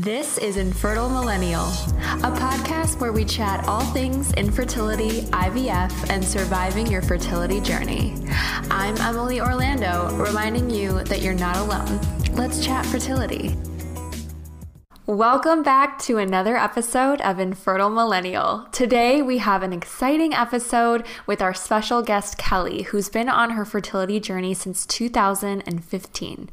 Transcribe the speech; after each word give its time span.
This 0.00 0.36
is 0.36 0.58
Infertile 0.58 1.08
Millennial, 1.08 1.64
a 1.64 2.30
podcast 2.30 3.00
where 3.00 3.12
we 3.14 3.24
chat 3.24 3.66
all 3.66 3.80
things 3.94 4.30
infertility, 4.34 5.22
IVF, 5.30 6.10
and 6.10 6.22
surviving 6.22 6.86
your 6.86 7.00
fertility 7.00 7.62
journey. 7.62 8.14
I'm 8.70 8.94
Emily 8.98 9.40
Orlando, 9.40 10.14
reminding 10.18 10.68
you 10.68 11.02
that 11.04 11.22
you're 11.22 11.32
not 11.32 11.56
alone. 11.56 11.98
Let's 12.34 12.62
chat 12.62 12.84
fertility. 12.84 13.56
Welcome 15.06 15.62
back 15.62 15.98
to 16.00 16.18
another 16.18 16.58
episode 16.58 17.22
of 17.22 17.40
Infertile 17.40 17.88
Millennial. 17.88 18.68
Today 18.72 19.22
we 19.22 19.38
have 19.38 19.62
an 19.62 19.72
exciting 19.72 20.34
episode 20.34 21.06
with 21.26 21.40
our 21.40 21.54
special 21.54 22.02
guest 22.02 22.36
Kelly, 22.36 22.82
who's 22.82 23.08
been 23.08 23.30
on 23.30 23.52
her 23.52 23.64
fertility 23.64 24.20
journey 24.20 24.52
since 24.52 24.84
2015. 24.84 26.50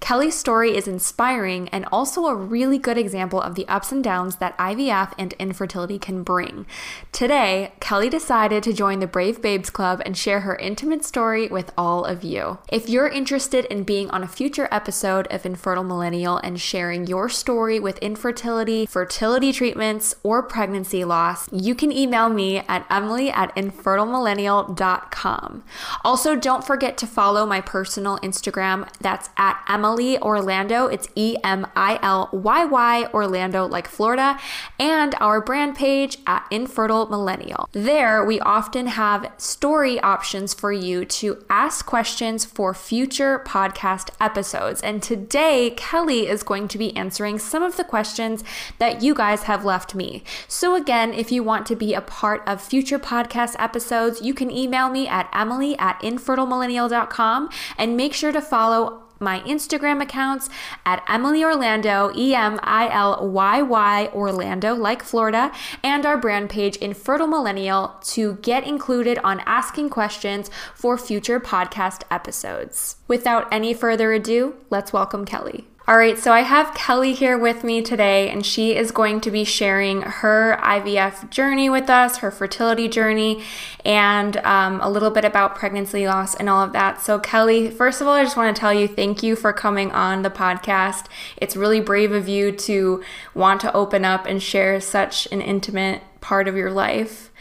Kelly's 0.00 0.38
story 0.38 0.76
is 0.76 0.86
inspiring 0.86 1.68
and 1.70 1.84
also 1.90 2.26
a 2.26 2.34
really 2.34 2.78
good 2.78 2.96
example 2.96 3.40
of 3.40 3.56
the 3.56 3.66
ups 3.68 3.90
and 3.90 4.04
downs 4.04 4.36
that 4.36 4.56
IVF 4.58 5.12
and 5.18 5.32
infertility 5.34 5.98
can 5.98 6.22
bring. 6.22 6.66
Today, 7.12 7.72
Kelly 7.80 8.08
decided 8.08 8.62
to 8.62 8.72
join 8.72 9.00
the 9.00 9.06
Brave 9.06 9.42
Babes 9.42 9.68
Club 9.70 10.00
and 10.06 10.16
share 10.16 10.40
her 10.40 10.56
intimate 10.56 11.04
story 11.04 11.48
with 11.48 11.72
all 11.76 12.04
of 12.04 12.22
you. 12.22 12.58
If 12.70 12.88
you're 12.88 13.08
interested 13.08 13.64
in 13.66 13.82
being 13.82 14.08
on 14.10 14.22
a 14.22 14.28
future 14.28 14.68
episode 14.70 15.26
of 15.28 15.44
Infertile 15.44 15.84
Millennial 15.84 16.38
and 16.38 16.60
sharing 16.60 17.06
your 17.06 17.28
story 17.28 17.80
with 17.80 17.98
infertility, 17.98 18.86
fertility 18.86 19.52
treatments, 19.52 20.14
or 20.22 20.42
pregnancy 20.42 21.04
loss, 21.04 21.48
you 21.52 21.74
can 21.74 21.90
email 21.90 22.28
me 22.28 22.58
at 22.60 22.86
emily 22.88 23.30
at 23.30 23.54
infertilemillennial.com. 23.56 25.64
Also, 26.04 26.36
don't 26.36 26.64
forget 26.64 26.96
to 26.98 27.06
follow 27.06 27.46
my 27.46 27.60
personal 27.60 28.18
Instagram. 28.18 28.88
That's 29.00 29.30
at 29.36 29.60
emily 29.68 29.87
Emily 29.88 30.18
Orlando. 30.18 30.86
It's 30.86 31.08
E 31.14 31.36
M 31.42 31.66
I 31.74 31.98
L 32.02 32.28
Y 32.30 32.64
Y 32.66 33.08
Orlando, 33.14 33.66
like 33.66 33.88
Florida, 33.88 34.38
and 34.78 35.14
our 35.18 35.40
brand 35.40 35.76
page 35.76 36.18
at 36.26 36.46
Infertile 36.50 37.08
Millennial. 37.08 37.70
There, 37.72 38.22
we 38.22 38.38
often 38.40 38.88
have 38.88 39.32
story 39.38 39.98
options 40.00 40.52
for 40.52 40.72
you 40.72 41.06
to 41.06 41.42
ask 41.48 41.86
questions 41.86 42.44
for 42.44 42.74
future 42.74 43.38
podcast 43.46 44.10
episodes. 44.20 44.82
And 44.82 45.02
today, 45.02 45.70
Kelly 45.70 46.28
is 46.28 46.42
going 46.42 46.68
to 46.68 46.76
be 46.76 46.94
answering 46.94 47.38
some 47.38 47.62
of 47.62 47.78
the 47.78 47.84
questions 47.84 48.44
that 48.78 49.02
you 49.02 49.14
guys 49.14 49.44
have 49.44 49.64
left 49.64 49.94
me. 49.94 50.22
So, 50.48 50.74
again, 50.74 51.14
if 51.14 51.32
you 51.32 51.42
want 51.42 51.64
to 51.68 51.76
be 51.76 51.94
a 51.94 52.02
part 52.02 52.42
of 52.46 52.60
future 52.60 52.98
podcast 52.98 53.56
episodes, 53.58 54.20
you 54.20 54.34
can 54.34 54.50
email 54.50 54.90
me 54.90 55.08
at 55.08 55.30
emily 55.32 55.78
at 55.78 55.98
infertilemillennial.com 56.02 57.48
and 57.78 57.96
make 57.96 58.12
sure 58.12 58.32
to 58.32 58.42
follow 58.42 59.07
my 59.20 59.40
Instagram 59.40 60.02
accounts 60.02 60.48
at 60.84 61.02
Emily 61.08 61.44
Orlando, 61.44 62.12
E 62.16 62.34
M 62.34 62.58
I 62.62 62.88
L 62.88 63.28
Y 63.28 63.62
Y 63.62 64.10
Orlando, 64.12 64.74
like 64.74 65.02
Florida, 65.02 65.52
and 65.82 66.04
our 66.04 66.16
brand 66.16 66.50
page, 66.50 66.76
Infertile 66.76 67.26
Millennial, 67.26 67.96
to 68.02 68.34
get 68.42 68.66
included 68.66 69.18
on 69.24 69.40
asking 69.46 69.90
questions 69.90 70.50
for 70.74 70.98
future 70.98 71.40
podcast 71.40 72.02
episodes. 72.10 72.96
Without 73.06 73.52
any 73.52 73.74
further 73.74 74.12
ado, 74.12 74.54
let's 74.70 74.92
welcome 74.92 75.24
Kelly. 75.24 75.66
All 75.88 75.96
right, 75.96 76.18
so 76.18 76.32
I 76.32 76.40
have 76.42 76.74
Kelly 76.74 77.14
here 77.14 77.38
with 77.38 77.64
me 77.64 77.80
today, 77.80 78.28
and 78.28 78.44
she 78.44 78.76
is 78.76 78.90
going 78.90 79.22
to 79.22 79.30
be 79.30 79.42
sharing 79.42 80.02
her 80.02 80.58
IVF 80.60 81.30
journey 81.30 81.70
with 81.70 81.88
us, 81.88 82.18
her 82.18 82.30
fertility 82.30 82.88
journey, 82.88 83.42
and 83.86 84.36
um, 84.44 84.82
a 84.82 84.90
little 84.90 85.08
bit 85.08 85.24
about 85.24 85.54
pregnancy 85.54 86.06
loss 86.06 86.34
and 86.34 86.50
all 86.50 86.62
of 86.62 86.74
that. 86.74 87.00
So, 87.00 87.18
Kelly, 87.18 87.70
first 87.70 88.02
of 88.02 88.06
all, 88.06 88.12
I 88.12 88.22
just 88.22 88.36
want 88.36 88.54
to 88.54 88.60
tell 88.60 88.74
you 88.74 88.86
thank 88.86 89.22
you 89.22 89.34
for 89.34 89.50
coming 89.54 89.90
on 89.92 90.20
the 90.20 90.28
podcast. 90.28 91.06
It's 91.38 91.56
really 91.56 91.80
brave 91.80 92.12
of 92.12 92.28
you 92.28 92.52
to 92.52 93.02
want 93.32 93.62
to 93.62 93.72
open 93.72 94.04
up 94.04 94.26
and 94.26 94.42
share 94.42 94.82
such 94.82 95.26
an 95.32 95.40
intimate 95.40 96.02
part 96.20 96.48
of 96.48 96.54
your 96.54 96.70
life. 96.70 97.32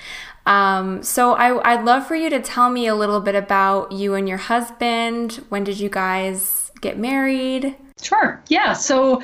Um, 0.45 1.03
so 1.03 1.33
I, 1.33 1.73
I'd 1.73 1.83
love 1.83 2.07
for 2.07 2.15
you 2.15 2.29
to 2.29 2.39
tell 2.39 2.69
me 2.69 2.87
a 2.87 2.95
little 2.95 3.19
bit 3.19 3.35
about 3.35 3.91
you 3.91 4.13
and 4.13 4.25
your 4.25 4.37
husband. 4.37 5.43
When 5.49 5.65
did 5.65 5.81
you 5.81 5.89
guys 5.89 6.71
get 6.79 6.97
married? 6.97 7.75
Sure. 8.01 8.41
Yeah. 8.47 8.73
So 8.73 9.21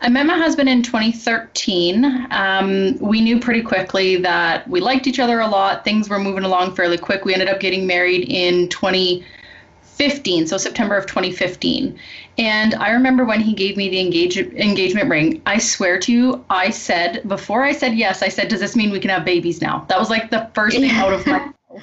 I 0.00 0.08
met 0.08 0.26
my 0.26 0.36
husband 0.36 0.68
in 0.68 0.82
2013. 0.82 2.26
Um, 2.30 2.98
we 2.98 3.20
knew 3.20 3.38
pretty 3.40 3.62
quickly 3.62 4.16
that 4.16 4.68
we 4.68 4.80
liked 4.80 5.06
each 5.06 5.18
other 5.18 5.40
a 5.40 5.48
lot. 5.48 5.84
Things 5.84 6.08
were 6.08 6.18
moving 6.18 6.44
along 6.44 6.74
fairly 6.74 6.98
quick. 6.98 7.24
We 7.24 7.32
ended 7.32 7.48
up 7.48 7.60
getting 7.60 7.86
married 7.86 8.28
in 8.28 8.68
2015, 8.68 10.46
so 10.46 10.56
September 10.56 10.96
of 10.96 11.06
2015. 11.06 11.98
And 12.36 12.74
I 12.74 12.90
remember 12.90 13.24
when 13.24 13.40
he 13.40 13.52
gave 13.54 13.76
me 13.76 13.88
the 13.88 14.00
engage- 14.00 14.36
engagement 14.36 15.08
ring, 15.08 15.42
I 15.46 15.58
swear 15.58 15.98
to 16.00 16.12
you, 16.12 16.44
I 16.50 16.70
said, 16.70 17.26
before 17.28 17.62
I 17.62 17.72
said 17.72 17.94
yes, 17.94 18.22
I 18.22 18.28
said, 18.28 18.48
Does 18.48 18.60
this 18.60 18.74
mean 18.74 18.90
we 18.90 19.00
can 19.00 19.10
have 19.10 19.24
babies 19.24 19.60
now? 19.62 19.84
That 19.88 19.98
was 19.98 20.10
like 20.10 20.30
the 20.30 20.50
first 20.54 20.76
thing 20.76 20.90
out 20.90 21.12
of 21.12 21.26
my 21.26 21.38
mouth. 21.70 21.82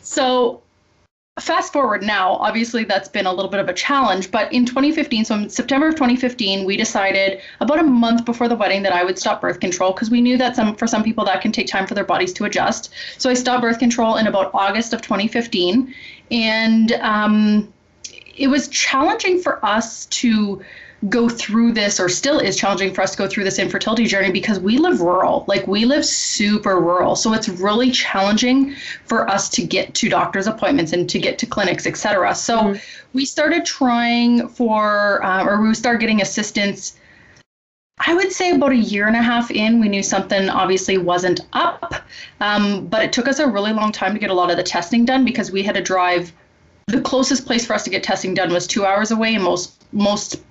So 0.00 0.62
fast 1.40 1.72
forward 1.72 2.02
now, 2.02 2.34
obviously 2.34 2.84
that's 2.84 3.08
been 3.08 3.24
a 3.24 3.32
little 3.32 3.50
bit 3.50 3.58
of 3.58 3.68
a 3.68 3.72
challenge, 3.72 4.30
but 4.30 4.52
in 4.52 4.66
2015, 4.66 5.24
so 5.24 5.34
in 5.36 5.48
September 5.48 5.88
of 5.88 5.94
2015, 5.94 6.66
we 6.66 6.76
decided 6.76 7.40
about 7.60 7.78
a 7.78 7.82
month 7.82 8.26
before 8.26 8.48
the 8.48 8.54
wedding 8.54 8.82
that 8.82 8.92
I 8.92 9.02
would 9.02 9.18
stop 9.18 9.40
birth 9.40 9.58
control 9.58 9.92
because 9.92 10.10
we 10.10 10.20
knew 10.20 10.36
that 10.36 10.56
some 10.56 10.76
for 10.76 10.86
some 10.86 11.02
people 11.02 11.24
that 11.24 11.40
can 11.40 11.50
take 11.50 11.68
time 11.68 11.86
for 11.86 11.94
their 11.94 12.04
bodies 12.04 12.34
to 12.34 12.44
adjust. 12.44 12.92
So 13.16 13.30
I 13.30 13.34
stopped 13.34 13.62
birth 13.62 13.78
control 13.78 14.16
in 14.16 14.26
about 14.26 14.50
August 14.52 14.92
of 14.92 15.00
2015, 15.00 15.94
and 16.30 16.92
um, 16.92 17.72
it 18.36 18.48
was 18.48 18.68
challenging 18.68 19.40
for 19.40 19.64
us 19.64 20.04
to 20.06 20.62
go 21.08 21.28
through 21.28 21.72
this 21.72 21.98
or 21.98 22.08
still 22.08 22.38
is 22.38 22.56
challenging 22.56 22.94
for 22.94 23.02
us 23.02 23.12
to 23.12 23.18
go 23.18 23.26
through 23.26 23.42
this 23.42 23.58
infertility 23.58 24.06
journey 24.06 24.30
because 24.30 24.60
we 24.60 24.78
live 24.78 25.00
rural 25.00 25.44
like 25.48 25.66
we 25.66 25.84
live 25.84 26.04
super 26.04 26.78
rural 26.78 27.16
so 27.16 27.32
it's 27.32 27.48
really 27.48 27.90
challenging 27.90 28.74
for 29.04 29.28
us 29.28 29.48
to 29.48 29.64
get 29.64 29.92
to 29.94 30.08
doctor's 30.08 30.46
appointments 30.46 30.92
and 30.92 31.10
to 31.10 31.18
get 31.18 31.38
to 31.38 31.46
clinics 31.46 31.86
etc 31.86 32.32
so 32.34 32.58
mm-hmm. 32.58 32.78
we 33.14 33.24
started 33.24 33.64
trying 33.64 34.48
for 34.48 35.24
uh, 35.24 35.44
or 35.44 35.60
we 35.60 35.74
started 35.74 35.98
getting 36.00 36.22
assistance 36.22 36.96
I 38.04 38.14
would 38.14 38.32
say 38.32 38.50
about 38.50 38.72
a 38.72 38.76
year 38.76 39.06
and 39.06 39.14
a 39.14 39.22
half 39.22 39.50
in, 39.50 39.78
we 39.78 39.88
knew 39.88 40.02
something 40.02 40.48
obviously 40.48 40.98
wasn't 40.98 41.40
up, 41.52 42.02
um, 42.40 42.86
but 42.86 43.04
it 43.04 43.12
took 43.12 43.28
us 43.28 43.38
a 43.38 43.46
really 43.46 43.72
long 43.72 43.92
time 43.92 44.12
to 44.12 44.18
get 44.18 44.30
a 44.30 44.34
lot 44.34 44.50
of 44.50 44.56
the 44.56 44.62
testing 44.64 45.04
done 45.04 45.24
because 45.24 45.52
we 45.52 45.62
had 45.62 45.76
to 45.76 45.82
drive. 45.82 46.32
The 46.88 47.00
closest 47.02 47.46
place 47.46 47.64
for 47.64 47.74
us 47.74 47.84
to 47.84 47.90
get 47.90 48.02
testing 48.02 48.34
done 48.34 48.52
was 48.52 48.66
two 48.66 48.84
hours 48.84 49.12
away, 49.12 49.36
and 49.36 49.44
most 49.44 49.84
most 49.92 50.42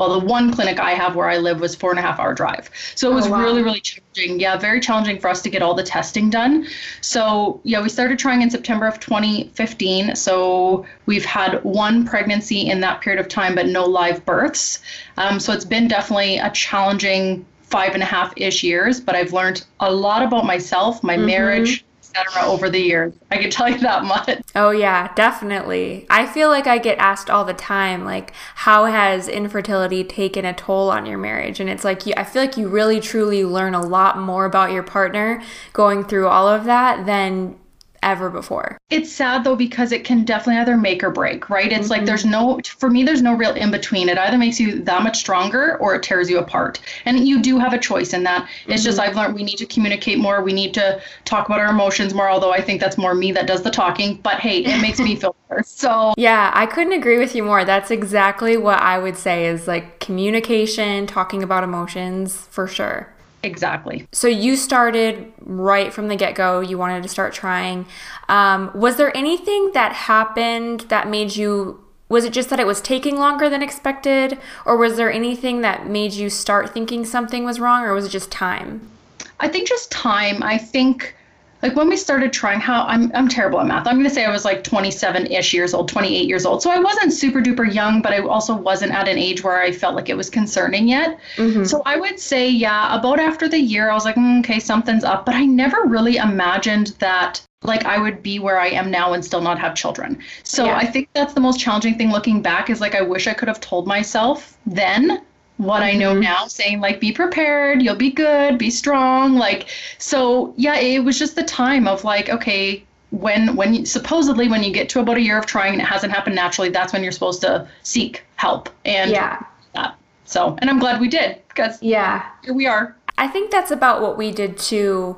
well, 0.00 0.18
the 0.18 0.26
one 0.26 0.50
clinic 0.50 0.80
I 0.80 0.92
have 0.92 1.14
where 1.14 1.28
I 1.28 1.36
live 1.36 1.60
was 1.60 1.74
four 1.74 1.90
and 1.90 1.98
a 1.98 2.02
half 2.02 2.18
hour 2.18 2.32
drive. 2.32 2.70
So 2.94 3.12
it 3.12 3.14
was 3.14 3.26
oh, 3.26 3.32
wow. 3.32 3.42
really, 3.42 3.62
really 3.62 3.82
challenging. 3.82 4.40
Yeah, 4.40 4.56
very 4.56 4.80
challenging 4.80 5.20
for 5.20 5.28
us 5.28 5.42
to 5.42 5.50
get 5.50 5.60
all 5.60 5.74
the 5.74 5.82
testing 5.82 6.30
done. 6.30 6.66
So 7.02 7.60
yeah, 7.64 7.82
we 7.82 7.90
started 7.90 8.18
trying 8.18 8.40
in 8.40 8.48
September 8.48 8.86
of 8.86 8.98
2015. 8.98 10.16
So 10.16 10.86
we've 11.04 11.26
had 11.26 11.62
one 11.64 12.06
pregnancy 12.06 12.70
in 12.70 12.80
that 12.80 13.02
period 13.02 13.20
of 13.20 13.28
time, 13.28 13.54
but 13.54 13.66
no 13.66 13.84
live 13.84 14.24
births. 14.24 14.80
Um, 15.18 15.38
so 15.38 15.52
it's 15.52 15.66
been 15.66 15.86
definitely 15.86 16.38
a 16.38 16.48
challenging 16.52 17.44
five 17.60 17.92
and 17.92 18.02
a 18.02 18.06
half 18.06 18.32
ish 18.38 18.62
years, 18.62 19.02
but 19.02 19.14
I've 19.14 19.34
learned 19.34 19.66
a 19.80 19.92
lot 19.92 20.22
about 20.22 20.46
myself, 20.46 21.04
my 21.04 21.16
mm-hmm. 21.16 21.26
marriage, 21.26 21.84
etc. 22.14 22.42
over 22.46 22.68
the 22.68 22.80
years. 22.80 23.14
I 23.30 23.38
can 23.38 23.50
tell 23.50 23.68
you 23.68 23.78
that 23.80 24.04
much. 24.04 24.42
Oh 24.54 24.70
yeah, 24.70 25.12
definitely. 25.14 26.06
I 26.10 26.26
feel 26.26 26.48
like 26.48 26.66
I 26.66 26.78
get 26.78 26.98
asked 26.98 27.30
all 27.30 27.44
the 27.44 27.54
time, 27.54 28.04
like, 28.04 28.32
how 28.56 28.84
has 28.84 29.28
infertility 29.28 30.04
taken 30.04 30.44
a 30.44 30.52
toll 30.52 30.90
on 30.90 31.06
your 31.06 31.18
marriage? 31.18 31.60
And 31.60 31.68
it's 31.68 31.84
like, 31.84 32.06
you, 32.06 32.14
I 32.16 32.24
feel 32.24 32.42
like 32.42 32.56
you 32.56 32.68
really 32.68 33.00
truly 33.00 33.44
learn 33.44 33.74
a 33.74 33.82
lot 33.82 34.18
more 34.18 34.44
about 34.44 34.72
your 34.72 34.82
partner 34.82 35.42
going 35.72 36.04
through 36.04 36.28
all 36.28 36.48
of 36.48 36.64
that 36.64 37.06
than 37.06 37.56
ever 38.02 38.30
before. 38.30 38.78
It's 38.90 39.10
sad 39.10 39.44
though 39.44 39.56
because 39.56 39.92
it 39.92 40.04
can 40.04 40.24
definitely 40.24 40.60
either 40.60 40.76
make 40.76 41.02
or 41.02 41.10
break, 41.10 41.50
right? 41.50 41.70
It's 41.70 41.82
mm-hmm. 41.82 41.90
like 41.90 42.04
there's 42.04 42.24
no 42.24 42.60
for 42.64 42.90
me 42.90 43.02
there's 43.02 43.22
no 43.22 43.34
real 43.34 43.54
in 43.54 43.70
between. 43.70 44.08
It 44.08 44.18
either 44.18 44.38
makes 44.38 44.58
you 44.58 44.82
that 44.82 45.02
much 45.02 45.18
stronger 45.18 45.76
or 45.78 45.94
it 45.94 46.02
tears 46.02 46.30
you 46.30 46.38
apart. 46.38 46.80
And 47.04 47.26
you 47.26 47.42
do 47.42 47.58
have 47.58 47.72
a 47.72 47.78
choice 47.78 48.12
in 48.12 48.22
that. 48.24 48.48
It's 48.66 48.82
mm-hmm. 48.82 48.84
just 48.84 49.00
I've 49.00 49.16
learned 49.16 49.34
we 49.34 49.42
need 49.42 49.58
to 49.58 49.66
communicate 49.66 50.18
more, 50.18 50.42
we 50.42 50.52
need 50.52 50.74
to 50.74 51.00
talk 51.24 51.46
about 51.46 51.60
our 51.60 51.70
emotions 51.70 52.14
more, 52.14 52.28
although 52.28 52.52
I 52.52 52.60
think 52.60 52.80
that's 52.80 52.98
more 52.98 53.14
me 53.14 53.32
that 53.32 53.46
does 53.46 53.62
the 53.62 53.70
talking, 53.70 54.16
but 54.22 54.40
hey, 54.40 54.64
it 54.64 54.80
makes 54.80 54.98
me 54.98 55.16
feel 55.16 55.36
better. 55.48 55.62
So 55.64 56.14
Yeah, 56.16 56.50
I 56.54 56.66
couldn't 56.66 56.92
agree 56.92 57.18
with 57.18 57.34
you 57.34 57.42
more. 57.42 57.64
That's 57.64 57.90
exactly 57.90 58.56
what 58.56 58.80
I 58.80 58.98
would 58.98 59.16
say 59.16 59.46
is 59.46 59.66
like 59.66 60.00
communication, 60.00 61.06
talking 61.06 61.42
about 61.42 61.64
emotions 61.64 62.36
for 62.50 62.66
sure. 62.66 63.12
Exactly. 63.42 64.06
So 64.12 64.28
you 64.28 64.56
started 64.56 65.32
right 65.40 65.92
from 65.92 66.08
the 66.08 66.16
get 66.16 66.34
go. 66.34 66.60
You 66.60 66.76
wanted 66.76 67.02
to 67.02 67.08
start 67.08 67.32
trying. 67.32 67.86
Um, 68.28 68.70
was 68.74 68.96
there 68.96 69.16
anything 69.16 69.72
that 69.72 69.92
happened 69.92 70.80
that 70.88 71.08
made 71.08 71.36
you? 71.36 71.82
Was 72.08 72.24
it 72.24 72.32
just 72.32 72.50
that 72.50 72.58
it 72.60 72.66
was 72.66 72.80
taking 72.80 73.16
longer 73.18 73.48
than 73.48 73.62
expected, 73.62 74.36
or 74.66 74.76
was 74.76 74.96
there 74.96 75.12
anything 75.12 75.60
that 75.60 75.86
made 75.86 76.12
you 76.12 76.28
start 76.28 76.74
thinking 76.74 77.04
something 77.04 77.44
was 77.44 77.60
wrong, 77.60 77.84
or 77.84 77.94
was 77.94 78.04
it 78.04 78.10
just 78.10 78.30
time? 78.30 78.90
I 79.38 79.48
think 79.48 79.68
just 79.68 79.90
time. 79.90 80.42
I 80.42 80.58
think 80.58 81.14
like 81.62 81.76
when 81.76 81.88
we 81.88 81.96
started 81.96 82.32
trying 82.32 82.60
how 82.60 82.84
I'm 82.84 83.10
I'm 83.14 83.28
terrible 83.28 83.60
at 83.60 83.66
math. 83.66 83.86
I'm 83.86 83.96
going 83.96 84.08
to 84.08 84.14
say 84.14 84.24
I 84.24 84.30
was 84.30 84.44
like 84.44 84.64
27ish 84.64 85.52
years 85.52 85.74
old, 85.74 85.88
28 85.88 86.26
years 86.26 86.46
old. 86.46 86.62
So 86.62 86.70
I 86.70 86.78
wasn't 86.78 87.12
super 87.12 87.40
duper 87.40 87.72
young, 87.72 88.02
but 88.02 88.12
I 88.12 88.20
also 88.20 88.54
wasn't 88.54 88.92
at 88.92 89.08
an 89.08 89.18
age 89.18 89.42
where 89.42 89.60
I 89.60 89.72
felt 89.72 89.94
like 89.94 90.08
it 90.08 90.16
was 90.16 90.30
concerning 90.30 90.88
yet. 90.88 91.18
Mm-hmm. 91.36 91.64
So 91.64 91.82
I 91.84 91.96
would 91.96 92.18
say 92.18 92.48
yeah, 92.48 92.98
about 92.98 93.20
after 93.20 93.48
the 93.48 93.58
year 93.58 93.90
I 93.90 93.94
was 93.94 94.04
like, 94.04 94.16
mm, 94.16 94.40
okay, 94.40 94.58
something's 94.58 95.04
up, 95.04 95.26
but 95.26 95.34
I 95.34 95.44
never 95.44 95.82
really 95.84 96.16
imagined 96.16 96.88
that 96.98 97.42
like 97.62 97.84
I 97.84 97.98
would 97.98 98.22
be 98.22 98.38
where 98.38 98.58
I 98.58 98.68
am 98.68 98.90
now 98.90 99.12
and 99.12 99.22
still 99.22 99.42
not 99.42 99.58
have 99.58 99.74
children. 99.74 100.18
So 100.44 100.64
yeah. 100.64 100.76
I 100.76 100.86
think 100.86 101.10
that's 101.12 101.34
the 101.34 101.40
most 101.40 101.60
challenging 101.60 101.98
thing 101.98 102.10
looking 102.10 102.40
back 102.40 102.70
is 102.70 102.80
like 102.80 102.94
I 102.94 103.02
wish 103.02 103.26
I 103.26 103.34
could 103.34 103.48
have 103.48 103.60
told 103.60 103.86
myself 103.86 104.56
then 104.64 105.22
what 105.60 105.82
I 105.82 105.92
know 105.92 106.12
mm-hmm. 106.12 106.22
now, 106.22 106.46
saying 106.46 106.80
like, 106.80 107.00
be 107.00 107.12
prepared, 107.12 107.82
you'll 107.82 107.94
be 107.94 108.10
good, 108.10 108.56
be 108.56 108.70
strong. 108.70 109.34
Like, 109.34 109.68
so 109.98 110.54
yeah, 110.56 110.76
it 110.76 111.04
was 111.04 111.18
just 111.18 111.36
the 111.36 111.42
time 111.42 111.86
of 111.86 112.02
like, 112.02 112.30
okay, 112.30 112.82
when 113.10 113.56
when 113.56 113.74
you, 113.74 113.86
supposedly 113.86 114.48
when 114.48 114.62
you 114.62 114.72
get 114.72 114.88
to 114.90 115.00
about 115.00 115.16
a 115.16 115.20
year 115.20 115.38
of 115.38 115.44
trying 115.44 115.74
and 115.74 115.82
it 115.82 115.84
hasn't 115.84 116.12
happened 116.12 116.34
naturally, 116.34 116.70
that's 116.70 116.92
when 116.92 117.02
you're 117.02 117.12
supposed 117.12 117.42
to 117.42 117.68
seek 117.82 118.22
help. 118.36 118.70
And 118.84 119.10
yeah, 119.10 119.44
that. 119.74 119.98
so 120.24 120.56
and 120.60 120.70
I'm 120.70 120.78
glad 120.78 121.00
we 121.00 121.08
did 121.08 121.42
because 121.48 121.82
yeah, 121.82 122.30
here 122.42 122.54
we 122.54 122.66
are. 122.66 122.96
I 123.18 123.28
think 123.28 123.50
that's 123.50 123.70
about 123.70 124.00
what 124.00 124.16
we 124.16 124.30
did 124.30 124.56
too, 124.56 125.16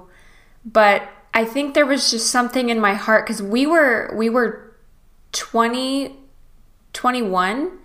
but 0.65 1.09
I 1.35 1.44
think 1.44 1.75
there 1.75 1.87
was 1.87 2.11
just 2.11 2.31
something 2.31 2.69
in 2.69 2.81
my 2.81 2.94
heart 2.94 3.27
because 3.27 3.43
we 3.43 3.67
were 3.67 4.12
we 4.17 4.29
were 4.29 4.75
20, 5.33 6.17
21 6.93 7.79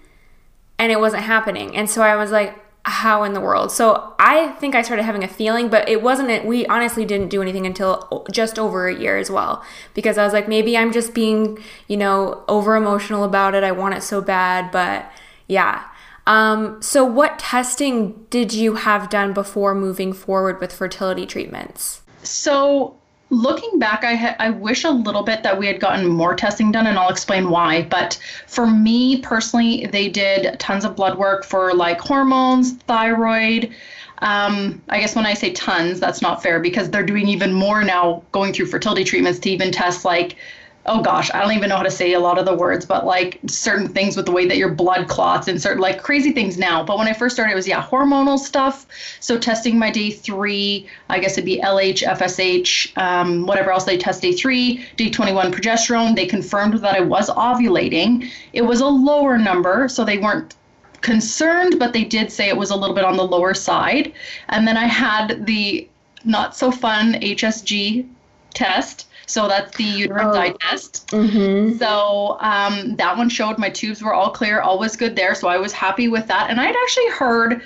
and 0.79 0.91
it 0.91 0.99
wasn't 0.99 1.23
happening. 1.23 1.75
And 1.75 1.89
so 1.89 2.01
I 2.01 2.15
was 2.15 2.31
like, 2.31 2.55
how 2.83 3.23
in 3.23 3.33
the 3.33 3.41
world? 3.41 3.71
So 3.71 4.15
I 4.17 4.49
think 4.59 4.73
I 4.73 4.81
started 4.81 5.03
having 5.03 5.23
a 5.23 5.27
feeling, 5.27 5.67
but 5.67 5.89
it 5.89 6.01
wasn't, 6.01 6.45
we 6.45 6.65
honestly 6.67 7.03
didn't 7.03 7.27
do 7.27 7.41
anything 7.41 7.65
until 7.65 8.25
just 8.31 8.57
over 8.57 8.87
a 8.87 8.95
year 8.95 9.17
as 9.17 9.29
well. 9.29 9.63
Because 9.93 10.17
I 10.17 10.23
was 10.23 10.31
like, 10.31 10.47
maybe 10.47 10.77
I'm 10.77 10.93
just 10.93 11.13
being, 11.13 11.59
you 11.87 11.97
know, 11.97 12.45
over 12.47 12.75
emotional 12.77 13.25
about 13.25 13.55
it. 13.55 13.63
I 13.63 13.73
want 13.73 13.95
it 13.95 14.03
so 14.03 14.21
bad. 14.21 14.71
But 14.71 15.11
yeah. 15.47 15.83
Um, 16.27 16.81
so 16.81 17.03
what 17.03 17.39
testing 17.39 18.25
did 18.29 18.53
you 18.53 18.75
have 18.75 19.09
done 19.09 19.33
before 19.33 19.75
moving 19.75 20.13
forward 20.13 20.61
with 20.61 20.71
fertility 20.71 21.25
treatments? 21.25 22.01
So 22.23 22.97
looking 23.29 23.79
back 23.79 24.03
I 24.03 24.15
ha- 24.15 24.35
I 24.39 24.49
wish 24.49 24.83
a 24.83 24.89
little 24.89 25.23
bit 25.23 25.43
that 25.43 25.57
we 25.57 25.67
had 25.67 25.79
gotten 25.79 26.07
more 26.07 26.35
testing 26.35 26.71
done 26.71 26.87
and 26.87 26.97
I'll 26.97 27.09
explain 27.09 27.49
why. 27.49 27.83
But 27.83 28.17
for 28.47 28.67
me 28.67 29.21
personally 29.21 29.85
they 29.87 30.09
did 30.09 30.59
tons 30.59 30.85
of 30.85 30.95
blood 30.95 31.17
work 31.17 31.43
for 31.43 31.73
like 31.73 31.99
hormones 31.99 32.73
thyroid. 32.87 33.73
Um, 34.19 34.81
I 34.89 34.99
guess 34.99 35.15
when 35.15 35.25
I 35.25 35.33
say 35.33 35.51
tons 35.51 35.99
that's 35.99 36.21
not 36.21 36.41
fair 36.41 36.59
because 36.59 36.89
they're 36.89 37.05
doing 37.05 37.27
even 37.27 37.53
more 37.53 37.83
now 37.83 38.23
going 38.31 38.53
through 38.53 38.67
fertility 38.67 39.03
treatments 39.03 39.39
to 39.39 39.49
even 39.49 39.71
test 39.71 40.05
like 40.05 40.37
oh 40.87 41.01
gosh, 41.01 41.29
I 41.33 41.41
don't 41.41 41.51
even 41.51 41.69
know 41.69 41.75
how 41.75 41.83
to 41.83 41.91
say 41.91 42.13
a 42.13 42.19
lot 42.19 42.37
of 42.37 42.45
the 42.45 42.55
words, 42.55 42.85
but 42.85 43.05
like 43.05 43.39
certain 43.45 43.89
things 43.89 44.15
with 44.15 44.25
the 44.25 44.31
way 44.31 44.47
that 44.47 44.57
your 44.57 44.69
blood 44.69 45.09
clots 45.09 45.47
and 45.47 45.61
certain 45.61 45.81
like 45.81 46.01
crazy 46.01 46.31
things 46.31 46.57
now. 46.57 46.83
But 46.83 46.97
when 46.97 47.07
I 47.07 47.13
first 47.13 47.35
started, 47.35 47.51
it 47.51 47.55
was 47.55 47.67
yeah, 47.67 47.83
hormonal 47.83 48.39
stuff. 48.39 48.87
So 49.19 49.37
testing 49.37 49.77
my 49.77 49.91
day 49.91 50.11
three, 50.11 50.87
I 51.09 51.19
guess 51.19 51.33
it'd 51.33 51.45
be 51.45 51.59
LH, 51.59 52.03
FSH, 52.03 52.97
um, 52.97 53.45
whatever 53.45 53.71
else 53.71 53.83
they 53.83 53.97
test 53.97 54.21
day 54.21 54.31
three, 54.31 54.85
day 54.95 55.09
21 55.09 55.51
progesterone. 55.51 56.15
They 56.15 56.25
confirmed 56.25 56.75
that 56.75 56.95
I 56.95 57.01
was 57.01 57.29
ovulating. 57.29 58.29
It 58.53 58.61
was 58.61 58.79
a 58.79 58.87
lower 58.87 59.37
number, 59.37 59.89
so 59.89 60.05
they 60.05 60.17
weren't 60.17 60.55
concerned, 61.01 61.79
but 61.79 61.91
they 61.91 62.05
did 62.05 62.31
say 62.31 62.47
it 62.47 62.57
was 62.57 62.71
a 62.71 62.75
little 62.75 62.95
bit 62.95 63.03
on 63.03 63.17
the 63.17 63.27
lower 63.27 63.53
side. 63.53 64.13
And 64.49 64.65
then 64.65 64.77
I 64.77 64.85
had 64.85 65.45
the 65.45 65.87
not 66.23 66.55
so 66.55 66.71
fun 66.71 67.13
HSG 67.15 68.07
test 68.53 69.06
so 69.27 69.47
that's 69.47 69.75
the 69.75 69.83
uterine 69.83 70.27
oh. 70.27 70.33
digest. 70.33 71.05
Mm-hmm. 71.07 71.77
So 71.77 72.37
um, 72.39 72.95
that 72.95 73.17
one 73.17 73.29
showed 73.29 73.57
my 73.57 73.69
tubes 73.69 74.01
were 74.01 74.13
all 74.13 74.31
clear, 74.31 74.61
all 74.61 74.79
was 74.79 74.95
good 74.95 75.15
there. 75.15 75.35
So 75.35 75.49
I 75.49 75.57
was 75.57 75.73
happy 75.73 76.07
with 76.07 76.27
that. 76.27 76.49
And 76.49 76.59
I'd 76.59 76.75
actually 76.75 77.09
heard 77.09 77.61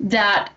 that 0.00 0.52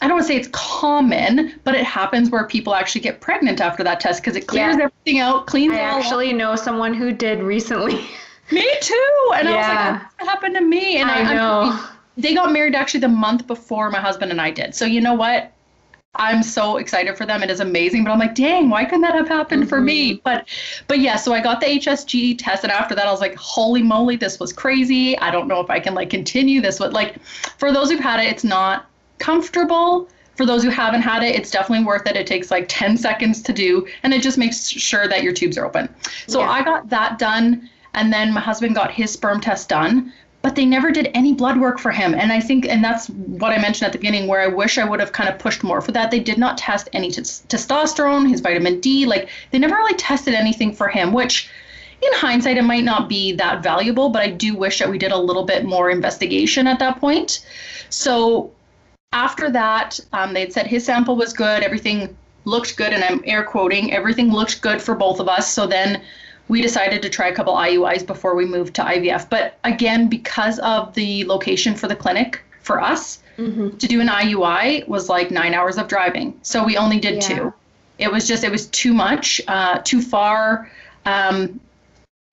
I 0.00 0.08
don't 0.08 0.16
want 0.16 0.26
to 0.26 0.32
say 0.32 0.36
it's 0.36 0.48
common, 0.48 1.60
but 1.62 1.76
it 1.76 1.84
happens 1.84 2.30
where 2.30 2.44
people 2.44 2.74
actually 2.74 3.02
get 3.02 3.20
pregnant 3.20 3.60
after 3.60 3.84
that 3.84 4.00
test 4.00 4.20
because 4.20 4.34
it 4.34 4.48
clears 4.48 4.76
yeah. 4.76 4.84
everything 4.84 5.20
out, 5.20 5.46
cleans. 5.46 5.74
I 5.74 5.78
actually 5.78 6.32
know 6.32 6.56
someone 6.56 6.92
who 6.92 7.12
did 7.12 7.40
recently. 7.40 7.94
me 8.50 8.68
too, 8.80 9.32
and 9.36 9.48
yeah. 9.48 9.54
I 9.54 9.92
was 9.92 10.00
like, 10.00 10.20
"What 10.20 10.28
happened 10.28 10.56
to 10.56 10.60
me?" 10.60 10.96
And 10.96 11.08
I, 11.08 11.20
I 11.20 11.34
know. 11.34 11.60
I, 11.66 11.90
they 12.16 12.34
got 12.34 12.52
married 12.52 12.74
actually 12.74 13.00
the 13.00 13.08
month 13.08 13.46
before 13.46 13.90
my 13.90 14.00
husband 14.00 14.32
and 14.32 14.40
I 14.40 14.50
did. 14.50 14.74
So 14.74 14.84
you 14.84 15.00
know 15.00 15.14
what? 15.14 15.52
I'm 16.14 16.42
so 16.42 16.76
excited 16.76 17.16
for 17.16 17.24
them. 17.24 17.42
It 17.42 17.50
is 17.50 17.60
amazing. 17.60 18.04
But 18.04 18.10
I'm 18.10 18.18
like, 18.18 18.34
dang, 18.34 18.68
why 18.68 18.84
couldn't 18.84 19.00
that 19.00 19.14
have 19.14 19.28
happened 19.28 19.62
mm-hmm. 19.62 19.68
for 19.70 19.80
me? 19.80 20.12
Mm-hmm. 20.12 20.20
But 20.22 20.48
but 20.86 20.98
yeah, 20.98 21.16
so 21.16 21.32
I 21.32 21.40
got 21.40 21.60
the 21.60 21.66
HSG 21.66 22.36
test 22.38 22.64
and 22.64 22.72
after 22.72 22.94
that 22.94 23.06
I 23.06 23.10
was 23.10 23.20
like, 23.20 23.34
holy 23.36 23.82
moly, 23.82 24.16
this 24.16 24.38
was 24.38 24.52
crazy. 24.52 25.18
I 25.18 25.30
don't 25.30 25.48
know 25.48 25.60
if 25.60 25.70
I 25.70 25.80
can 25.80 25.94
like 25.94 26.10
continue 26.10 26.60
this. 26.60 26.78
But 26.78 26.92
like 26.92 27.22
for 27.58 27.72
those 27.72 27.90
who've 27.90 28.00
had 28.00 28.20
it, 28.20 28.26
it's 28.26 28.44
not 28.44 28.86
comfortable. 29.18 30.08
For 30.36 30.44
those 30.44 30.62
who 30.62 30.70
haven't 30.70 31.02
had 31.02 31.22
it, 31.22 31.34
it's 31.34 31.50
definitely 31.50 31.84
worth 31.84 32.06
it. 32.06 32.16
It 32.16 32.26
takes 32.26 32.50
like 32.50 32.66
10 32.68 32.96
seconds 32.98 33.42
to 33.42 33.52
do 33.52 33.86
and 34.02 34.12
it 34.12 34.22
just 34.22 34.36
makes 34.36 34.68
sure 34.68 35.08
that 35.08 35.22
your 35.22 35.32
tubes 35.32 35.56
are 35.56 35.64
open. 35.64 35.94
So 36.26 36.40
yeah. 36.40 36.50
I 36.50 36.62
got 36.62 36.90
that 36.90 37.18
done 37.18 37.70
and 37.94 38.12
then 38.12 38.32
my 38.32 38.40
husband 38.40 38.74
got 38.74 38.90
his 38.90 39.12
sperm 39.12 39.40
test 39.40 39.68
done 39.68 40.12
but 40.42 40.56
they 40.56 40.66
never 40.66 40.90
did 40.90 41.10
any 41.14 41.32
blood 41.32 41.58
work 41.58 41.78
for 41.78 41.92
him. 41.92 42.14
And 42.14 42.32
I 42.32 42.40
think, 42.40 42.66
and 42.66 42.82
that's 42.82 43.08
what 43.08 43.52
I 43.52 43.58
mentioned 43.62 43.86
at 43.86 43.92
the 43.92 43.98
beginning, 43.98 44.26
where 44.26 44.40
I 44.40 44.48
wish 44.48 44.76
I 44.76 44.84
would 44.84 45.00
have 45.00 45.12
kind 45.12 45.28
of 45.28 45.38
pushed 45.38 45.62
more 45.62 45.80
for 45.80 45.92
that. 45.92 46.10
They 46.10 46.20
did 46.20 46.36
not 46.36 46.58
test 46.58 46.88
any 46.92 47.10
t- 47.10 47.22
testosterone, 47.22 48.28
his 48.28 48.40
vitamin 48.40 48.80
D, 48.80 49.06
like 49.06 49.28
they 49.52 49.58
never 49.58 49.76
really 49.76 49.94
tested 49.94 50.34
anything 50.34 50.72
for 50.72 50.88
him, 50.88 51.12
which 51.12 51.48
in 52.02 52.12
hindsight, 52.14 52.58
it 52.58 52.62
might 52.62 52.82
not 52.82 53.08
be 53.08 53.32
that 53.32 53.62
valuable, 53.62 54.08
but 54.08 54.22
I 54.22 54.30
do 54.30 54.56
wish 54.56 54.80
that 54.80 54.90
we 54.90 54.98
did 54.98 55.12
a 55.12 55.16
little 55.16 55.44
bit 55.44 55.64
more 55.64 55.88
investigation 55.88 56.66
at 56.66 56.80
that 56.80 56.98
point. 56.98 57.46
So 57.90 58.50
after 59.12 59.50
that, 59.50 60.00
um, 60.12 60.34
they'd 60.34 60.52
said 60.52 60.66
his 60.66 60.84
sample 60.84 61.14
was 61.14 61.32
good, 61.32 61.62
everything 61.62 62.16
looked 62.44 62.76
good, 62.76 62.92
and 62.92 63.04
I'm 63.04 63.22
air 63.24 63.44
quoting, 63.44 63.92
everything 63.92 64.32
looked 64.32 64.60
good 64.62 64.82
for 64.82 64.96
both 64.96 65.20
of 65.20 65.28
us. 65.28 65.52
So 65.52 65.68
then 65.68 66.02
we 66.48 66.60
decided 66.60 67.02
to 67.02 67.08
try 67.08 67.28
a 67.28 67.34
couple 67.34 67.54
IUIs 67.54 68.06
before 68.06 68.34
we 68.34 68.44
moved 68.44 68.74
to 68.74 68.82
IVF. 68.82 69.28
But 69.30 69.58
again, 69.64 70.08
because 70.08 70.58
of 70.60 70.94
the 70.94 71.24
location 71.24 71.74
for 71.74 71.88
the 71.88 71.96
clinic 71.96 72.40
for 72.60 72.80
us, 72.80 73.22
mm-hmm. 73.38 73.76
to 73.76 73.86
do 73.86 74.00
an 74.00 74.08
IUI 74.08 74.86
was 74.88 75.08
like 75.08 75.30
nine 75.30 75.54
hours 75.54 75.78
of 75.78 75.88
driving. 75.88 76.38
So 76.42 76.64
we 76.64 76.76
only 76.76 76.98
did 76.98 77.14
yeah. 77.14 77.20
two. 77.20 77.54
It 77.98 78.10
was 78.10 78.26
just, 78.26 78.44
it 78.44 78.50
was 78.50 78.66
too 78.68 78.92
much, 78.92 79.40
uh, 79.48 79.78
too 79.78 80.02
far. 80.02 80.70
Um, 81.06 81.60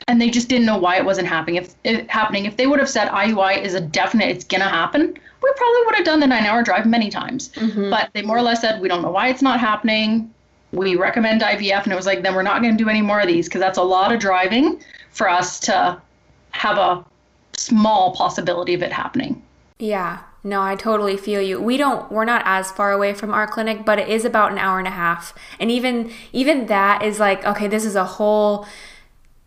and 0.08 0.20
they 0.20 0.30
just 0.30 0.50
didn't 0.50 0.66
know 0.66 0.78
why 0.78 0.98
it 0.98 1.06
wasn't 1.06 1.28
happening. 1.28 1.56
If 1.58 1.76
it 1.84 2.10
happening, 2.10 2.46
if 2.46 2.58
they 2.58 2.68
would 2.68 2.80
have 2.80 2.90
said 2.90 3.10
IUI 3.10 3.62
is 3.62 3.74
a 3.74 3.82
definite, 3.82 4.30
it's 4.30 4.44
gonna 4.44 4.70
happen, 4.70 5.14
we 5.42 5.54
probably 5.56 5.82
would 5.86 5.96
have 5.96 6.06
done 6.06 6.20
the 6.20 6.28
nine-hour 6.28 6.64
drive 6.64 6.86
many 6.86 7.10
times. 7.10 7.50
Mm-hmm. 7.50 7.90
But 7.90 8.10
they 8.14 8.22
more 8.22 8.38
or 8.38 8.42
less 8.42 8.62
said 8.62 8.82
we 8.82 8.88
don't 8.88 9.02
know 9.02 9.12
why 9.12 9.30
it's 9.30 9.42
not 9.42 9.60
happening 9.60 10.34
we 10.72 10.96
recommend 10.96 11.42
IVF. 11.42 11.84
And 11.84 11.92
it 11.92 11.96
was 11.96 12.06
like, 12.06 12.22
then 12.22 12.36
we're 12.36 12.44
not 12.44 12.62
going 12.62 12.78
to 12.78 12.84
do 12.84 12.90
any 12.90 13.02
more 13.02 13.20
of 13.20 13.28
these 13.28 13.48
because 13.48 13.62
that's 13.62 13.78
a 13.78 13.84
lot 13.84 14.12
of 14.12 14.20
driving 14.20 14.82
for 15.12 15.30
us 15.30 15.60
to 15.62 16.00
have 16.52 16.78
a 16.78 17.04
small 17.54 18.16
possibility 18.16 18.74
of 18.74 18.84
it 18.84 18.92
happening. 18.92 19.42
Yeah. 19.80 20.20
No, 20.44 20.62
I 20.62 20.76
totally 20.76 21.18
feel 21.18 21.42
you. 21.42 21.60
We 21.60 21.76
don't 21.76 22.10
we're 22.12 22.26
not 22.26 22.44
as 22.46 22.72
far 22.72 22.94
away 22.94 23.14
from 23.14 23.34
our 23.34 23.46
clinic, 23.46 23.84
but 23.86 24.00
it 24.00 24.08
is 24.08 24.24
about 24.24 24.54
an 24.54 24.58
hour 24.58 24.80
and 24.80 24.88
a 24.88 24.92
half. 24.92 25.34
And 25.60 25.70
even 25.70 26.12
even 26.32 26.68
that 26.68 27.04
is 27.04 27.20
like, 27.20 27.44
okay, 27.46 27.68
this 27.68 27.84
is 27.84 27.96
a 27.96 28.06
whole 28.06 28.66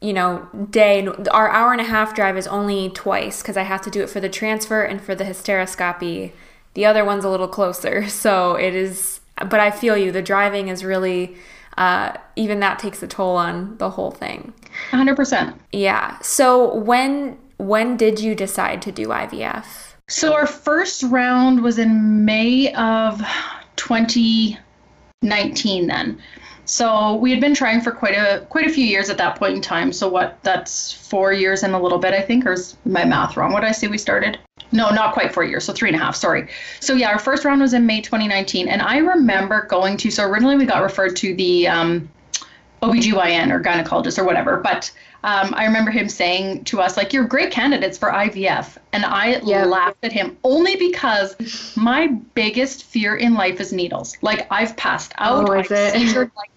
you 0.03 0.13
know, 0.13 0.49
day. 0.71 1.07
Our 1.31 1.49
hour 1.49 1.73
and 1.73 1.81
a 1.81 1.85
half 1.85 2.15
drive 2.15 2.37
is 2.37 2.49
only 2.49 2.91
twice 2.91 3.41
because 3.41 3.57
I 3.57 3.63
have 3.63 3.81
to 3.83 3.91
do 3.91 4.03
it 4.03 4.11
for 4.11 4.21
the 4.21 4.29
transfer 4.29 4.83
and 4.83 5.01
for 5.01 5.15
the 5.15 5.25
hysteroscopy. 5.25 6.33
The 6.75 6.85
other 6.85 7.05
one's 7.05 7.25
a 7.25 7.31
little 7.31 7.49
closer. 7.49 8.07
So 8.09 8.57
it 8.57 8.75
is 8.75 9.21
but 9.45 9.61
I 9.61 9.71
feel 9.71 9.97
you. 9.97 10.13
The 10.13 10.23
driving 10.23 10.69
is 10.69 10.85
really, 10.85 11.37
uh, 11.77 12.17
even 12.37 12.61
that 12.61 12.79
takes 12.79 13.03
a 13.03 13.07
toll 13.07 13.37
on 13.37 13.77
the 13.79 13.91
whole 13.91 14.11
thing. 14.11 14.53
100%. 14.91 15.55
Yeah. 15.73 16.19
So 16.21 16.75
when 16.75 17.39
when 17.59 17.97
did 17.97 18.19
you 18.19 18.35
decide 18.35 18.83
to 18.83 18.91
do 18.91 19.09
IVF? 19.09 19.95
So 20.09 20.35
our 20.35 20.47
first 20.47 21.05
round 21.05 21.63
was 21.63 21.79
in 21.79 22.25
May 22.25 22.73
of 22.75 23.23
2019 23.77 25.87
then. 25.87 26.21
So 26.65 27.17
we 27.17 27.31
had 27.31 27.41
been 27.41 27.55
trying 27.55 27.81
for 27.81 27.93
quite 27.93 28.15
a 28.15 28.47
quite 28.49 28.67
a 28.67 28.71
few 28.71 28.85
years 28.85 29.11
at 29.11 29.19
that 29.19 29.37
point 29.37 29.57
in 29.57 29.61
time. 29.61 29.93
So 29.93 30.09
what? 30.09 30.39
That's 30.43 30.93
four 30.93 31.33
years 31.33 31.63
and 31.63 31.75
a 31.75 31.79
little 31.79 31.99
bit, 31.99 32.15
I 32.15 32.23
think, 32.23 32.47
or 32.47 32.53
is 32.53 32.77
my 32.85 33.05
math 33.05 33.37
wrong? 33.37 33.53
What 33.53 33.61
did 33.61 33.69
I 33.69 33.73
say 33.73 33.89
we 33.89 33.99
started? 33.99 34.39
No, 34.73 34.91
not 34.91 35.13
quite 35.15 35.33
four 35.33 35.45
years. 35.45 35.65
So 35.65 35.73
three 35.73 35.89
and 35.89 35.97
a 35.97 35.99
half. 35.99 36.17
Sorry. 36.17 36.49
So 36.81 36.95
yeah, 36.95 37.11
our 37.11 37.19
first 37.19 37.45
round 37.45 37.61
was 37.61 37.75
in 37.75 37.87
May 37.87 38.01
2019, 38.01 38.69
and 38.69 38.83
I 38.83 38.99
remember 38.99 39.67
going 39.67 39.97
to. 39.99 40.11
So 40.11 40.25
originally 40.25 40.57
we 40.57 40.65
got 40.65 40.83
referred 40.83 41.17
to 41.17 41.35
the 41.35 41.69
um, 41.69 42.09
OBGYN 42.83 43.53
or 43.53 43.63
gynecologist 43.63 44.19
or 44.19 44.25
whatever. 44.25 44.57
But 44.59 44.91
um, 45.25 45.55
I 45.55 45.65
remember 45.67 45.91
him 45.91 46.09
saying 46.09 46.65
to 46.65 46.81
us, 46.81 46.97
like, 46.97 47.13
you're 47.13 47.25
great 47.25 47.53
candidates 47.53 47.97
for 47.97 48.11
IVF. 48.11 48.77
And 48.93 49.05
I 49.05 49.41
yep. 49.41 49.69
laughed 49.69 49.99
at 50.03 50.13
him 50.13 50.37
only 50.43 50.77
because 50.77 51.37
my 51.77 52.09
biggest 52.35 52.85
fear 52.85 53.17
in 53.17 53.35
life 53.35 53.61
is 53.61 53.73
needles. 53.73 54.17
Like, 54.21 54.49
I've 54.51 54.77
passed 54.77 55.13
out. 55.19 55.49
Oh, 55.49 55.53
I've 55.53 55.69
seizure, 55.69 56.31
like, 56.37 56.51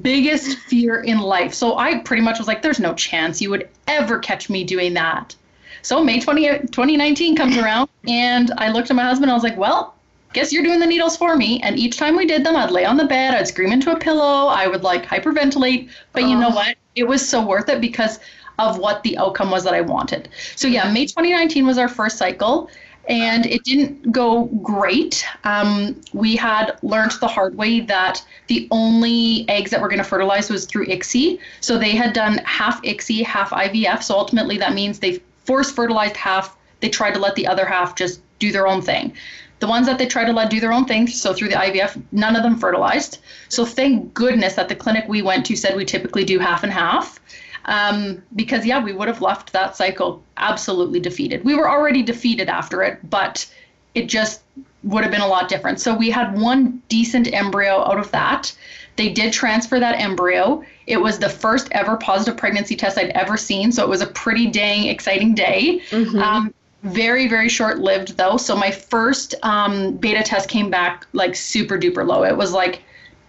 biggest 0.00 0.58
fear 0.58 1.00
in 1.00 1.18
life. 1.18 1.54
So 1.54 1.76
I 1.76 1.98
pretty 1.98 2.22
much 2.22 2.38
was 2.38 2.46
like, 2.46 2.62
there's 2.62 2.80
no 2.80 2.94
chance 2.94 3.42
you 3.42 3.50
would 3.50 3.68
ever 3.88 4.20
catch 4.20 4.48
me 4.48 4.62
doing 4.62 4.94
that. 4.94 5.34
So 5.82 6.02
May 6.02 6.20
20, 6.20 6.46
2019 6.46 7.36
comes 7.36 7.56
around, 7.56 7.88
and 8.08 8.52
I 8.58 8.70
looked 8.70 8.90
at 8.90 8.96
my 8.96 9.02
husband. 9.02 9.24
and 9.24 9.32
I 9.32 9.34
was 9.34 9.42
like, 9.42 9.56
well, 9.56 9.94
guess 10.34 10.52
you're 10.52 10.64
doing 10.64 10.80
the 10.80 10.86
needles 10.86 11.16
for 11.16 11.36
me. 11.36 11.62
And 11.62 11.78
each 11.78 11.96
time 11.96 12.16
we 12.16 12.26
did 12.26 12.44
them, 12.44 12.56
I'd 12.56 12.70
lay 12.70 12.84
on 12.84 12.96
the 12.96 13.06
bed, 13.06 13.34
I'd 13.34 13.48
scream 13.48 13.72
into 13.72 13.92
a 13.92 13.98
pillow, 13.98 14.48
I 14.48 14.66
would 14.66 14.82
like 14.82 15.06
hyperventilate. 15.06 15.88
But 16.12 16.24
oh. 16.24 16.26
you 16.28 16.38
know 16.38 16.50
what? 16.50 16.76
It 16.96 17.04
was 17.04 17.26
so 17.26 17.44
worth 17.44 17.68
it 17.68 17.80
because 17.80 18.20
of 18.58 18.78
what 18.78 19.02
the 19.02 19.16
outcome 19.18 19.50
was 19.50 19.64
that 19.64 19.74
I 19.74 19.80
wanted. 19.80 20.28
So 20.56 20.68
yeah, 20.68 20.92
May 20.92 21.06
2019 21.06 21.66
was 21.66 21.78
our 21.78 21.88
first 21.88 22.18
cycle. 22.18 22.68
And 23.06 23.44
it 23.44 23.64
didn't 23.64 24.12
go 24.12 24.44
great. 24.62 25.26
Um, 25.44 26.00
we 26.14 26.36
had 26.36 26.78
learned 26.82 27.12
the 27.20 27.28
hard 27.28 27.54
way 27.54 27.80
that 27.80 28.24
the 28.46 28.66
only 28.70 29.46
eggs 29.46 29.70
that 29.72 29.82
were 29.82 29.88
going 29.88 29.98
to 29.98 30.04
fertilize 30.04 30.48
was 30.48 30.64
through 30.64 30.86
ICSI. 30.86 31.38
So 31.60 31.76
they 31.76 31.90
had 31.90 32.14
done 32.14 32.38
half 32.46 32.80
ICSI, 32.82 33.22
half 33.26 33.50
IVF. 33.50 34.02
So 34.02 34.14
ultimately, 34.14 34.56
that 34.56 34.72
means 34.72 35.00
they 35.00 35.20
force 35.44 35.70
fertilized 35.70 36.16
half. 36.16 36.56
They 36.80 36.88
tried 36.88 37.14
to 37.14 37.20
let 37.20 37.34
the 37.34 37.46
other 37.46 37.64
half 37.64 37.94
just 37.94 38.20
do 38.38 38.52
their 38.52 38.66
own 38.66 38.82
thing. 38.82 39.14
The 39.60 39.66
ones 39.66 39.86
that 39.86 39.98
they 39.98 40.06
tried 40.06 40.26
to 40.26 40.32
let 40.32 40.50
do 40.50 40.60
their 40.60 40.72
own 40.72 40.84
thing, 40.84 41.06
so 41.06 41.32
through 41.32 41.48
the 41.48 41.54
IVF, 41.54 42.02
none 42.12 42.36
of 42.36 42.42
them 42.42 42.58
fertilized. 42.58 43.18
So 43.48 43.64
thank 43.64 44.12
goodness 44.12 44.54
that 44.54 44.68
the 44.68 44.74
clinic 44.74 45.04
we 45.08 45.22
went 45.22 45.46
to 45.46 45.56
said 45.56 45.76
we 45.76 45.84
typically 45.84 46.24
do 46.24 46.38
half 46.38 46.62
and 46.64 46.72
half. 46.72 47.20
Um, 47.66 48.22
because 48.34 48.66
yeah, 48.66 48.82
we 48.82 48.92
would 48.92 49.08
have 49.08 49.22
left 49.22 49.52
that 49.52 49.74
cycle 49.74 50.22
absolutely 50.36 51.00
defeated. 51.00 51.44
We 51.44 51.54
were 51.54 51.70
already 51.70 52.02
defeated 52.02 52.48
after 52.48 52.82
it, 52.82 52.98
but 53.08 53.50
it 53.94 54.06
just 54.06 54.42
would 54.82 55.02
have 55.02 55.12
been 55.12 55.22
a 55.22 55.26
lot 55.26 55.48
different. 55.48 55.80
So 55.80 55.94
we 55.94 56.10
had 56.10 56.38
one 56.38 56.82
decent 56.88 57.32
embryo 57.32 57.80
out 57.90 57.98
of 57.98 58.10
that. 58.10 58.54
They 58.96 59.10
did 59.10 59.32
transfer 59.32 59.80
that 59.80 59.98
embryo. 59.98 60.62
It 60.86 60.98
was 60.98 61.18
the 61.18 61.28
first 61.28 61.68
ever 61.72 61.96
positive 61.96 62.36
pregnancy 62.36 62.76
test 62.76 62.98
I'd 62.98 63.10
ever 63.10 63.36
seen, 63.36 63.72
so 63.72 63.82
it 63.82 63.88
was 63.88 64.00
a 64.00 64.06
pretty 64.06 64.46
dang 64.46 64.88
exciting 64.88 65.34
day. 65.34 65.80
Mm-hmm. 65.90 66.18
Um, 66.18 66.54
very 66.84 67.26
very 67.26 67.48
short 67.48 67.78
lived 67.78 68.14
though 68.18 68.36
so 68.36 68.54
my 68.54 68.70
first 68.70 69.34
um, 69.42 69.96
beta 69.96 70.22
test 70.22 70.50
came 70.50 70.70
back 70.70 71.06
like 71.14 71.34
super 71.34 71.78
duper 71.78 72.06
low 72.06 72.24
it 72.24 72.36
was 72.36 72.52
like 72.52 72.82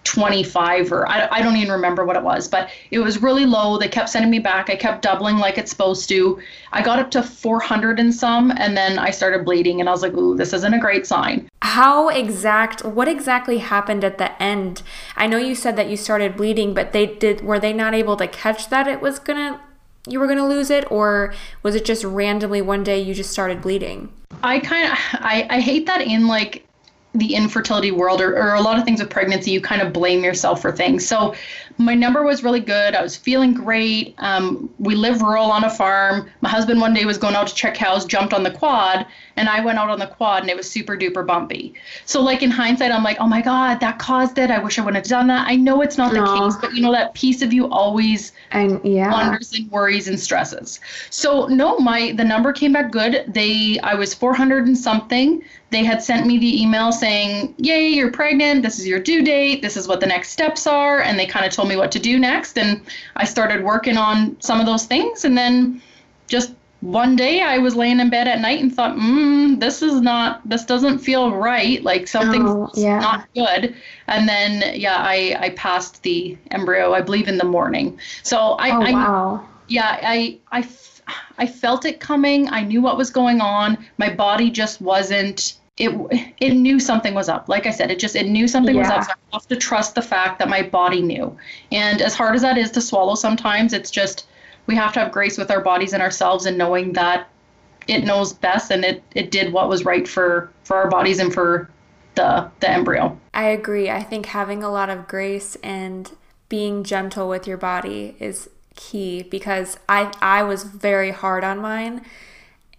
25 0.06 0.92
or 0.92 1.08
I, 1.08 1.28
I 1.30 1.42
don't 1.42 1.58
even 1.58 1.72
remember 1.72 2.06
what 2.06 2.16
it 2.16 2.24
was 2.24 2.48
but 2.48 2.70
it 2.92 3.00
was 3.00 3.22
really 3.22 3.46
low. 3.46 3.78
They 3.78 3.88
kept 3.88 4.10
sending 4.10 4.32
me 4.32 4.40
back. 4.40 4.70
I 4.70 4.76
kept 4.76 5.02
doubling 5.02 5.38
like 5.38 5.58
it's 5.58 5.72
supposed 5.72 6.08
to. 6.10 6.40
I 6.72 6.82
got 6.82 7.00
up 7.00 7.12
to 7.12 7.24
400 7.24 8.00
and 8.00 8.14
some 8.14 8.52
and 8.52 8.78
then 8.78 9.00
i 9.00 9.10
started 9.10 9.46
bleeding 9.46 9.80
and 9.80 9.90
i 9.90 9.92
was 9.92 10.02
like 10.02 10.14
ooh 10.14 10.36
this 10.36 10.54
isn't 10.54 10.74
a 10.74 10.80
great 10.80 11.06
sign. 11.06 11.50
How 11.62 12.10
exact 12.10 12.86
what 12.86 13.08
exactly 13.08 13.58
happened 13.58 14.04
at 14.04 14.18
the 14.18 14.42
end? 14.42 14.84
I 15.18 15.28
know 15.28 15.38
you 15.38 15.56
said 15.56 15.76
that 15.76 15.90
you 15.90 15.98
started 15.98 16.38
bleeding 16.38 16.74
but 16.74 16.94
they 16.94 17.06
did 17.06 17.42
were 17.42 17.60
they 17.60 17.74
not 17.74 17.94
able 17.94 18.16
to 18.18 18.28
catch 18.28 18.70
that 18.70 18.88
it 18.88 19.02
was 19.02 19.20
gonna 19.20 19.60
you 20.08 20.20
were 20.20 20.28
to 20.28 20.46
lose 20.46 20.70
it? 20.70 20.90
Or 20.92 21.34
was 21.64 21.76
it 21.76 21.86
just 21.86 22.04
randomly 22.04 22.62
one 22.62 22.84
day 22.84 23.02
you 23.02 23.14
just 23.14 23.32
started 23.32 23.62
bleeding? 23.62 24.12
I 24.44 24.60
kind 24.60 24.92
of 24.92 24.98
I, 25.14 25.48
I 25.50 25.60
hate 25.60 25.86
that 25.88 26.02
in 26.02 26.28
like 26.28 26.65
the 27.16 27.34
infertility 27.34 27.92
world 27.92 28.22
or, 28.22 28.38
or 28.38 28.56
a 28.56 28.62
lot 28.62 28.78
of 28.78 28.86
things 28.86 29.00
with 29.00 29.10
pregnancy 29.10 29.52
you 29.52 29.62
kind 29.62 29.82
of 29.82 29.94
blame 29.94 30.24
yourself 30.24 30.62
for 30.62 30.72
things. 30.72 31.08
So 31.08 31.34
my 31.78 31.94
number 31.94 32.24
was 32.24 32.44
really 32.44 32.60
good. 32.60 32.96
I 32.96 33.02
was 33.02 33.16
feeling 33.16 33.54
great. 33.54 34.16
Um, 34.20 34.70
we 34.80 34.96
live 34.96 35.22
rural 35.22 35.52
on 35.52 35.64
a 35.64 35.70
farm. 35.70 36.30
My 36.42 36.50
husband 36.50 36.80
one 36.80 36.94
day 36.94 37.06
was 37.06 37.18
going 37.18 37.36
out 37.36 37.48
to 37.48 37.56
check 37.56 37.76
cows, 37.76 38.06
jumped 38.06 38.34
on 38.34 38.44
the 38.44 38.52
quad, 38.52 39.06
and 39.36 39.50
I 39.50 39.64
went 39.64 39.78
out 39.78 39.90
on 39.90 40.00
the 40.00 40.08
quad 40.08 40.42
and 40.42 40.50
it 40.50 40.56
was 40.56 40.70
super 40.70 40.96
duper 40.96 41.26
bumpy. 41.26 41.74
So, 42.06 42.22
like 42.22 42.42
in 42.44 42.50
hindsight, 42.50 42.92
I'm 42.92 43.04
like, 43.04 43.18
oh 43.20 43.28
my 43.28 43.42
God, 43.42 43.80
that 43.82 44.00
caused 44.00 44.38
it. 44.38 44.50
I 44.52 44.60
wish 44.60 44.80
I 44.80 44.84
wouldn't 44.84 45.04
have 45.06 45.10
done 45.10 45.28
that. 45.28 45.48
I 45.48 45.56
know 45.56 45.82
it's 45.82 45.98
not 45.98 46.14
no. 46.14 46.22
the 46.22 46.40
case, 46.40 46.56
but 46.62 46.74
you 46.74 46.82
know, 46.82 46.92
that 46.94 47.14
piece 47.14 47.42
of 47.42 47.52
you 47.52 47.70
always 47.70 48.32
and, 48.52 48.80
yeah. 48.84 49.12
wonders 49.12 49.54
and 49.54 49.70
worries 49.70 50.08
and 50.08 50.20
stresses. 50.20 50.80
So, 51.10 51.48
no, 51.48 51.78
my 51.80 52.14
the 52.14 52.24
number 52.24 52.54
came 52.54 52.74
back 52.74 52.92
good. 52.92 53.26
They 53.28 53.80
I 53.80 53.96
was 53.96 54.14
400 54.14 54.68
and 54.68 54.78
something 54.78 55.44
they 55.76 55.84
had 55.84 56.02
sent 56.02 56.26
me 56.26 56.38
the 56.38 56.62
email 56.62 56.94
saying, 56.94 57.54
Yay, 57.58 57.90
you're 57.90 58.12
pregnant. 58.12 58.64
This 58.64 58.80
is 58.80 58.88
your 58.88 59.00
due 59.00 59.24
date. 59.24 59.62
This 59.62 59.76
is 59.76 59.90
what 59.90 60.00
the 60.00 60.06
next 60.06 60.30
steps 60.30 60.68
are. 60.68 61.02
And 61.02 61.20
they 61.20 61.26
kind 61.26 61.46
of 61.46 61.52
told 61.52 61.65
me 61.66 61.76
what 61.76 61.92
to 61.94 62.00
do 62.00 62.20
next. 62.20 62.58
And 62.58 62.82
I 63.16 63.26
started 63.26 63.64
working 63.64 63.98
on 63.98 64.40
some 64.42 64.60
of 64.60 64.66
those 64.66 64.86
things. 64.86 65.26
And 65.26 65.38
then 65.38 65.82
just 66.28 66.54
one 66.82 67.16
day 67.16 67.42
I 67.42 67.58
was 67.58 67.76
laying 67.76 68.00
in 68.00 68.10
bed 68.10 68.28
at 68.28 68.42
night 68.42 68.62
and 68.62 68.74
thought, 68.74 68.96
mm, 68.96 69.60
this 69.60 69.82
is 69.82 70.02
not, 70.02 70.48
this 70.48 70.66
doesn't 70.66 71.00
feel 71.00 71.32
right. 71.36 71.82
Like 71.84 72.08
something's 72.08 72.50
oh, 72.50 72.70
yeah. 72.76 73.00
not 73.00 73.28
good. 73.34 73.76
And 74.08 74.30
then, 74.30 74.80
yeah, 74.80 74.98
I, 74.98 75.36
I 75.40 75.50
passed 75.52 76.04
the 76.04 76.38
embryo, 76.52 76.94
I 76.94 77.02
believe, 77.02 77.28
in 77.28 77.38
the 77.38 77.46
morning. 77.46 78.00
So 78.24 78.38
I, 78.60 78.70
oh, 78.70 78.82
I 78.82 78.92
wow. 78.92 79.48
yeah, 79.68 80.00
I, 80.02 80.38
I, 80.52 80.68
I 81.38 81.48
felt 81.48 81.86
it 81.86 82.00
coming. 82.00 82.50
I 82.50 82.62
knew 82.62 82.82
what 82.82 82.98
was 82.98 83.10
going 83.10 83.42
on. 83.42 83.78
My 83.98 84.14
body 84.14 84.52
just 84.52 84.82
wasn't 84.82 85.56
it 85.78 86.34
it 86.40 86.54
knew 86.54 86.80
something 86.80 87.14
was 87.14 87.28
up. 87.28 87.50
Like 87.50 87.66
I 87.66 87.72
said, 87.72 87.92
it 87.92 88.00
just 88.00 88.16
it 88.16 88.28
knew 88.28 88.48
something 88.48 88.76
yeah. 88.76 88.82
was 88.82 88.90
up. 88.90 89.04
So 89.04 89.12
I 89.12 89.36
have 89.36 89.48
to 89.48 89.56
trust 89.58 89.96
the 89.96 90.02
fact 90.02 90.40
that 90.40 90.48
my 90.48 90.62
body 90.62 91.02
knew. 91.02 91.38
And 91.72 92.02
as 92.02 92.16
hard 92.16 92.36
as 92.36 92.42
that 92.42 92.58
is 92.58 92.72
to 92.72 92.82
swallow 92.82 93.16
sometimes, 93.16 93.74
it's 93.74 93.92
just 93.92 94.28
we 94.68 94.76
have 94.76 94.94
to 94.94 95.00
have 95.00 95.12
grace 95.12 95.38
with 95.38 95.52
our 95.52 95.62
bodies 95.62 95.94
and 95.94 96.02
ourselves 96.02 96.46
and 96.46 96.58
knowing 96.58 96.94
that 96.94 97.28
it 97.88 98.04
knows 98.04 98.34
best 98.34 98.72
and 98.72 98.84
it, 98.84 99.04
it 99.14 99.32
did 99.32 99.54
what 99.54 99.70
was 99.70 99.86
right 99.86 100.08
for 100.08 100.50
for 100.64 100.78
our 100.78 100.90
bodies 100.90 101.20
and 101.20 101.34
for 101.34 101.70
the 102.16 102.50
the 102.62 102.70
embryo. 102.70 103.18
I 103.34 103.46
agree. 103.48 103.90
I 103.90 104.02
think 104.02 104.28
having 104.28 104.64
a 104.64 104.72
lot 104.72 104.90
of 104.90 105.08
grace 105.08 105.58
and 105.58 106.10
being 106.48 106.86
gentle 106.86 107.28
with 107.28 107.48
your 107.48 107.58
body 107.58 108.16
is 108.20 108.50
key 108.76 109.24
because 109.24 109.78
I 109.90 110.14
I 110.22 110.44
was 110.44 110.64
very 110.64 111.12
hard 111.12 111.44
on 111.44 111.60
mine 111.60 112.06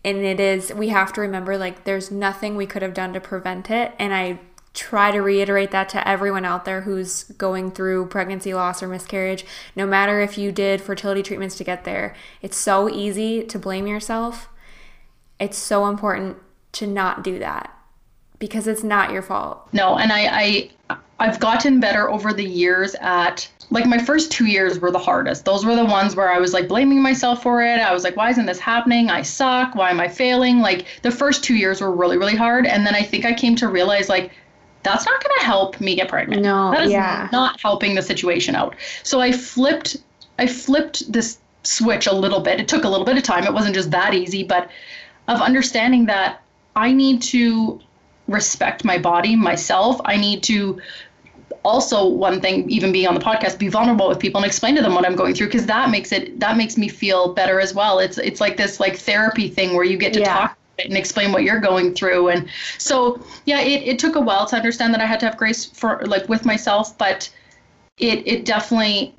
and 0.07 0.19
it 0.19 0.39
is 0.39 0.73
we 0.73 0.89
have 0.91 1.13
to 1.15 1.21
remember 1.21 1.59
like 1.59 1.83
there's 1.83 2.13
nothing 2.13 2.55
we 2.55 2.65
could 2.65 2.81
have 2.81 2.95
done 2.95 3.13
to 3.13 3.21
prevent 3.21 3.71
it. 3.71 3.93
And 3.99 4.15
I 4.15 4.39
try 4.73 5.11
to 5.11 5.21
reiterate 5.21 5.73
that 5.73 5.89
to 5.89 6.09
everyone 6.09 6.45
out 6.45 6.65
there 6.65 6.83
who's 6.83 7.25
going 7.25 7.73
through 7.73 8.07
pregnancy 8.07 8.55
loss 8.55 8.83
or 8.83 8.89
miscarriage. 8.89 9.45
No 9.75 9.85
matter 9.85 10.21
if 10.21 10.39
you 10.39 10.53
did 10.53 10.81
fertility 10.81 11.23
treatments 11.23 11.57
to 11.57 11.65
get 11.65 11.85
there 11.85 12.15
it's 12.41 12.57
so 12.57 12.89
easy 12.89 13.43
to 13.45 13.59
blame 13.59 13.87
yourself. 13.87 14.49
It's 15.41 15.59
so 15.59 15.89
important 15.89 16.37
to 16.73 16.87
not 16.87 17.25
do 17.25 17.41
that 17.41 17.77
because 18.39 18.69
it's 18.69 18.85
not 18.85 19.11
your 19.11 19.23
fault. 19.23 19.69
No 19.73 19.97
and 19.97 20.13
I, 20.13 20.71
I 20.89 20.99
I've 21.19 21.41
gotten 21.41 21.81
better 21.81 22.09
over 22.11 22.33
the 22.33 22.45
years 22.45 22.95
at 23.01 23.51
like 23.71 23.87
my 23.87 23.99
first 23.99 24.31
two 24.31 24.47
years 24.47 24.79
were 24.79 24.91
the 24.91 24.99
hardest. 24.99 25.45
Those 25.45 25.65
were 25.65 25.75
the 25.75 25.85
ones 25.85 26.15
where 26.15 26.31
I 26.31 26.39
was 26.39 26.53
like 26.53 26.69
blaming 26.69 27.03
myself 27.03 27.43
for 27.43 27.63
it. 27.63 27.81
I 27.81 27.93
was 27.93 28.05
like, 28.05 28.17
why 28.17 28.31
isn't 28.31 28.47
this 28.47 28.61
happening? 28.61 29.11
I 29.11 29.23
suck. 29.23 29.75
Why 29.75 29.91
am 29.91 30.01
I 30.01 30.09
failing? 30.09 30.61
Like 30.61 30.87
the 31.03 31.11
first 31.11 31.43
two 31.43 31.57
years 31.57 31.81
were 31.81 31.91
really, 31.91 32.17
really 32.17 32.37
hard. 32.37 32.67
And 32.67 32.87
then 32.87 32.95
I 32.95 33.03
think 33.03 33.25
I 33.25 33.35
came 33.35 33.57
to 33.57 33.69
realize 33.69 34.09
like 34.09 34.31
that's 34.83 35.05
not 35.05 35.23
going 35.23 35.37
to 35.39 35.45
help 35.45 35.81
me 35.81 35.97
get 35.97 36.09
pregnant. 36.09 36.43
No, 36.43 36.71
that 36.71 36.85
is 36.85 36.93
yeah. 36.93 37.29
not 37.33 37.61
helping 37.61 37.97
the 37.97 38.03
situation 38.03 38.55
out. 38.55 38.77
So 39.03 39.21
I 39.21 39.33
flipped, 39.33 39.97
I 40.39 40.47
flipped 40.47 41.11
this 41.11 41.39
switch 41.65 42.07
a 42.07 42.15
little 42.15 42.41
bit. 42.41 42.61
It 42.61 42.69
took 42.69 42.85
a 42.85 42.89
little 42.89 43.05
bit 43.05 43.17
of 43.17 43.25
time. 43.25 43.45
It 43.45 43.53
wasn't 43.53 43.75
just 43.75 43.91
that 43.91 44.15
easy, 44.15 44.45
but 44.45 44.71
of 45.27 45.41
understanding 45.41 46.07
that 46.07 46.41
I 46.77 46.93
need 46.93 47.21
to 47.23 47.81
respect 48.29 48.85
my 48.85 48.99
body, 48.99 49.35
myself. 49.35 50.01
I 50.05 50.17
need 50.17 50.43
to 50.45 50.81
also 51.65 52.07
one 52.07 52.41
thing 52.41 52.69
even 52.71 52.93
being 52.93 53.07
on 53.07 53.15
the 53.15 53.21
podcast 53.21 53.59
be 53.59 53.69
vulnerable 53.69 54.09
with 54.09 54.19
people 54.19 54.39
and 54.41 54.47
explain 54.47 54.75
to 54.75 54.83
them 54.83 54.95
what 54.95 55.05
i'm 55.05 55.17
going 55.17 55.35
through 55.35 55.47
because 55.47 55.67
that 55.67 55.91
makes 55.91 56.13
it 56.13 56.39
that 56.39 56.57
makes 56.57 56.77
me 56.77 56.89
feel 56.89 57.33
better 57.35 57.61
as 57.61 57.75
well 57.75 57.99
it's 57.99 58.19
it's 58.19 58.41
like 58.41 58.57
this 58.57 58.79
like 58.81 58.97
therapy 58.97 59.49
thing 59.49 59.75
where 59.75 59.85
you 59.85 59.97
get 59.97 60.13
to 60.13 60.21
yeah. 60.21 60.39
talk 60.39 60.59
and 60.79 60.97
explain 60.97 61.33
what 61.33 61.43
you're 61.43 61.61
going 61.61 61.95
through 61.95 62.29
and 62.29 62.49
so 62.79 63.21
yeah 63.47 63.61
it, 63.61 63.83
it 63.83 63.99
took 63.99 64.15
a 64.17 64.21
while 64.21 64.47
to 64.47 64.57
understand 64.57 64.93
that 64.93 65.01
i 65.01 65.07
had 65.07 65.19
to 65.19 65.27
have 65.27 65.37
grace 65.37 65.65
for 65.65 66.01
like 66.07 66.29
with 66.29 66.45
myself 66.45 66.97
but 66.99 67.29
it 67.99 68.27
it 68.27 68.45
definitely 68.45 69.15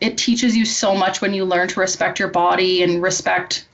it 0.00 0.16
teaches 0.16 0.56
you 0.56 0.64
so 0.64 0.94
much 0.94 1.20
when 1.20 1.34
you 1.34 1.44
learn 1.44 1.68
to 1.68 1.80
respect 1.80 2.18
your 2.18 2.28
body 2.28 2.82
and 2.82 3.02
respect 3.02 3.66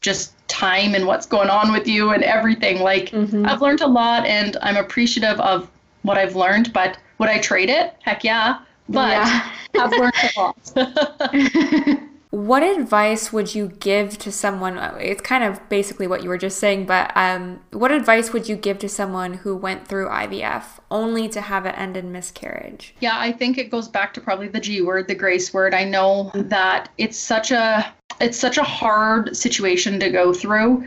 just 0.00 0.34
time 0.48 0.94
and 0.94 1.06
what's 1.06 1.26
going 1.26 1.48
on 1.48 1.72
with 1.72 1.86
you 1.86 2.10
and 2.10 2.24
everything 2.24 2.80
like 2.80 3.10
mm-hmm. 3.10 3.46
i've 3.46 3.62
learned 3.62 3.80
a 3.80 3.86
lot 3.86 4.26
and 4.26 4.56
i'm 4.62 4.76
appreciative 4.76 5.38
of 5.40 5.70
what 6.02 6.18
i've 6.18 6.34
learned 6.34 6.72
but 6.72 6.98
would 7.20 7.28
I 7.28 7.38
trade 7.38 7.70
it? 7.70 7.94
Heck 8.00 8.24
yeah. 8.24 8.60
But 8.88 9.10
yeah. 9.10 9.52
I've 9.78 9.92
learned 9.92 10.14
a 10.36 10.40
lot. 10.40 12.00
What 12.30 12.62
advice 12.62 13.32
would 13.32 13.56
you 13.56 13.72
give 13.80 14.16
to 14.18 14.30
someone? 14.30 14.78
It's 15.00 15.20
kind 15.20 15.42
of 15.42 15.68
basically 15.68 16.06
what 16.06 16.22
you 16.22 16.28
were 16.28 16.38
just 16.38 16.58
saying, 16.58 16.86
but 16.86 17.10
um, 17.16 17.58
what 17.72 17.90
advice 17.90 18.32
would 18.32 18.48
you 18.48 18.54
give 18.54 18.78
to 18.78 18.88
someone 18.88 19.34
who 19.34 19.56
went 19.56 19.88
through 19.88 20.06
IVF 20.06 20.78
only 20.92 21.28
to 21.30 21.40
have 21.40 21.66
it 21.66 21.76
end 21.76 21.96
in 21.96 22.12
miscarriage? 22.12 22.94
Yeah, 23.00 23.18
I 23.18 23.32
think 23.32 23.58
it 23.58 23.68
goes 23.68 23.88
back 23.88 24.14
to 24.14 24.20
probably 24.20 24.46
the 24.46 24.60
G 24.60 24.80
word, 24.80 25.08
the 25.08 25.14
grace 25.16 25.52
word. 25.52 25.74
I 25.74 25.82
know 25.82 26.30
that 26.34 26.90
it's 26.98 27.18
such 27.18 27.50
a 27.50 27.92
it's 28.20 28.38
such 28.38 28.58
a 28.58 28.62
hard 28.62 29.36
situation 29.36 29.98
to 29.98 30.08
go 30.08 30.32
through. 30.32 30.86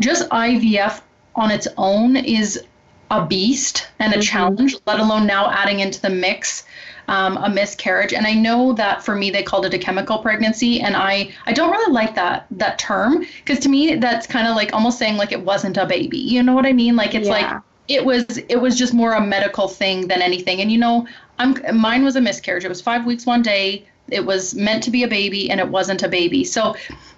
Just 0.00 0.28
IVF 0.30 1.00
on 1.34 1.50
its 1.50 1.66
own 1.76 2.16
is 2.16 2.62
a 3.10 3.24
beast 3.24 3.88
and 3.98 4.12
a 4.12 4.16
mm-hmm. 4.16 4.22
challenge, 4.22 4.76
let 4.86 5.00
alone 5.00 5.26
now 5.26 5.50
adding 5.50 5.80
into 5.80 6.00
the 6.00 6.10
mix 6.10 6.64
um, 7.08 7.36
a 7.38 7.48
miscarriage. 7.48 8.12
And 8.12 8.26
I 8.26 8.34
know 8.34 8.72
that 8.74 9.04
for 9.04 9.14
me 9.14 9.30
they 9.30 9.42
called 9.42 9.66
it 9.66 9.74
a 9.74 9.78
chemical 9.78 10.18
pregnancy, 10.18 10.80
and 10.80 10.96
I 10.96 11.30
I 11.46 11.52
don't 11.52 11.70
really 11.70 11.92
like 11.92 12.14
that 12.14 12.46
that 12.52 12.78
term 12.78 13.24
because 13.38 13.58
to 13.60 13.68
me 13.68 13.96
that's 13.96 14.26
kind 14.26 14.46
of 14.46 14.56
like 14.56 14.72
almost 14.72 14.98
saying 14.98 15.16
like 15.16 15.32
it 15.32 15.40
wasn't 15.40 15.76
a 15.76 15.86
baby. 15.86 16.18
You 16.18 16.42
know 16.42 16.54
what 16.54 16.66
I 16.66 16.72
mean? 16.72 16.96
Like 16.96 17.14
it's 17.14 17.26
yeah. 17.26 17.32
like 17.32 17.62
it 17.88 18.04
was 18.04 18.38
it 18.48 18.56
was 18.56 18.78
just 18.78 18.94
more 18.94 19.12
a 19.12 19.20
medical 19.20 19.68
thing 19.68 20.08
than 20.08 20.22
anything. 20.22 20.60
And 20.60 20.72
you 20.72 20.78
know, 20.78 21.06
I'm 21.38 21.56
mine 21.76 22.04
was 22.04 22.16
a 22.16 22.20
miscarriage. 22.20 22.64
It 22.64 22.68
was 22.68 22.80
five 22.80 23.04
weeks 23.04 23.26
one 23.26 23.42
day 23.42 23.86
it 24.08 24.24
was 24.24 24.54
meant 24.54 24.82
to 24.84 24.90
be 24.90 25.02
a 25.02 25.08
baby 25.08 25.50
and 25.50 25.60
it 25.60 25.68
wasn't 25.68 26.02
a 26.02 26.08
baby. 26.08 26.44
So 26.44 26.74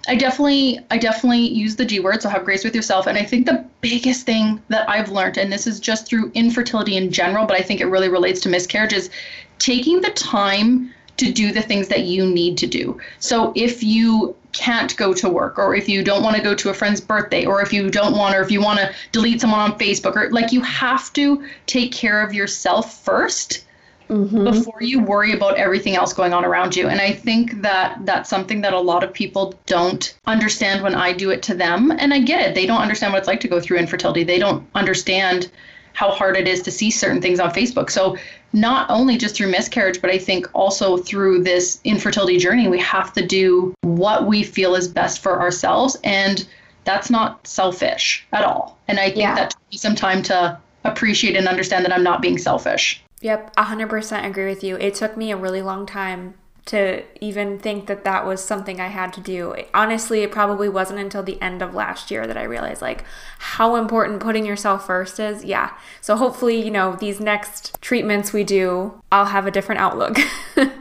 i 0.07 0.15
definitely 0.15 0.79
i 0.89 0.97
definitely 0.97 1.39
use 1.39 1.75
the 1.75 1.83
g 1.83 1.99
word 1.99 2.21
so 2.21 2.29
have 2.29 2.45
grace 2.45 2.63
with 2.63 2.75
yourself. 2.75 3.07
And 3.07 3.17
i 3.17 3.23
think 3.23 3.45
the 3.45 3.65
biggest 3.81 4.25
thing 4.25 4.61
that 4.69 4.89
i've 4.89 5.11
learned 5.11 5.37
and 5.37 5.51
this 5.51 5.67
is 5.67 5.79
just 5.79 6.07
through 6.07 6.31
infertility 6.33 6.95
in 6.95 7.11
general 7.11 7.45
but 7.45 7.57
i 7.57 7.61
think 7.61 7.81
it 7.81 7.87
really 7.87 8.09
relates 8.09 8.39
to 8.41 8.49
miscarriage 8.49 8.93
is 8.93 9.09
taking 9.59 10.01
the 10.01 10.11
time 10.11 10.93
to 11.17 11.31
do 11.31 11.51
the 11.51 11.61
things 11.61 11.87
that 11.87 12.03
you 12.03 12.25
need 12.25 12.57
to 12.59 12.67
do. 12.67 12.99
So 13.19 13.51
if 13.55 13.83
you 13.83 14.35
can't 14.51 14.95
go 14.97 15.13
to 15.13 15.29
work 15.29 15.57
or 15.57 15.75
if 15.75 15.89
you 15.89 16.03
don't 16.03 16.23
want 16.23 16.35
to 16.35 16.41
go 16.41 16.55
to 16.55 16.69
a 16.69 16.73
friend's 16.73 17.01
birthday 17.01 17.45
or 17.45 17.61
if 17.61 17.73
you 17.73 17.89
don't 17.89 18.15
want 18.15 18.35
or 18.35 18.41
if 18.41 18.51
you 18.51 18.61
want 18.61 18.79
to 18.79 18.93
delete 19.11 19.41
someone 19.41 19.59
on 19.59 19.77
facebook 19.77 20.15
or 20.15 20.31
like 20.31 20.51
you 20.51 20.61
have 20.61 21.11
to 21.13 21.45
take 21.67 21.91
care 21.91 22.21
of 22.21 22.33
yourself 22.33 23.03
first 23.03 23.65
mm-hmm. 24.09 24.43
before 24.43 24.81
you 24.81 24.99
worry 24.99 25.33
about 25.33 25.57
everything 25.57 25.95
else 25.95 26.13
going 26.13 26.33
on 26.33 26.45
around 26.45 26.75
you. 26.75 26.87
And 26.87 26.99
I 26.99 27.11
think 27.11 27.61
that 27.61 28.05
that's 28.05 28.29
something 28.29 28.61
that 28.61 28.73
a 28.73 28.79
lot 28.79 29.03
of 29.03 29.13
people 29.13 29.53
don't 29.65 30.17
understand 30.25 30.83
when 30.83 30.95
I 30.95 31.13
do 31.13 31.29
it 31.29 31.41
to 31.43 31.53
them. 31.53 31.91
And 31.91 32.13
I 32.13 32.19
get 32.19 32.41
it. 32.41 32.55
They 32.55 32.65
don't 32.65 32.81
understand 32.81 33.13
what 33.13 33.19
it's 33.19 33.27
like 33.27 33.39
to 33.41 33.47
go 33.47 33.59
through 33.59 33.77
infertility. 33.77 34.23
They 34.23 34.39
don't 34.39 34.67
understand 34.75 35.51
how 35.93 36.11
hard 36.11 36.37
it 36.37 36.47
is 36.47 36.61
to 36.61 36.69
see 36.69 36.91
certain 36.91 37.21
things 37.21 37.39
on 37.39 37.51
Facebook. 37.51 37.89
So 37.89 38.17
not 38.53 38.89
only 38.89 39.17
just 39.17 39.35
through 39.35 39.49
miscarriage, 39.49 39.99
but 39.99 40.11
I 40.11 40.19
think 40.19 40.47
also 40.53 40.97
through 40.97 41.43
this 41.43 41.81
infertility 41.83 42.37
journey, 42.37 42.67
we 42.67 42.79
have 42.79 43.13
to 43.13 43.25
do 43.25 43.73
what 43.81 44.27
we 44.27 44.43
feel 44.43 44.75
is 44.75 44.87
best 44.87 45.23
for 45.23 45.39
ourselves. 45.39 45.97
And 46.03 46.47
that's 46.83 47.09
not 47.09 47.45
selfish 47.47 48.25
at 48.31 48.43
all. 48.43 48.77
And 48.87 48.99
I 48.99 49.05
think 49.05 49.17
yeah. 49.17 49.35
that 49.35 49.49
took 49.51 49.71
me 49.71 49.77
some 49.77 49.95
time 49.95 50.21
to 50.23 50.57
appreciate 50.83 51.35
and 51.35 51.47
understand 51.47 51.83
that 51.83 51.91
I'm 51.91 52.03
not 52.03 52.21
being 52.21 52.37
selfish. 52.37 53.03
Yep, 53.21 53.55
100% 53.55 54.25
agree 54.25 54.45
with 54.45 54.63
you. 54.63 54.77
It 54.77 54.95
took 54.95 55.17
me 55.17 55.31
a 55.31 55.37
really 55.37 55.61
long 55.61 55.85
time 55.85 56.35
to 56.67 57.01
even 57.21 57.57
think 57.57 57.87
that 57.87 58.03
that 58.03 58.25
was 58.25 58.43
something 58.43 58.79
I 58.79 58.87
had 58.87 59.13
to 59.13 59.21
do. 59.21 59.55
Honestly, 59.73 60.21
it 60.21 60.31
probably 60.31 60.67
wasn't 60.67 60.99
until 60.99 61.23
the 61.23 61.41
end 61.41 61.61
of 61.61 61.73
last 61.73 62.11
year 62.11 62.27
that 62.27 62.37
I 62.37 62.43
realized 62.43 62.81
like 62.81 63.05
how 63.39 63.77
important 63.77 64.19
putting 64.19 64.45
yourself 64.45 64.85
first 64.85 65.17
is. 65.19 65.45
Yeah. 65.45 65.71
So 66.01 66.17
hopefully, 66.17 66.61
you 66.61 66.69
know, 66.69 66.97
these 66.97 67.21
next 67.21 67.77
treatments 67.81 68.33
we 68.33 68.43
do, 68.43 69.01
I'll 69.11 69.27
have 69.27 69.47
a 69.47 69.51
different 69.51 69.79
outlook. 69.79 70.17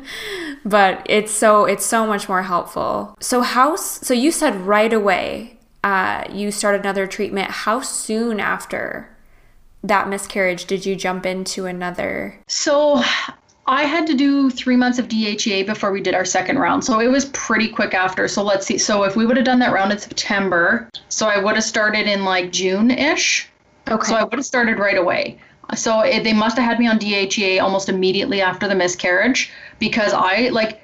but 0.65 1.07
it's 1.09 1.31
so 1.31 1.65
it's 1.67 1.87
so 1.87 2.05
much 2.05 2.29
more 2.29 2.43
helpful. 2.43 3.17
So 3.21 3.43
how 3.43 3.77
so 3.77 4.13
you 4.13 4.33
said 4.33 4.57
right 4.63 4.93
away 4.93 5.57
uh, 5.85 6.25
you 6.33 6.51
start 6.51 6.81
another 6.81 7.07
treatment. 7.07 7.49
How 7.49 7.81
soon 7.81 8.41
after 8.41 9.16
that 9.89 10.09
miscarriage 10.09 10.65
did 10.67 10.85
you 10.85 10.97
jump 10.97 11.27
into 11.27 11.67
another? 11.67 12.39
So 12.49 13.03
I 13.67 13.83
had 13.83 14.07
to 14.07 14.15
do 14.15 14.51
three 14.51 14.77
months 14.77 14.99
of 14.99 15.09
DHEA 15.09 15.67
before 15.67 15.91
we 15.91 16.01
did 16.01 16.15
our 16.15 16.25
second 16.25 16.59
round. 16.59 16.85
So 16.85 17.01
it 17.01 17.09
was 17.09 17.27
pretty 17.27 17.69
quick 17.69 17.95
after. 17.95 18.29
So 18.29 18.43
let's 18.43 18.67
see. 18.67 18.79
So 18.79 19.03
if 19.03 19.17
we 19.17 19.27
would 19.27 19.37
have 19.37 19.47
done 19.47 19.59
that 19.59 19.73
round 19.73 19.93
in 19.93 19.99
September, 19.99 20.89
so 21.09 21.27
I 21.27 21.39
would 21.39 21.57
have 21.57 21.65
started 21.65 22.07
in 22.07 22.25
like 22.25 22.53
June 22.53 22.91
ish. 22.91 23.49
Okay. 23.89 24.07
So 24.07 24.15
I 24.15 24.25
would 24.25 24.35
have 24.35 24.47
started 24.47 24.79
right 24.79 24.99
away. 24.99 25.39
So 25.75 26.01
it, 26.01 26.23
they 26.23 26.33
must 26.33 26.57
have 26.57 26.65
had 26.65 26.79
me 26.79 26.87
on 26.87 26.99
DHEA 26.99 27.61
almost 27.61 27.89
immediately 27.89 28.41
after 28.41 28.69
the 28.69 28.75
miscarriage 28.75 29.51
because 29.81 30.13
I 30.13 30.49
like 30.51 30.81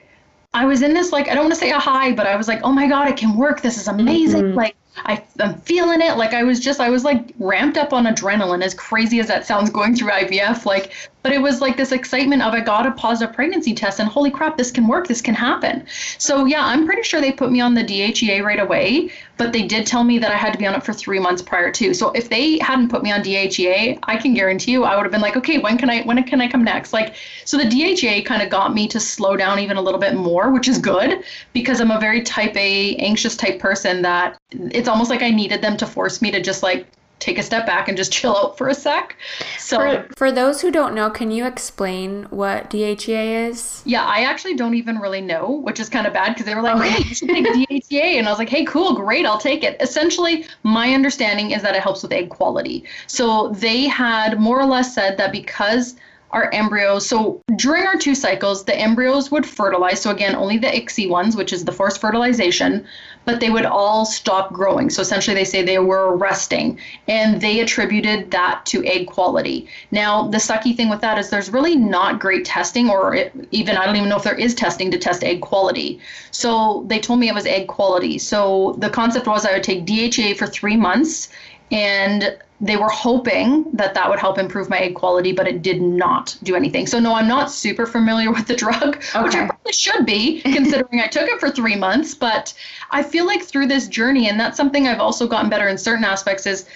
I 0.54 0.66
was 0.66 0.82
in 0.82 0.92
this 0.92 1.12
like 1.12 1.28
I 1.28 1.34
don't 1.34 1.44
want 1.44 1.54
to 1.54 1.60
say 1.60 1.70
a 1.70 1.78
high, 1.78 2.12
but 2.12 2.26
I 2.26 2.34
was 2.36 2.48
like, 2.48 2.60
oh 2.64 2.72
my 2.72 2.88
god, 2.88 3.08
it 3.08 3.16
can 3.16 3.36
work. 3.36 3.62
This 3.62 3.78
is 3.78 3.86
amazing. 3.86 4.42
Mm-hmm. 4.42 4.56
Like 4.56 4.74
I, 4.96 5.24
I'm 5.40 5.60
feeling 5.60 6.00
it. 6.00 6.16
Like 6.16 6.34
I 6.34 6.42
was 6.44 6.60
just, 6.60 6.80
I 6.80 6.90
was 6.90 7.04
like 7.04 7.32
ramped 7.38 7.76
up 7.76 7.92
on 7.92 8.04
adrenaline, 8.04 8.62
as 8.62 8.74
crazy 8.74 9.20
as 9.20 9.28
that 9.28 9.46
sounds 9.46 9.70
going 9.70 9.96
through 9.96 10.10
IVF. 10.10 10.64
Like, 10.66 10.92
but 11.22 11.32
it 11.32 11.40
was 11.40 11.60
like 11.60 11.76
this 11.76 11.92
excitement 11.92 12.42
of 12.42 12.52
I 12.52 12.60
got 12.60 12.86
a 12.86 12.90
positive 12.92 13.34
pregnancy 13.34 13.74
test 13.74 14.00
and 14.00 14.08
holy 14.08 14.30
crap, 14.30 14.56
this 14.56 14.70
can 14.70 14.86
work, 14.86 15.06
this 15.06 15.20
can 15.20 15.34
happen. 15.34 15.86
So 16.18 16.44
yeah, 16.44 16.64
I'm 16.64 16.86
pretty 16.86 17.02
sure 17.02 17.20
they 17.20 17.32
put 17.32 17.52
me 17.52 17.60
on 17.60 17.74
the 17.74 17.84
DHEA 17.84 18.42
right 18.42 18.58
away, 18.58 19.10
but 19.36 19.52
they 19.52 19.62
did 19.62 19.86
tell 19.86 20.04
me 20.04 20.18
that 20.18 20.32
I 20.32 20.36
had 20.36 20.52
to 20.52 20.58
be 20.58 20.66
on 20.66 20.74
it 20.74 20.82
for 20.82 20.92
three 20.92 21.18
months 21.18 21.42
prior 21.42 21.70
to. 21.72 21.94
So 21.94 22.10
if 22.10 22.28
they 22.28 22.58
hadn't 22.58 22.88
put 22.88 23.02
me 23.02 23.12
on 23.12 23.22
DHEA, 23.22 23.98
I 24.02 24.16
can 24.16 24.34
guarantee 24.34 24.72
you 24.72 24.84
I 24.84 24.96
would 24.96 25.04
have 25.04 25.12
been 25.12 25.20
like, 25.20 25.36
okay, 25.36 25.58
when 25.58 25.78
can 25.78 25.90
I, 25.90 26.02
when 26.02 26.22
can 26.24 26.40
I 26.40 26.48
come 26.48 26.64
next? 26.64 26.92
Like, 26.92 27.14
so 27.44 27.56
the 27.56 27.64
DHEA 27.64 28.24
kind 28.24 28.42
of 28.42 28.50
got 28.50 28.74
me 28.74 28.88
to 28.88 28.98
slow 28.98 29.36
down 29.36 29.58
even 29.58 29.76
a 29.76 29.82
little 29.82 30.00
bit 30.00 30.14
more, 30.14 30.50
which 30.50 30.68
is 30.68 30.78
good 30.78 31.22
because 31.52 31.80
I'm 31.80 31.90
a 31.90 32.00
very 32.00 32.22
type 32.22 32.56
A, 32.56 32.96
anxious 32.96 33.36
type 33.36 33.58
person 33.58 34.02
that 34.02 34.38
it's 34.50 34.88
almost 34.88 35.10
like 35.10 35.22
I 35.22 35.30
needed 35.30 35.62
them 35.62 35.76
to 35.78 35.86
force 35.86 36.20
me 36.20 36.30
to 36.32 36.40
just 36.40 36.62
like 36.62 36.86
take 37.22 37.38
a 37.38 37.42
step 37.42 37.64
back 37.64 37.88
and 37.88 37.96
just 37.96 38.12
chill 38.16 38.36
out 38.36 38.58
for 38.58 38.68
a 38.68 38.74
sec. 38.74 39.16
So 39.58 39.78
for, 39.78 40.08
for, 40.16 40.32
those 40.32 40.60
who 40.60 40.70
don't 40.70 40.94
know, 40.94 41.08
can 41.08 41.30
you 41.30 41.46
explain 41.46 42.24
what 42.24 42.70
DHEA 42.70 43.48
is? 43.48 43.82
Yeah, 43.84 44.04
I 44.04 44.22
actually 44.24 44.54
don't 44.54 44.74
even 44.74 44.98
really 44.98 45.20
know, 45.20 45.60
which 45.64 45.80
is 45.80 45.88
kind 45.88 46.06
of 46.06 46.12
bad 46.12 46.34
because 46.34 46.46
they 46.46 46.54
were 46.54 46.62
like, 46.62 46.76
okay. 46.76 46.90
"Hey, 46.90 47.08
you 47.08 47.14
should 47.14 47.28
take 47.28 47.46
DHEA," 47.70 48.18
and 48.18 48.26
I 48.26 48.30
was 48.30 48.38
like, 48.38 48.48
"Hey, 48.48 48.64
cool, 48.64 48.94
great, 48.94 49.24
I'll 49.24 49.38
take 49.38 49.62
it." 49.64 49.80
Essentially, 49.80 50.46
my 50.62 50.92
understanding 50.92 51.52
is 51.52 51.62
that 51.62 51.74
it 51.74 51.82
helps 51.82 52.02
with 52.02 52.12
egg 52.12 52.28
quality. 52.30 52.84
So 53.06 53.50
they 53.50 53.86
had 53.86 54.40
more 54.40 54.60
or 54.60 54.66
less 54.66 54.94
said 54.94 55.16
that 55.18 55.32
because 55.32 55.96
our 56.32 56.50
embryos. 56.52 57.06
So 57.06 57.42
during 57.56 57.86
our 57.86 57.96
two 57.96 58.14
cycles, 58.14 58.64
the 58.64 58.78
embryos 58.78 59.30
would 59.30 59.44
fertilize. 59.44 60.00
So 60.00 60.10
again, 60.10 60.34
only 60.34 60.56
the 60.58 60.68
ICSI 60.68 61.08
ones, 61.08 61.36
which 61.36 61.52
is 61.52 61.64
the 61.64 61.72
forced 61.72 62.00
fertilization, 62.00 62.86
but 63.24 63.38
they 63.38 63.50
would 63.50 63.66
all 63.66 64.04
stop 64.04 64.52
growing. 64.52 64.88
So 64.90 65.02
essentially, 65.02 65.34
they 65.34 65.44
say 65.44 65.62
they 65.62 65.78
were 65.78 66.16
resting, 66.16 66.78
and 67.06 67.40
they 67.40 67.60
attributed 67.60 68.30
that 68.30 68.64
to 68.66 68.84
egg 68.84 69.06
quality. 69.06 69.68
Now, 69.90 70.28
the 70.28 70.38
sucky 70.38 70.76
thing 70.76 70.88
with 70.88 71.00
that 71.02 71.18
is 71.18 71.30
there's 71.30 71.50
really 71.50 71.76
not 71.76 72.18
great 72.18 72.44
testing, 72.44 72.88
or 72.88 73.14
it, 73.14 73.32
even 73.50 73.76
I 73.76 73.84
don't 73.84 73.96
even 73.96 74.08
know 74.08 74.16
if 74.16 74.24
there 74.24 74.34
is 74.34 74.54
testing 74.54 74.90
to 74.90 74.98
test 74.98 75.22
egg 75.22 75.42
quality. 75.42 76.00
So 76.30 76.84
they 76.88 76.98
told 76.98 77.20
me 77.20 77.28
it 77.28 77.34
was 77.34 77.46
egg 77.46 77.68
quality. 77.68 78.18
So 78.18 78.74
the 78.78 78.90
concept 78.90 79.26
was 79.26 79.44
I 79.44 79.52
would 79.52 79.62
take 79.62 79.84
DHA 79.84 80.34
for 80.34 80.46
three 80.46 80.76
months 80.76 81.28
and 81.70 82.36
they 82.62 82.76
were 82.76 82.88
hoping 82.88 83.66
that 83.72 83.92
that 83.94 84.08
would 84.08 84.20
help 84.20 84.38
improve 84.38 84.70
my 84.70 84.78
egg 84.78 84.94
quality, 84.94 85.32
but 85.32 85.48
it 85.48 85.62
did 85.62 85.82
not 85.82 86.36
do 86.44 86.54
anything. 86.54 86.86
So 86.86 87.00
no, 87.00 87.12
I'm 87.12 87.26
not 87.26 87.50
super 87.50 87.86
familiar 87.86 88.30
with 88.30 88.46
the 88.46 88.54
drug, 88.64 88.96
okay. 88.96 89.22
which 89.22 89.34
I 89.34 89.46
probably 89.46 89.72
should 89.72 90.06
be, 90.06 90.40
considering 90.42 91.00
I 91.00 91.08
took 91.08 91.28
it 91.28 91.40
for 91.40 91.50
three 91.50 91.74
months. 91.74 92.14
But 92.14 92.54
I 92.92 93.02
feel 93.02 93.26
like 93.26 93.42
through 93.42 93.66
this 93.66 93.88
journey, 93.88 94.28
and 94.28 94.38
that's 94.38 94.56
something 94.56 94.86
I've 94.86 95.00
also 95.00 95.26
gotten 95.26 95.50
better 95.50 95.66
in 95.66 95.76
certain 95.76 96.04
aspects, 96.04 96.46
is 96.46 96.66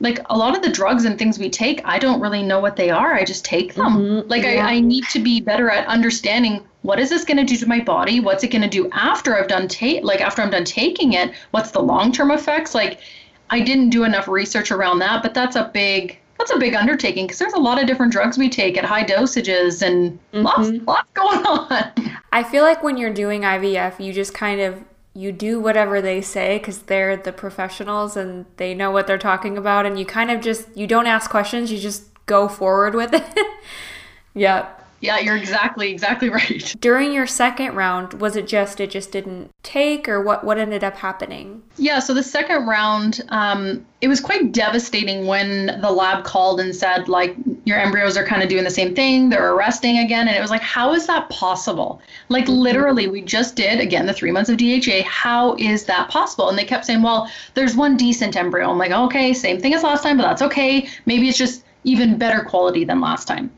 like 0.00 0.20
a 0.28 0.36
lot 0.36 0.56
of 0.56 0.62
the 0.62 0.70
drugs 0.70 1.04
and 1.04 1.16
things 1.16 1.38
we 1.38 1.50
take, 1.50 1.80
I 1.84 2.00
don't 2.00 2.20
really 2.20 2.42
know 2.42 2.58
what 2.58 2.74
they 2.74 2.90
are. 2.90 3.14
I 3.14 3.24
just 3.24 3.44
take 3.44 3.74
them. 3.74 3.96
Mm-hmm. 3.96 4.28
Like 4.28 4.42
yeah. 4.42 4.66
I, 4.66 4.74
I 4.74 4.80
need 4.80 5.04
to 5.10 5.20
be 5.20 5.40
better 5.40 5.70
at 5.70 5.86
understanding 5.86 6.64
what 6.82 6.98
is 6.98 7.10
this 7.10 7.24
going 7.24 7.36
to 7.36 7.44
do 7.44 7.56
to 7.56 7.66
my 7.66 7.80
body? 7.80 8.20
What's 8.20 8.44
it 8.44 8.48
going 8.48 8.62
to 8.62 8.68
do 8.68 8.88
after 8.92 9.36
I've 9.36 9.48
done 9.48 9.68
take 9.68 10.04
like 10.04 10.20
after 10.20 10.42
I'm 10.42 10.50
done 10.50 10.64
taking 10.64 11.12
it? 11.12 11.32
What's 11.50 11.72
the 11.72 11.80
long 11.80 12.12
term 12.12 12.30
effects? 12.30 12.74
Like 12.74 13.00
I 13.50 13.60
didn't 13.60 13.90
do 13.90 14.04
enough 14.04 14.28
research 14.28 14.70
around 14.70 14.98
that, 15.00 15.22
but 15.22 15.34
that's 15.34 15.56
a 15.56 15.70
big 15.72 16.18
that's 16.38 16.52
a 16.52 16.58
big 16.58 16.74
undertaking 16.74 17.26
because 17.26 17.38
there's 17.38 17.54
a 17.54 17.58
lot 17.58 17.80
of 17.80 17.86
different 17.86 18.12
drugs 18.12 18.38
we 18.38 18.48
take 18.48 18.78
at 18.78 18.84
high 18.84 19.04
dosages 19.04 19.82
and 19.82 20.18
mm-hmm. 20.32 20.42
lots 20.42 20.70
lots 20.86 21.08
going 21.14 21.44
on. 21.46 21.92
I 22.32 22.42
feel 22.42 22.62
like 22.62 22.82
when 22.82 22.96
you're 22.96 23.12
doing 23.12 23.42
IVF, 23.42 24.04
you 24.04 24.12
just 24.12 24.34
kind 24.34 24.60
of 24.60 24.82
you 25.14 25.32
do 25.32 25.58
whatever 25.58 26.00
they 26.00 26.20
say 26.20 26.58
because 26.58 26.82
they're 26.82 27.16
the 27.16 27.32
professionals 27.32 28.16
and 28.16 28.46
they 28.56 28.72
know 28.72 28.90
what 28.92 29.06
they're 29.08 29.18
talking 29.18 29.58
about 29.58 29.84
and 29.84 29.98
you 29.98 30.06
kind 30.06 30.30
of 30.30 30.40
just 30.40 30.68
you 30.76 30.86
don't 30.86 31.06
ask 31.06 31.28
questions 31.28 31.72
you 31.72 31.78
just 31.78 32.04
go 32.26 32.46
forward 32.46 32.94
with 32.94 33.12
it 33.12 33.24
yep 34.34 34.77
yeah, 35.00 35.18
you're 35.18 35.36
exactly 35.36 35.90
exactly 35.90 36.28
right. 36.38 36.74
During 36.80 37.12
your 37.12 37.26
second 37.26 37.74
round, 37.74 38.14
was 38.14 38.36
it 38.36 38.46
just 38.46 38.80
it 38.80 38.90
just 38.90 39.12
didn't 39.12 39.50
take, 39.62 40.08
or 40.08 40.22
what 40.22 40.44
what 40.44 40.58
ended 40.58 40.82
up 40.82 40.96
happening? 40.96 41.62
Yeah, 41.76 42.00
so 42.00 42.14
the 42.14 42.22
second 42.22 42.66
round, 42.66 43.24
um, 43.28 43.86
it 44.00 44.08
was 44.08 44.20
quite 44.20 44.52
devastating 44.52 45.26
when 45.26 45.78
the 45.80 45.90
lab 45.90 46.24
called 46.24 46.60
and 46.60 46.74
said 46.74 47.08
like, 47.08 47.36
your 47.64 47.78
embryos 47.78 48.16
are 48.16 48.24
kind 48.24 48.42
of 48.42 48.48
doing 48.48 48.64
the 48.64 48.70
same 48.70 48.94
thing. 48.94 49.28
They're 49.28 49.52
arresting 49.52 49.98
again. 49.98 50.26
And 50.26 50.36
it 50.36 50.40
was 50.40 50.50
like, 50.50 50.62
how 50.62 50.92
is 50.92 51.06
that 51.06 51.28
possible? 51.30 52.00
Like, 52.28 52.44
mm-hmm. 52.44 52.54
literally, 52.54 53.06
we 53.06 53.20
just 53.20 53.54
did, 53.54 53.80
again, 53.80 54.06
the 54.06 54.12
three 54.12 54.32
months 54.32 54.50
of 54.50 54.56
DHA. 54.56 55.02
How 55.04 55.54
is 55.56 55.84
that 55.84 56.08
possible? 56.08 56.48
And 56.48 56.58
they 56.58 56.64
kept 56.64 56.84
saying, 56.84 57.02
well, 57.02 57.30
there's 57.54 57.76
one 57.76 57.96
decent 57.96 58.36
embryo. 58.36 58.70
I'm 58.70 58.78
like, 58.78 58.92
okay, 58.92 59.32
same 59.32 59.60
thing 59.60 59.74
as 59.74 59.82
last 59.82 60.02
time, 60.02 60.16
but 60.16 60.24
that's 60.24 60.42
okay. 60.42 60.88
Maybe 61.06 61.28
it's 61.28 61.38
just 61.38 61.64
even 61.84 62.18
better 62.18 62.42
quality 62.42 62.84
than 62.84 63.00
last 63.00 63.26
time. 63.26 63.50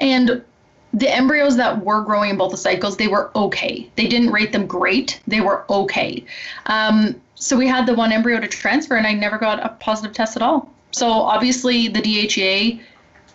And 0.00 0.42
the 0.98 1.14
embryos 1.14 1.56
that 1.56 1.84
were 1.84 2.02
growing 2.02 2.30
in 2.30 2.36
both 2.36 2.50
the 2.50 2.56
cycles, 2.56 2.96
they 2.96 3.08
were 3.08 3.30
okay. 3.36 3.88
They 3.96 4.06
didn't 4.06 4.30
rate 4.30 4.52
them 4.52 4.66
great. 4.66 5.20
They 5.26 5.40
were 5.40 5.64
okay. 5.70 6.24
Um, 6.66 7.20
so 7.34 7.56
we 7.56 7.68
had 7.68 7.86
the 7.86 7.94
one 7.94 8.12
embryo 8.12 8.40
to 8.40 8.48
transfer, 8.48 8.96
and 8.96 9.06
I 9.06 9.12
never 9.12 9.38
got 9.38 9.64
a 9.64 9.70
positive 9.80 10.12
test 10.12 10.36
at 10.36 10.42
all. 10.42 10.72
So 10.90 11.06
obviously 11.06 11.88
the 11.88 12.00
DHEA, 12.00 12.80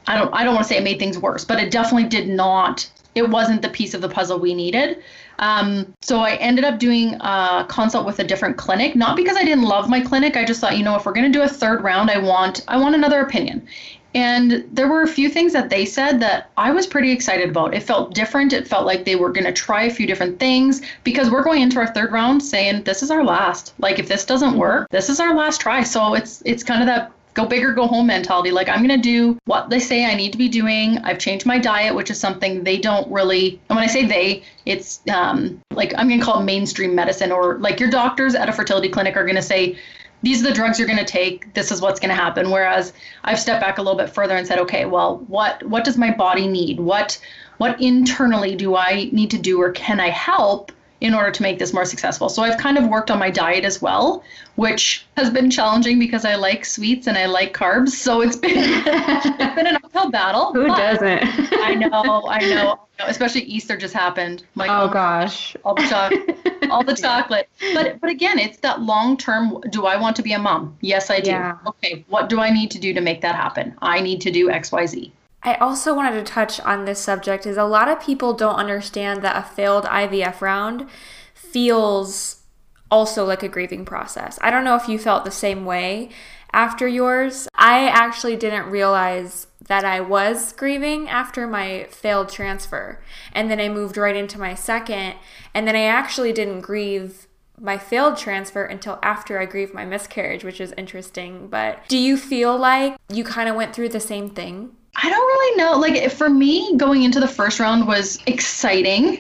I 0.08 0.17
don't 0.17 0.34
I 0.34 0.43
don't 0.43 0.54
want 0.56 0.67
to 0.67 0.73
say 0.73 0.78
it 0.78 0.84
made 0.84 0.99
things 0.99 1.17
worse, 1.17 1.45
but 1.45 1.60
it 1.60 1.71
definitely 1.71 2.10
did 2.10 2.28
not. 2.28 2.89
It 3.15 3.30
wasn't 3.30 3.62
the 3.62 3.69
piece 3.69 3.93
of 3.93 4.02
the 4.02 4.10
puzzle 4.10 4.39
we 4.39 4.54
needed. 4.54 5.02
Um, 5.39 5.93
so 6.02 6.19
I 6.19 6.36
ended 6.36 6.65
up 6.65 6.80
doing 6.80 7.15
a 7.21 7.65
consult 7.69 8.06
with 8.06 8.19
a 8.19 8.23
different 8.23 8.58
clinic, 8.58 8.95
not 8.95 9.15
because 9.15 9.38
I 9.38 9.43
didn't 9.43 9.63
love 9.63 9.89
my 9.89 10.02
clinic. 10.02 10.36
I 10.36 10.45
just 10.45 10.60
thought, 10.60 10.78
you 10.78 10.84
know, 10.84 10.95
if 10.95 11.06
we're 11.06 11.13
going 11.13 11.32
to 11.32 11.38
do 11.38 11.43
a 11.43 11.47
third 11.47 11.84
round, 11.84 12.10
I 12.10 12.17
want 12.17 12.63
I 12.67 12.78
want 12.78 12.95
another 12.95 13.21
opinion. 13.21 13.67
And 14.13 14.63
there 14.71 14.88
were 14.88 15.02
a 15.02 15.08
few 15.08 15.30
things 15.30 15.54
that 15.54 15.69
they 15.69 15.86
said 15.86 16.19
that 16.19 16.52
I 16.58 16.71
was 16.71 16.86
pretty 16.86 17.12
excited 17.12 17.49
about. 17.49 17.73
It 17.73 17.84
felt 17.84 18.13
different. 18.13 18.54
It 18.54 18.67
felt 18.67 18.86
like 18.86 19.06
they 19.06 19.15
were 19.15 19.32
going 19.32 19.45
to 19.45 19.54
try 19.54 19.84
a 19.84 19.93
few 19.93 20.06
different 20.06 20.39
things 20.39 20.82
because 21.04 21.32
we're 21.32 21.43
going 21.43 21.62
into 21.62 21.80
our 21.80 21.88
third 21.88 22.12
round 22.12 22.43
saying 22.43 22.84
this 22.84 23.02
is 23.02 23.10
our 23.10 23.23
last. 23.23 23.73
Like 23.80 23.99
if 23.99 24.08
this 24.08 24.26
doesn't 24.26 24.58
work, 24.58 24.88
this 24.89 25.10
is 25.10 25.19
our 25.19 25.36
last 25.36 25.62
try. 25.62 25.84
So 25.84 26.13
it's 26.13 26.43
it's 26.45 26.63
kind 26.63 26.82
of 26.82 26.88
that 26.88 27.12
go 27.34 27.45
big 27.45 27.63
or 27.63 27.73
go 27.73 27.88
home 27.88 28.08
mentality. 28.08 28.52
Like 28.52 28.69
I'm 28.69 28.86
going 28.86 28.89
to 28.89 28.97
do 28.97 29.38
what 29.45 29.69
they 29.69 29.80
say 29.80 30.06
I 30.06 30.15
need 30.15 30.32
to 30.32 30.38
be 30.38 30.49
doing. 30.49 30.99
I've 30.99 31.19
changed 31.19 31.45
my 31.45 31.58
diet, 31.58 31.95
which 31.95 32.12
is 32.12 32.19
something 32.19 32.63
they 32.63 32.78
don't 32.78 33.12
really. 33.12 33.60
And 33.69 33.76
when 33.76 33.84
I 33.84 33.88
say 33.88 34.06
they, 34.06 34.43
it's 34.65 35.02
um, 35.10 35.60
like 35.71 35.93
I'm 35.97 36.08
going 36.08 36.19
to 36.19 36.26
call 36.26 36.41
it 36.41 36.45
mainstream 36.45 36.93
medicine 36.95 37.32
or 37.32 37.58
like 37.58 37.80
your 37.80 37.89
doctors 37.89 38.36
at 38.36 38.49
a 38.49 38.54
fertility 38.54 38.89
clinic 38.89 39.17
are 39.17 39.23
going 39.23 39.36
to 39.36 39.41
say 39.41 39.78
these 40.23 40.41
are 40.41 40.49
the 40.49 40.55
drugs 40.55 40.79
you're 40.79 40.88
going 40.88 40.97
to 40.97 41.05
take 41.05 41.53
this 41.53 41.71
is 41.71 41.81
what's 41.81 41.99
going 41.99 42.09
to 42.09 42.15
happen. 42.15 42.49
Whereas 42.49 42.93
i've 43.23 43.39
stepped 43.39 43.62
back 43.62 43.77
a 43.77 43.81
little 43.81 43.97
bit 43.97 44.09
further 44.09 44.36
and 44.36 44.47
said 44.47 44.57
okay 44.59 44.86
well 44.86 45.17
what 45.27 45.62
what 45.63 45.83
does 45.83 45.97
my 45.97 46.12
body 46.12 46.47
need? 46.47 46.79
What 46.79 47.19
what 47.57 47.79
internally 47.79 48.55
do 48.55 48.75
i 48.75 49.09
need 49.12 49.29
to 49.31 49.38
do 49.38 49.62
or 49.62 49.71
can 49.71 49.99
i 49.99 50.09
help 50.09 50.71
in 51.04 51.13
order 51.13 51.30
to 51.30 51.44
make 51.44 51.60
this 51.60 51.74
more 51.74 51.86
successful 51.86 52.28
so 52.30 52.42
i've 52.42 52.58
kind 52.58 52.78
of 52.78 52.88
worked 52.88 53.12
on 53.12 53.20
my 53.20 53.30
diet 53.30 53.63
as 53.63 53.82
well 53.82 54.24
which 54.56 55.06
has 55.16 55.30
been 55.30 55.50
challenging 55.52 56.00
because 56.00 56.26
i 56.26 56.34
like 56.34 56.66
sweets 56.66 57.06
and 57.08 57.18
i 57.18 57.26
like 57.26 57.54
carbs 57.54 57.89
so 57.89 58.22
it's 58.22 58.36
been 58.36 58.52
it's 58.58 59.56
been 59.56 59.68
an 59.68 59.78
uphill 59.84 60.10
battle 60.10 60.52
who 60.54 60.66
doesn't 60.68 61.24
i 61.62 61.76
know 61.76 62.26
i 62.28 62.39
know 62.39 62.80
especially 63.06 63.42
easter 63.42 63.78
just 63.78 63.94
happened 63.94 64.44
like 64.56 64.72
oh 64.72 64.88
gosh 64.88 65.56
all 65.63 65.76
the 65.76 65.84
chocolate 65.84 66.34
all 66.74 66.84
the 66.84 66.96
chocolate. 67.08 67.50
But 67.74 68.00
but 68.02 68.10
again, 68.10 68.39
it's 68.39 68.58
that 68.60 68.82
long 68.82 69.18
term. 69.18 69.62
Do 69.70 69.86
I 69.86 69.96
want 69.96 70.16
to 70.18 70.24
be 70.24 70.34
a 70.34 70.39
mom? 70.39 70.76
Yes, 70.82 71.10
I 71.10 71.20
do. 71.20 71.32
Yeah. 71.32 71.58
Okay, 71.68 72.04
what 72.10 72.30
do 72.30 72.39
I 72.39 72.50
need 72.50 72.72
to 72.72 72.80
do 72.80 72.94
to 72.94 73.02
make 73.02 73.22
that 73.22 73.36
happen? 73.36 73.76
I 73.82 74.02
need 74.02 74.22
to 74.22 74.32
do 74.32 74.50
X, 74.50 74.72
Y, 74.72 74.86
Z. 74.86 75.12
I 75.43 75.56
also 75.56 75.93
wanted 75.93 76.25
to 76.25 76.32
touch 76.32 76.60
on 76.62 76.86
this 76.86 76.99
subject 76.99 77.45
is 77.45 77.58
a 77.58 77.65
lot 77.65 77.89
of 77.89 77.99
people 77.99 78.34
don't 78.34 78.56
understand 78.56 79.21
that 79.23 79.36
a 79.36 79.47
failed 79.47 79.84
IVF 79.86 80.41
round 80.41 80.88
feels 81.34 82.43
also 82.89 83.25
like 83.25 83.43
a 83.43 83.49
grieving 83.49 83.86
process. 83.86 84.39
I 84.41 84.51
don't 84.51 84.63
know 84.63 84.75
if 84.75 84.88
you 84.88 84.97
felt 84.97 85.25
the 85.25 85.32
same 85.32 85.65
way 85.65 86.10
after 86.53 86.88
yours. 86.88 87.47
I 87.56 87.88
actually 87.88 88.36
didn't 88.38 88.69
realize 88.69 89.47
that 89.67 89.84
I 89.84 89.99
was 89.99 90.53
grieving 90.53 91.10
after 91.10 91.47
my 91.47 91.88
failed 91.89 92.29
transfer. 92.29 93.03
And 93.34 93.49
then 93.49 93.60
I 93.60 93.67
moved 93.67 93.97
right 93.97 94.15
into 94.15 94.39
my 94.39 94.53
second. 94.53 95.15
And 95.53 95.67
then 95.67 95.75
I 95.75 95.86
actually 95.86 96.32
didn't 96.32 96.62
grieve 96.62 97.27
my 97.60 97.77
failed 97.77 98.17
transfer 98.17 98.63
until 98.63 98.99
after 99.01 99.39
I 99.39 99.45
grieved 99.45 99.73
my 99.73 99.86
miscarriage, 99.86 100.43
which 100.43 100.62
is 100.62 100.73
interesting. 100.77 101.47
But 101.47 101.88
do 101.88 101.97
you 101.97 102.17
feel 102.17 102.58
like 102.58 102.95
you 103.10 103.23
kind 103.23 103.49
of 103.49 103.56
went 103.56 103.73
through 103.73 103.89
the 103.89 103.99
same 103.99 104.29
thing? 104.29 104.75
I 104.95 105.10
don't 105.10 105.25
really 105.25 105.58
know. 105.58 105.77
Like 105.77 106.12
for 106.12 106.29
me, 106.29 106.75
going 106.77 107.03
into 107.03 107.19
the 107.19 107.27
first 107.27 107.60
round 107.60 107.88
was 107.88 108.19
exciting. 108.27 109.19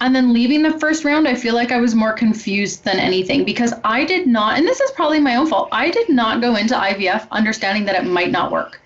And 0.00 0.16
then 0.16 0.32
leaving 0.32 0.62
the 0.62 0.78
first 0.80 1.04
round, 1.04 1.28
I 1.28 1.34
feel 1.36 1.54
like 1.54 1.70
I 1.70 1.78
was 1.78 1.94
more 1.94 2.12
confused 2.12 2.84
than 2.84 2.98
anything 2.98 3.44
because 3.44 3.72
I 3.84 4.04
did 4.04 4.26
not, 4.26 4.58
and 4.58 4.66
this 4.66 4.80
is 4.80 4.90
probably 4.92 5.20
my 5.20 5.36
own 5.36 5.46
fault, 5.46 5.68
I 5.70 5.90
did 5.90 6.08
not 6.08 6.40
go 6.40 6.56
into 6.56 6.74
IVF 6.74 7.28
understanding 7.30 7.84
that 7.84 7.94
it 7.94 8.08
might 8.08 8.32
not 8.32 8.50
work. 8.50 8.80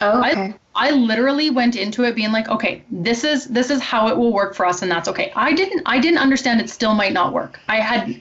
Oh, 0.00 0.18
okay. 0.20 0.54
I, 0.74 0.88
I 0.88 0.90
literally 0.92 1.50
went 1.50 1.76
into 1.76 2.04
it 2.04 2.14
being 2.14 2.32
like, 2.32 2.48
okay, 2.48 2.82
this 2.90 3.24
is 3.24 3.46
this 3.46 3.70
is 3.70 3.80
how 3.80 4.08
it 4.08 4.16
will 4.16 4.32
work 4.32 4.54
for 4.54 4.64
us, 4.66 4.82
and 4.82 4.90
that's 4.90 5.08
okay. 5.08 5.32
I 5.34 5.52
didn't 5.52 5.82
I 5.86 5.98
didn't 5.98 6.18
understand 6.18 6.60
it 6.60 6.70
still 6.70 6.94
might 6.94 7.12
not 7.12 7.32
work. 7.32 7.60
I 7.68 7.76
had 7.76 8.20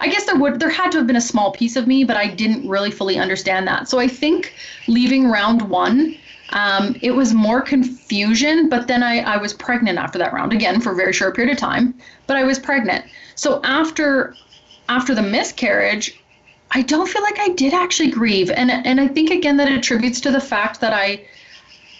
I 0.00 0.08
guess 0.08 0.24
there 0.24 0.36
would 0.36 0.60
there 0.60 0.70
had 0.70 0.90
to 0.92 0.98
have 0.98 1.06
been 1.06 1.16
a 1.16 1.20
small 1.20 1.52
piece 1.52 1.76
of 1.76 1.86
me, 1.86 2.04
but 2.04 2.16
I 2.16 2.26
didn't 2.26 2.66
really 2.66 2.90
fully 2.90 3.18
understand 3.18 3.68
that. 3.68 3.88
So 3.88 3.98
I 3.98 4.08
think 4.08 4.54
leaving 4.88 5.28
round 5.28 5.62
one, 5.62 6.16
um, 6.52 6.96
it 7.00 7.12
was 7.12 7.32
more 7.32 7.60
confusion. 7.60 8.68
But 8.68 8.86
then 8.86 9.02
I 9.02 9.20
I 9.20 9.36
was 9.36 9.52
pregnant 9.52 9.98
after 9.98 10.18
that 10.18 10.32
round 10.32 10.52
again 10.52 10.80
for 10.80 10.92
a 10.92 10.96
very 10.96 11.12
short 11.12 11.34
period 11.36 11.52
of 11.52 11.58
time. 11.58 11.94
But 12.26 12.36
I 12.36 12.44
was 12.44 12.58
pregnant. 12.58 13.04
So 13.34 13.60
after 13.64 14.34
after 14.88 15.14
the 15.14 15.22
miscarriage, 15.22 16.20
I 16.72 16.82
don't 16.82 17.08
feel 17.08 17.22
like 17.22 17.38
I 17.38 17.48
did 17.50 17.72
actually 17.72 18.10
grieve, 18.10 18.50
and 18.50 18.70
and 18.70 19.00
I 19.00 19.08
think 19.08 19.30
again 19.30 19.56
that 19.58 19.68
it 19.68 19.78
attributes 19.78 20.20
to 20.22 20.30
the 20.30 20.40
fact 20.40 20.80
that 20.80 20.92
I 20.92 21.24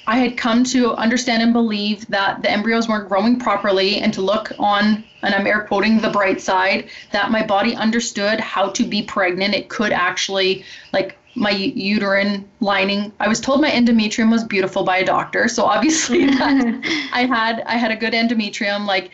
I 0.07 0.19
had 0.19 0.37
come 0.37 0.65
to 0.65 0.95
understand 0.95 1.43
and 1.43 1.53
believe 1.53 2.07
that 2.09 2.43
the 2.43 2.51
embryos 2.51 2.89
weren't 2.89 3.09
growing 3.09 3.39
properly, 3.39 3.99
and 3.99 4.13
to 4.15 4.23
look 4.23 4.53
on 4.59 5.05
and 5.23 5.35
I'm 5.35 5.47
air 5.47 5.65
quoting 5.65 6.01
the 6.01 6.11
bright 6.11 6.41
side 6.41 6.89
that 7.13 7.31
my 7.31 7.45
body 7.45 7.75
understood 7.75 8.41
how 8.41 8.71
to 8.71 8.85
be 8.85 9.03
pregnant. 9.03 9.55
It 9.55 9.69
could 9.69 9.93
actually 9.93 10.65
like 10.93 11.17
my 11.35 11.51
uterine 11.51 12.49
lining. 12.61 13.13
I 13.21 13.29
was 13.29 13.41
told 13.41 13.61
my 13.61 13.71
endometrium 13.71 14.31
was 14.31 14.45
beautiful 14.45 14.85
by 14.85 14.99
a 14.99 15.05
doctor, 15.05 15.49
so 15.49 15.65
obviously 15.65 16.27
that 16.39 17.11
I 17.13 17.25
had 17.25 17.63
I 17.67 17.77
had 17.77 17.91
a 17.91 17.97
good 17.97 18.13
endometrium. 18.13 18.87
Like 18.87 19.11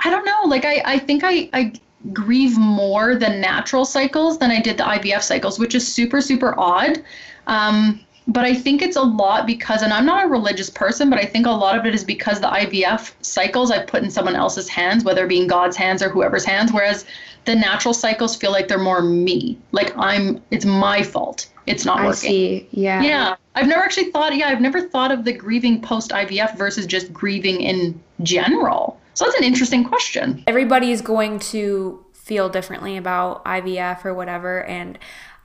I 0.00 0.10
don't 0.10 0.24
know, 0.24 0.42
like 0.46 0.64
I 0.64 0.82
I 0.84 0.98
think 0.98 1.22
I 1.24 1.48
I 1.52 1.72
grieve 2.12 2.56
more 2.58 3.14
the 3.14 3.28
natural 3.28 3.84
cycles 3.84 4.38
than 4.38 4.50
I 4.50 4.60
did 4.60 4.78
the 4.78 4.84
IVF 4.84 5.22
cycles, 5.22 5.58
which 5.58 5.74
is 5.74 5.86
super, 5.86 6.20
super 6.20 6.54
odd. 6.58 7.02
Um, 7.46 8.00
but 8.28 8.44
I 8.44 8.54
think 8.54 8.82
it's 8.82 8.96
a 8.96 9.02
lot 9.02 9.46
because, 9.46 9.82
and 9.82 9.92
I'm 9.92 10.04
not 10.04 10.24
a 10.24 10.28
religious 10.28 10.68
person, 10.68 11.08
but 11.08 11.18
I 11.18 11.24
think 11.24 11.46
a 11.46 11.50
lot 11.50 11.78
of 11.78 11.86
it 11.86 11.94
is 11.94 12.02
because 12.02 12.40
the 12.40 12.48
IVF 12.48 13.12
cycles 13.20 13.70
I 13.70 13.84
put 13.84 14.02
in 14.02 14.10
someone 14.10 14.34
else's 14.34 14.68
hands, 14.68 15.04
whether 15.04 15.24
it 15.24 15.28
be 15.28 15.40
in 15.40 15.46
God's 15.46 15.76
hands 15.76 16.02
or 16.02 16.08
whoever's 16.08 16.44
hands, 16.44 16.72
whereas 16.72 17.04
the 17.44 17.54
natural 17.54 17.94
cycles 17.94 18.34
feel 18.34 18.50
like 18.50 18.66
they're 18.66 18.78
more 18.78 19.00
me. 19.00 19.58
Like 19.70 19.96
I'm, 19.96 20.42
it's 20.50 20.64
my 20.64 21.04
fault. 21.04 21.46
It's 21.66 21.84
not 21.84 21.98
working. 21.98 22.08
I 22.10 22.12
see. 22.12 22.68
Yeah. 22.70 23.02
Yeah. 23.02 23.36
I've 23.54 23.66
never 23.66 23.82
actually 23.82 24.10
thought, 24.10 24.36
yeah, 24.36 24.48
I've 24.48 24.60
never 24.60 24.82
thought 24.88 25.10
of 25.10 25.24
the 25.24 25.32
grieving 25.32 25.80
post 25.80 26.10
IVF 26.10 26.56
versus 26.56 26.86
just 26.86 27.12
grieving 27.12 27.60
in 27.60 28.00
general. 28.22 29.00
So 29.14 29.24
that's 29.24 29.36
an 29.38 29.44
interesting 29.44 29.84
question. 29.84 30.44
Everybody 30.46 30.92
is 30.92 31.00
going 31.00 31.38
to 31.40 32.04
feel 32.12 32.48
differently 32.48 32.96
about 32.96 33.44
IVF 33.44 34.04
or 34.04 34.12
whatever. 34.12 34.64
And 34.64 34.98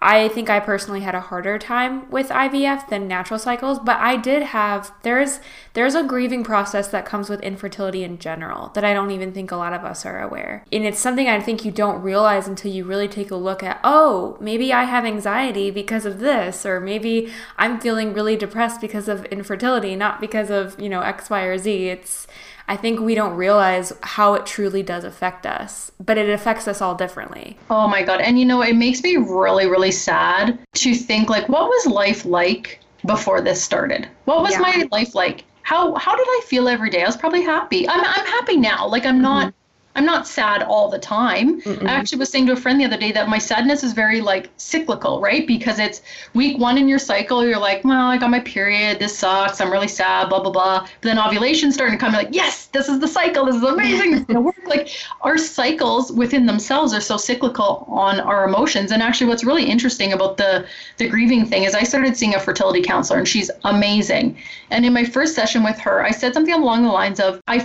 I 0.03 0.29
think 0.29 0.49
I 0.49 0.59
personally 0.59 1.01
had 1.01 1.13
a 1.13 1.21
harder 1.21 1.59
time 1.59 2.09
with 2.09 2.29
IVF 2.29 2.89
than 2.89 3.07
natural 3.07 3.37
cycles, 3.37 3.77
but 3.77 3.97
I 3.97 4.17
did 4.17 4.41
have 4.41 4.91
there's 5.03 5.39
there's 5.73 5.93
a 5.93 6.03
grieving 6.03 6.43
process 6.43 6.87
that 6.87 7.05
comes 7.05 7.29
with 7.29 7.39
infertility 7.41 8.03
in 8.03 8.17
general 8.17 8.69
that 8.73 8.83
I 8.83 8.95
don't 8.95 9.11
even 9.11 9.31
think 9.31 9.51
a 9.51 9.55
lot 9.55 9.73
of 9.73 9.85
us 9.85 10.03
are 10.03 10.19
aware. 10.19 10.65
And 10.71 10.85
it's 10.85 10.99
something 10.99 11.27
I 11.27 11.39
think 11.39 11.63
you 11.63 11.71
don't 11.71 12.01
realize 12.01 12.47
until 12.47 12.71
you 12.71 12.83
really 12.83 13.07
take 13.07 13.29
a 13.29 13.35
look 13.35 13.61
at, 13.61 13.79
oh, 13.83 14.37
maybe 14.41 14.73
I 14.73 14.85
have 14.85 15.05
anxiety 15.05 15.69
because 15.69 16.05
of 16.07 16.19
this 16.19 16.65
or 16.65 16.79
maybe 16.79 17.31
I'm 17.57 17.79
feeling 17.79 18.13
really 18.13 18.35
depressed 18.35 18.81
because 18.81 19.07
of 19.07 19.25
infertility, 19.25 19.95
not 19.95 20.19
because 20.19 20.49
of, 20.49 20.79
you 20.79 20.89
know, 20.89 21.01
X, 21.01 21.29
Y, 21.29 21.43
or 21.43 21.59
Z. 21.59 21.89
It's 21.89 22.27
I 22.71 22.77
think 22.77 23.01
we 23.01 23.15
don't 23.15 23.35
realize 23.35 23.91
how 24.01 24.33
it 24.35 24.45
truly 24.45 24.81
does 24.81 25.03
affect 25.03 25.45
us, 25.45 25.91
but 25.99 26.17
it 26.17 26.29
affects 26.29 26.69
us 26.69 26.81
all 26.81 26.95
differently. 26.95 27.57
Oh 27.69 27.85
my 27.87 28.01
God. 28.01 28.21
And 28.21 28.39
you 28.39 28.45
know, 28.45 28.61
it 28.61 28.77
makes 28.77 29.03
me 29.03 29.17
really, 29.17 29.67
really 29.67 29.90
sad 29.91 30.60
to 30.75 30.95
think 30.95 31.30
like, 31.30 31.47
what 31.49 31.67
was 31.67 31.86
life 31.86 32.25
like 32.25 32.80
before 33.06 33.41
this 33.41 33.63
started? 33.63 34.08
What 34.25 34.41
was 34.41 34.51
yeah. 34.51 34.60
my 34.60 34.88
life 34.91 35.15
like? 35.15 35.45
How, 35.63 35.95
how 35.95 36.15
did 36.15 36.27
I 36.27 36.41
feel 36.45 36.67
every 36.67 36.89
day? 36.89 37.04
I 37.04 37.06
was 37.06 37.17
probably 37.17 37.43
happy. 37.43 37.88
I'm, 37.88 37.99
I'm 37.99 38.25
happy 38.25 38.58
now. 38.58 38.88
Like 38.88 39.06
I'm 39.06 39.21
not, 39.21 39.47
mm-hmm. 39.47 39.61
I'm 39.95 40.06
not 40.06 40.27
sad 40.27 40.63
all 40.63 40.89
the 40.89 40.99
time. 40.99 41.62
Mm-mm. 41.62 41.88
I 41.88 41.93
actually 41.93 42.19
was 42.19 42.30
saying 42.30 42.45
to 42.47 42.54
a 42.54 42.56
friend 42.56 42.80
the 42.80 42.86
other 42.86 42.97
day 42.97 43.12
that 43.12 43.30
my 43.30 43.38
sadness 43.38 43.84
is 43.84 43.93
very 43.93 44.21
like 44.21 44.49
cyclical, 44.58 45.19
right? 45.21 45.45
Because 45.45 45.80
it's 45.80 46.01
week 46.34 46.58
one 46.58 46.77
in 46.77 46.88
your 46.88 46.99
cycle, 46.99 47.45
you're 47.45 47.60
like, 47.60 47.84
well, 47.84 48.08
I 48.08 48.17
got 48.17 48.30
my 48.30 48.39
period, 48.39 48.99
this 48.99 49.17
sucks, 49.17 49.60
I'm 49.60 49.71
really 49.71 49.88
sad, 49.88 50.30
blah 50.30 50.41
blah 50.41 50.51
blah. 50.51 50.82
But 50.82 51.01
then 51.01 51.17
ovulation's 51.17 51.73
starting 51.73 51.97
to 51.97 52.04
come, 52.04 52.13
you're 52.13 52.23
like, 52.23 52.34
yes, 52.34 52.67
this 52.67 52.88
is 52.88 52.99
the 52.99 53.08
cycle, 53.08 53.45
this 53.45 53.56
is 53.56 53.63
amazing, 53.63 54.13
it's 54.13 54.25
gonna 54.25 54.41
work. 54.41 54.56
Like 54.65 54.89
our 55.21 55.38
cycles 55.38 56.12
within 56.12 56.45
themselves 56.45 56.93
are 56.93 57.01
so 57.01 57.17
cyclical 57.17 57.86
on 57.89 58.19
our 58.19 58.45
emotions. 58.47 58.91
And 58.91 59.01
actually, 59.01 59.27
what's 59.27 59.43
really 59.43 59.65
interesting 59.65 60.13
about 60.13 60.38
the 60.38 60.65
the 60.97 61.10
grieving 61.10 61.45
thing 61.45 61.63
is 61.63 61.75
I 61.75 61.84
started 61.84 62.15
seeing 62.15 62.36
a 62.36 62.39
fertility 62.39 62.82
counselor, 62.82 63.19
and 63.19 63.27
she's 63.27 63.51
amazing. 63.65 64.38
And 64.69 64.86
in 64.86 64.93
my 64.93 65.04
first 65.04 65.36
session 65.36 65.63
with 65.63 65.77
her, 65.80 66.04
I 66.04 66.12
said 66.12 66.34
something 66.34 66.54
along 66.54 66.84
the 66.84 66.89
lines 66.89 67.19
of, 67.19 67.41
I 67.47 67.60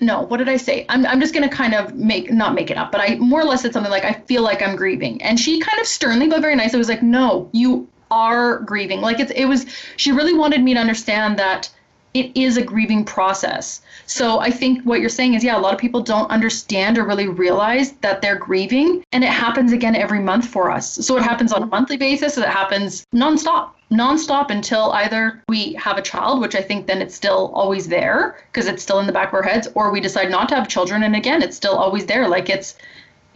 no, 0.00 0.22
what 0.22 0.36
did 0.36 0.48
I 0.48 0.56
say? 0.56 0.86
I'm, 0.88 1.04
I'm 1.06 1.20
just 1.20 1.34
going 1.34 1.48
to 1.48 1.54
kind 1.54 1.74
of 1.74 1.94
make, 1.94 2.32
not 2.32 2.54
make 2.54 2.70
it 2.70 2.76
up, 2.76 2.92
but 2.92 3.00
I 3.00 3.16
more 3.16 3.40
or 3.40 3.44
less 3.44 3.62
said 3.62 3.72
something 3.72 3.90
like, 3.90 4.04
I 4.04 4.12
feel 4.12 4.42
like 4.42 4.62
I'm 4.62 4.76
grieving. 4.76 5.20
And 5.22 5.38
she 5.38 5.60
kind 5.60 5.80
of 5.80 5.86
sternly, 5.86 6.28
but 6.28 6.40
very 6.40 6.54
nice, 6.54 6.74
was 6.74 6.88
like, 6.88 7.02
no, 7.02 7.48
you 7.52 7.88
are 8.10 8.60
grieving. 8.60 9.00
Like 9.00 9.20
it's, 9.20 9.32
it 9.32 9.46
was, 9.46 9.66
she 9.96 10.12
really 10.12 10.34
wanted 10.34 10.62
me 10.62 10.74
to 10.74 10.80
understand 10.80 11.38
that 11.38 11.70
it 12.14 12.36
is 12.36 12.56
a 12.56 12.62
grieving 12.62 13.04
process. 13.04 13.82
So 14.06 14.38
I 14.40 14.50
think 14.50 14.82
what 14.84 15.00
you're 15.00 15.08
saying 15.08 15.34
is, 15.34 15.44
yeah, 15.44 15.58
a 15.58 15.60
lot 15.60 15.74
of 15.74 15.78
people 15.78 16.00
don't 16.00 16.30
understand 16.30 16.98
or 16.98 17.04
really 17.04 17.28
realize 17.28 17.92
that 18.00 18.22
they're 18.22 18.36
grieving. 18.36 19.04
And 19.12 19.22
it 19.22 19.30
happens 19.30 19.72
again 19.72 19.94
every 19.94 20.20
month 20.20 20.46
for 20.48 20.70
us. 20.70 20.94
So 20.94 21.16
it 21.16 21.22
happens 21.22 21.52
on 21.52 21.62
a 21.62 21.66
monthly 21.66 21.96
basis, 21.96 22.38
it 22.38 22.48
happens 22.48 23.06
nonstop 23.14 23.70
nonstop 23.90 24.50
until 24.50 24.92
either 24.92 25.42
we 25.48 25.72
have 25.74 25.96
a 25.96 26.02
child, 26.02 26.40
which 26.40 26.54
I 26.54 26.60
think 26.60 26.86
then 26.86 27.00
it's 27.00 27.14
still 27.14 27.50
always 27.54 27.88
there 27.88 28.44
because 28.52 28.66
it's 28.66 28.82
still 28.82 28.98
in 28.98 29.06
the 29.06 29.12
back 29.12 29.28
of 29.28 29.34
our 29.34 29.42
heads, 29.42 29.68
or 29.74 29.90
we 29.90 30.00
decide 30.00 30.30
not 30.30 30.48
to 30.50 30.54
have 30.54 30.68
children. 30.68 31.02
And 31.02 31.16
again, 31.16 31.42
it's 31.42 31.56
still 31.56 31.74
always 31.74 32.06
there. 32.06 32.28
Like 32.28 32.50
it's 32.50 32.76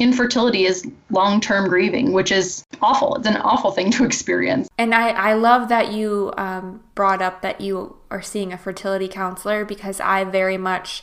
infertility 0.02 0.64
is 0.64 0.86
long 1.10 1.40
term 1.40 1.68
grieving, 1.68 2.12
which 2.12 2.32
is 2.32 2.64
awful. 2.80 3.16
It's 3.16 3.26
an 3.26 3.36
awful 3.38 3.70
thing 3.70 3.90
to 3.92 4.04
experience. 4.10 4.68
And 4.78 4.94
I, 4.94 5.10
I 5.10 5.34
love 5.34 5.68
that 5.68 5.92
you 5.92 6.32
um, 6.36 6.82
brought 6.94 7.22
up 7.22 7.42
that 7.42 7.60
you 7.60 7.96
are 8.10 8.22
seeing 8.22 8.52
a 8.52 8.58
fertility 8.58 9.08
counselor 9.08 9.64
because 9.64 10.00
I 10.00 10.24
very 10.24 10.58
much 10.58 11.02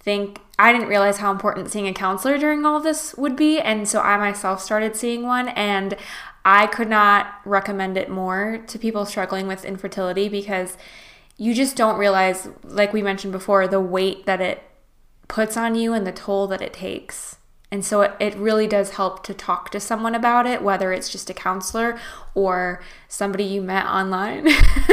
think 0.00 0.40
I 0.58 0.72
didn't 0.72 0.88
realize 0.88 1.18
how 1.18 1.30
important 1.30 1.70
seeing 1.70 1.88
a 1.88 1.94
counselor 1.94 2.38
during 2.38 2.64
all 2.66 2.76
of 2.76 2.82
this 2.82 3.14
would 3.16 3.36
be. 3.36 3.58
And 3.58 3.88
so 3.88 4.00
I 4.00 4.16
myself 4.16 4.60
started 4.60 4.96
seeing 4.96 5.22
one. 5.22 5.48
And 5.48 5.96
I 6.44 6.66
could 6.66 6.88
not 6.88 7.40
recommend 7.44 7.96
it 7.96 8.10
more 8.10 8.58
to 8.66 8.78
people 8.78 9.06
struggling 9.06 9.46
with 9.46 9.64
infertility 9.64 10.28
because 10.28 10.76
you 11.36 11.54
just 11.54 11.76
don't 11.76 11.98
realize, 11.98 12.48
like 12.62 12.92
we 12.92 13.02
mentioned 13.02 13.32
before, 13.32 13.66
the 13.66 13.80
weight 13.80 14.26
that 14.26 14.40
it 14.40 14.62
puts 15.26 15.56
on 15.56 15.74
you 15.74 15.92
and 15.92 16.06
the 16.06 16.12
toll 16.12 16.46
that 16.48 16.60
it 16.60 16.72
takes. 16.72 17.36
And 17.74 17.84
so 17.84 18.02
it, 18.02 18.12
it 18.20 18.36
really 18.36 18.68
does 18.68 18.90
help 18.90 19.24
to 19.24 19.34
talk 19.34 19.70
to 19.70 19.80
someone 19.80 20.14
about 20.14 20.46
it, 20.46 20.62
whether 20.62 20.92
it's 20.92 21.08
just 21.08 21.28
a 21.28 21.34
counselor 21.34 21.98
or 22.32 22.80
somebody 23.08 23.42
you 23.42 23.62
met 23.62 23.84
online 23.86 24.46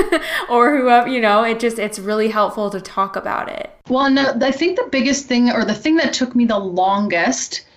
or 0.49 0.79
whoever, 0.79 1.07
you 1.07 1.21
know, 1.21 1.43
it 1.43 1.59
just, 1.59 1.77
it's 1.77 1.99
really 1.99 2.29
helpful 2.29 2.71
to 2.71 2.81
talk 2.81 3.15
about 3.15 3.49
it. 3.49 3.69
Well, 3.87 4.09
no, 4.09 4.35
I 4.41 4.51
think 4.51 4.79
the 4.79 4.87
biggest 4.91 5.27
thing 5.27 5.51
or 5.51 5.63
the 5.63 5.75
thing 5.75 5.95
that 5.97 6.11
took 6.11 6.33
me 6.35 6.45
the 6.45 6.57
longest 6.57 7.67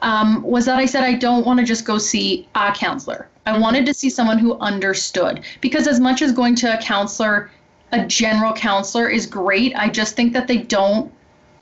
um, 0.00 0.40
was 0.40 0.64
that 0.64 0.78
I 0.78 0.86
said 0.86 1.04
I 1.04 1.12
don't 1.12 1.44
want 1.44 1.60
to 1.60 1.66
just 1.66 1.84
go 1.84 1.98
see 1.98 2.48
a 2.54 2.72
counselor. 2.72 3.28
I 3.44 3.52
mm-hmm. 3.52 3.60
wanted 3.60 3.84
to 3.84 3.92
see 3.92 4.08
someone 4.08 4.38
who 4.38 4.56
understood. 4.60 5.44
Because 5.60 5.86
as 5.86 6.00
much 6.00 6.22
as 6.22 6.32
going 6.32 6.54
to 6.54 6.72
a 6.72 6.80
counselor, 6.80 7.50
a 7.92 8.06
general 8.06 8.54
counselor 8.54 9.10
is 9.10 9.26
great, 9.26 9.76
I 9.76 9.90
just 9.90 10.16
think 10.16 10.32
that 10.32 10.48
they 10.48 10.56
don't 10.56 11.12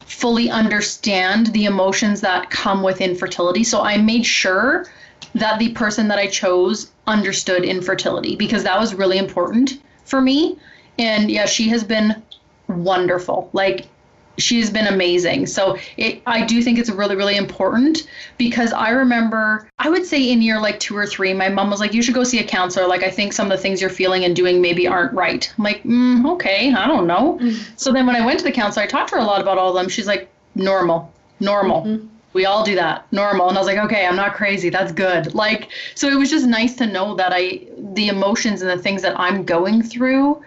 fully 0.06 0.50
understand 0.50 1.48
the 1.48 1.64
emotions 1.64 2.20
that 2.20 2.50
come 2.50 2.82
with 2.82 3.00
infertility. 3.00 3.64
So 3.64 3.82
I 3.82 3.96
made 3.98 4.26
sure 4.26 4.86
that 5.34 5.58
the 5.58 5.70
person 5.70 6.08
that 6.08 6.18
I 6.18 6.26
chose 6.26 6.90
understood 7.06 7.64
infertility 7.64 8.36
because 8.36 8.64
that 8.64 8.78
was 8.78 8.94
really 8.94 9.18
important 9.18 9.80
for 10.04 10.20
me. 10.20 10.58
And 10.98 11.30
yeah, 11.30 11.46
she 11.46 11.68
has 11.68 11.84
been 11.84 12.22
wonderful. 12.68 13.50
Like 13.52 13.86
she's 14.38 14.70
been 14.70 14.86
amazing. 14.86 15.46
So 15.46 15.76
it, 15.96 16.22
I 16.26 16.44
do 16.44 16.62
think 16.62 16.78
it's 16.78 16.90
really, 16.90 17.16
really 17.16 17.36
important 17.36 18.08
because 18.38 18.72
I 18.72 18.90
remember, 18.90 19.68
I 19.78 19.90
would 19.90 20.06
say 20.06 20.30
in 20.30 20.42
year 20.42 20.60
like 20.60 20.80
two 20.80 20.96
or 20.96 21.06
three, 21.06 21.32
my 21.34 21.48
mom 21.48 21.70
was 21.70 21.80
like, 21.80 21.94
you 21.94 22.02
should 22.02 22.14
go 22.14 22.24
see 22.24 22.38
a 22.38 22.44
counselor. 22.44 22.86
Like, 22.86 23.02
I 23.02 23.10
think 23.10 23.32
some 23.32 23.50
of 23.50 23.56
the 23.56 23.62
things 23.62 23.80
you're 23.80 23.90
feeling 23.90 24.24
and 24.24 24.34
doing 24.34 24.60
maybe 24.60 24.86
aren't 24.86 25.12
right. 25.12 25.52
I'm 25.56 25.64
like, 25.64 25.82
mm, 25.84 26.30
okay, 26.34 26.72
I 26.72 26.86
don't 26.86 27.06
know. 27.06 27.38
Mm-hmm. 27.40 27.74
So 27.76 27.92
then 27.92 28.06
when 28.06 28.16
I 28.16 28.24
went 28.24 28.38
to 28.38 28.44
the 28.44 28.52
counselor, 28.52 28.84
I 28.84 28.86
talked 28.86 29.10
to 29.10 29.16
her 29.16 29.20
a 29.20 29.24
lot 29.24 29.40
about 29.40 29.58
all 29.58 29.70
of 29.70 29.74
them. 29.74 29.88
She's 29.88 30.06
like, 30.06 30.30
normal, 30.54 31.12
normal. 31.40 31.82
Mm-hmm. 31.82 32.06
We 32.34 32.46
all 32.46 32.64
do 32.64 32.74
that, 32.76 33.06
normal. 33.12 33.50
And 33.50 33.58
I 33.58 33.60
was 33.60 33.66
like, 33.66 33.76
okay, 33.76 34.06
I'm 34.06 34.16
not 34.16 34.34
crazy. 34.34 34.70
That's 34.70 34.90
good. 34.90 35.34
Like, 35.34 35.70
so 35.94 36.08
it 36.08 36.14
was 36.14 36.30
just 36.30 36.46
nice 36.46 36.74
to 36.76 36.86
know 36.86 37.14
that 37.16 37.32
I, 37.34 37.60
the 37.92 38.08
emotions 38.08 38.62
and 38.62 38.70
the 38.70 38.82
things 38.82 39.02
that 39.02 39.18
I'm 39.20 39.44
going 39.44 39.82
through 39.82 40.42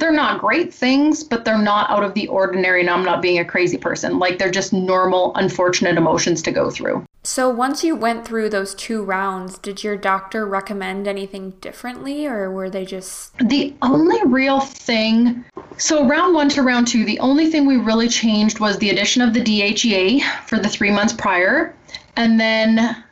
they're 0.00 0.10
not 0.10 0.40
great 0.40 0.72
things, 0.72 1.22
but 1.22 1.44
they're 1.44 1.58
not 1.58 1.90
out 1.90 2.02
of 2.02 2.14
the 2.14 2.26
ordinary. 2.28 2.80
And 2.80 2.90
I'm 2.90 3.04
not 3.04 3.22
being 3.22 3.38
a 3.38 3.44
crazy 3.44 3.76
person. 3.76 4.18
Like 4.18 4.38
they're 4.38 4.50
just 4.50 4.72
normal, 4.72 5.32
unfortunate 5.36 5.96
emotions 5.96 6.42
to 6.42 6.52
go 6.52 6.70
through. 6.70 7.04
So 7.22 7.50
once 7.50 7.84
you 7.84 7.94
went 7.94 8.26
through 8.26 8.48
those 8.48 8.74
two 8.74 9.02
rounds, 9.02 9.58
did 9.58 9.84
your 9.84 9.96
doctor 9.96 10.46
recommend 10.46 11.06
anything 11.06 11.50
differently 11.60 12.26
or 12.26 12.50
were 12.50 12.70
they 12.70 12.86
just 12.86 13.36
The 13.38 13.74
only 13.82 14.18
real 14.24 14.60
thing 14.60 15.44
so 15.76 16.06
round 16.06 16.34
1 16.34 16.48
to 16.50 16.62
round 16.62 16.88
2, 16.88 17.04
the 17.04 17.20
only 17.20 17.50
thing 17.50 17.66
we 17.66 17.76
really 17.76 18.08
changed 18.08 18.58
was 18.58 18.78
the 18.78 18.90
addition 18.90 19.22
of 19.22 19.34
the 19.34 19.40
DHEA 19.40 20.22
for 20.46 20.58
the 20.58 20.68
3 20.68 20.90
months 20.90 21.12
prior 21.12 21.74
and 22.16 22.40
then 22.40 23.04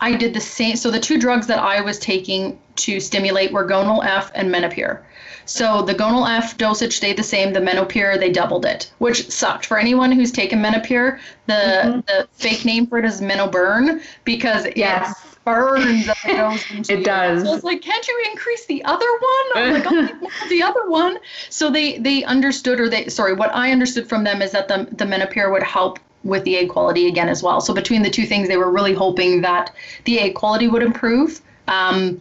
I 0.00 0.16
did 0.16 0.32
the 0.32 0.40
same 0.40 0.76
so 0.76 0.90
the 0.90 1.00
two 1.00 1.18
drugs 1.18 1.46
that 1.46 1.58
I 1.58 1.82
was 1.82 1.98
taking 1.98 2.58
to 2.76 2.98
stimulate 2.98 3.52
were 3.52 3.66
Gonal 3.66 4.04
F 4.04 4.30
and 4.34 4.52
Menopur. 4.52 5.00
So 5.44 5.82
the 5.82 5.94
Gonal 5.94 6.28
F 6.28 6.56
dosage 6.56 6.96
stayed 6.96 7.16
the 7.16 7.22
same. 7.22 7.52
The 7.52 7.60
Menopur 7.60 8.18
they 8.18 8.30
doubled 8.30 8.64
it, 8.64 8.90
which 8.98 9.30
sucked 9.30 9.66
for 9.66 9.78
anyone 9.78 10.12
who's 10.12 10.32
taken 10.32 10.60
Menopur. 10.60 11.18
The 11.46 11.52
mm-hmm. 11.52 12.00
the 12.06 12.28
fake 12.32 12.64
name 12.64 12.86
for 12.86 12.98
it 12.98 13.04
is 13.04 13.20
Menoburn 13.20 14.02
because 14.24 14.66
yes. 14.76 15.10
it 15.34 15.44
burns 15.44 16.08
as 16.08 16.16
it 16.24 16.36
goes 16.36 16.70
into 16.70 16.92
It 16.92 17.04
does. 17.04 17.42
So 17.42 17.50
I 17.50 17.54
was 17.54 17.64
like, 17.64 17.80
can't 17.80 18.06
you 18.06 18.24
increase 18.30 18.66
the 18.66 18.84
other 18.84 19.10
one? 19.10 19.46
I'm 19.54 19.72
like, 19.72 19.86
oh, 19.86 20.30
the 20.48 20.62
other 20.62 20.88
one. 20.88 21.18
So 21.48 21.70
they 21.70 21.98
they 21.98 22.24
understood, 22.24 22.80
or 22.80 22.88
they 22.88 23.08
sorry, 23.08 23.34
what 23.34 23.54
I 23.54 23.72
understood 23.72 24.08
from 24.08 24.24
them 24.24 24.42
is 24.42 24.52
that 24.52 24.68
the 24.68 24.88
the 24.92 25.04
Menopur 25.04 25.50
would 25.50 25.62
help 25.62 25.98
with 26.22 26.44
the 26.44 26.56
egg 26.56 26.68
quality 26.68 27.08
again 27.08 27.28
as 27.28 27.42
well. 27.42 27.60
So 27.60 27.72
between 27.72 28.02
the 28.02 28.10
two 28.10 28.26
things, 28.26 28.48
they 28.48 28.56
were 28.56 28.70
really 28.70 28.94
hoping 28.94 29.40
that 29.40 29.74
the 30.04 30.20
egg 30.20 30.34
quality 30.34 30.68
would 30.68 30.82
improve. 30.82 31.40
Um, 31.68 32.20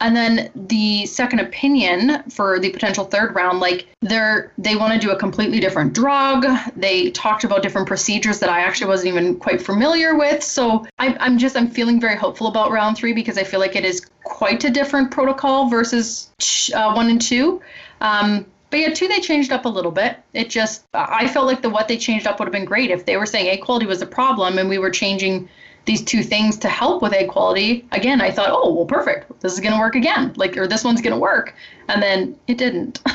and 0.00 0.16
then 0.16 0.50
the 0.54 1.06
second 1.06 1.40
opinion 1.40 2.22
for 2.30 2.58
the 2.58 2.70
potential 2.70 3.04
third 3.04 3.34
round 3.34 3.60
like 3.60 3.86
they're 4.02 4.52
they 4.58 4.76
want 4.76 4.92
to 4.92 4.98
do 4.98 5.12
a 5.12 5.18
completely 5.18 5.60
different 5.60 5.92
drug. 5.92 6.46
They 6.76 7.10
talked 7.10 7.44
about 7.44 7.62
different 7.62 7.86
procedures 7.86 8.38
that 8.40 8.48
i 8.48 8.60
actually 8.60 8.88
wasn't 8.88 9.08
even 9.08 9.36
quite 9.36 9.62
familiar 9.62 10.16
with. 10.16 10.42
So 10.42 10.86
i'm, 10.98 11.16
I'm 11.20 11.38
just 11.38 11.56
i'm 11.56 11.68
feeling 11.68 12.00
very 12.00 12.16
hopeful 12.16 12.46
about 12.46 12.70
round 12.70 12.96
three 12.96 13.12
because 13.12 13.38
i 13.38 13.44
feel 13.44 13.60
like 13.60 13.76
it 13.76 13.84
is 13.84 14.06
quite 14.24 14.64
a 14.64 14.70
different 14.70 15.10
protocol 15.10 15.68
versus 15.68 16.30
uh, 16.74 16.92
one 16.92 17.08
and 17.08 17.20
two. 17.20 17.60
Um, 18.00 18.46
but 18.68 18.80
yeah, 18.80 18.92
two 18.92 19.08
they 19.08 19.20
changed 19.20 19.52
up 19.52 19.64
a 19.64 19.68
little 19.68 19.92
bit. 19.92 20.18
It 20.34 20.50
just 20.50 20.84
I 20.92 21.28
felt 21.28 21.46
like 21.46 21.62
the 21.62 21.70
what 21.70 21.88
they 21.88 21.96
changed 21.96 22.26
up 22.26 22.38
would 22.38 22.46
have 22.46 22.52
been 22.52 22.64
great 22.64 22.90
if 22.90 23.06
they 23.06 23.16
were 23.16 23.26
saying 23.26 23.48
egg 23.48 23.62
quality 23.62 23.86
was 23.86 24.02
a 24.02 24.06
problem 24.06 24.58
and 24.58 24.68
we 24.68 24.78
were 24.78 24.90
changing 24.90 25.48
these 25.86 26.04
two 26.04 26.22
things 26.22 26.58
to 26.58 26.68
help 26.68 27.00
with 27.00 27.12
egg 27.12 27.28
quality, 27.28 27.86
again, 27.92 28.20
I 28.20 28.30
thought, 28.30 28.48
oh, 28.50 28.74
well, 28.74 28.86
perfect. 28.86 29.40
This 29.40 29.54
is 29.54 29.60
going 29.60 29.72
to 29.72 29.78
work 29.78 29.94
again. 29.94 30.32
Like, 30.36 30.56
or 30.56 30.66
this 30.66 30.84
one's 30.84 31.00
going 31.00 31.14
to 31.14 31.18
work. 31.18 31.54
And 31.88 32.02
then 32.02 32.38
it 32.46 32.58
didn't. 32.58 33.00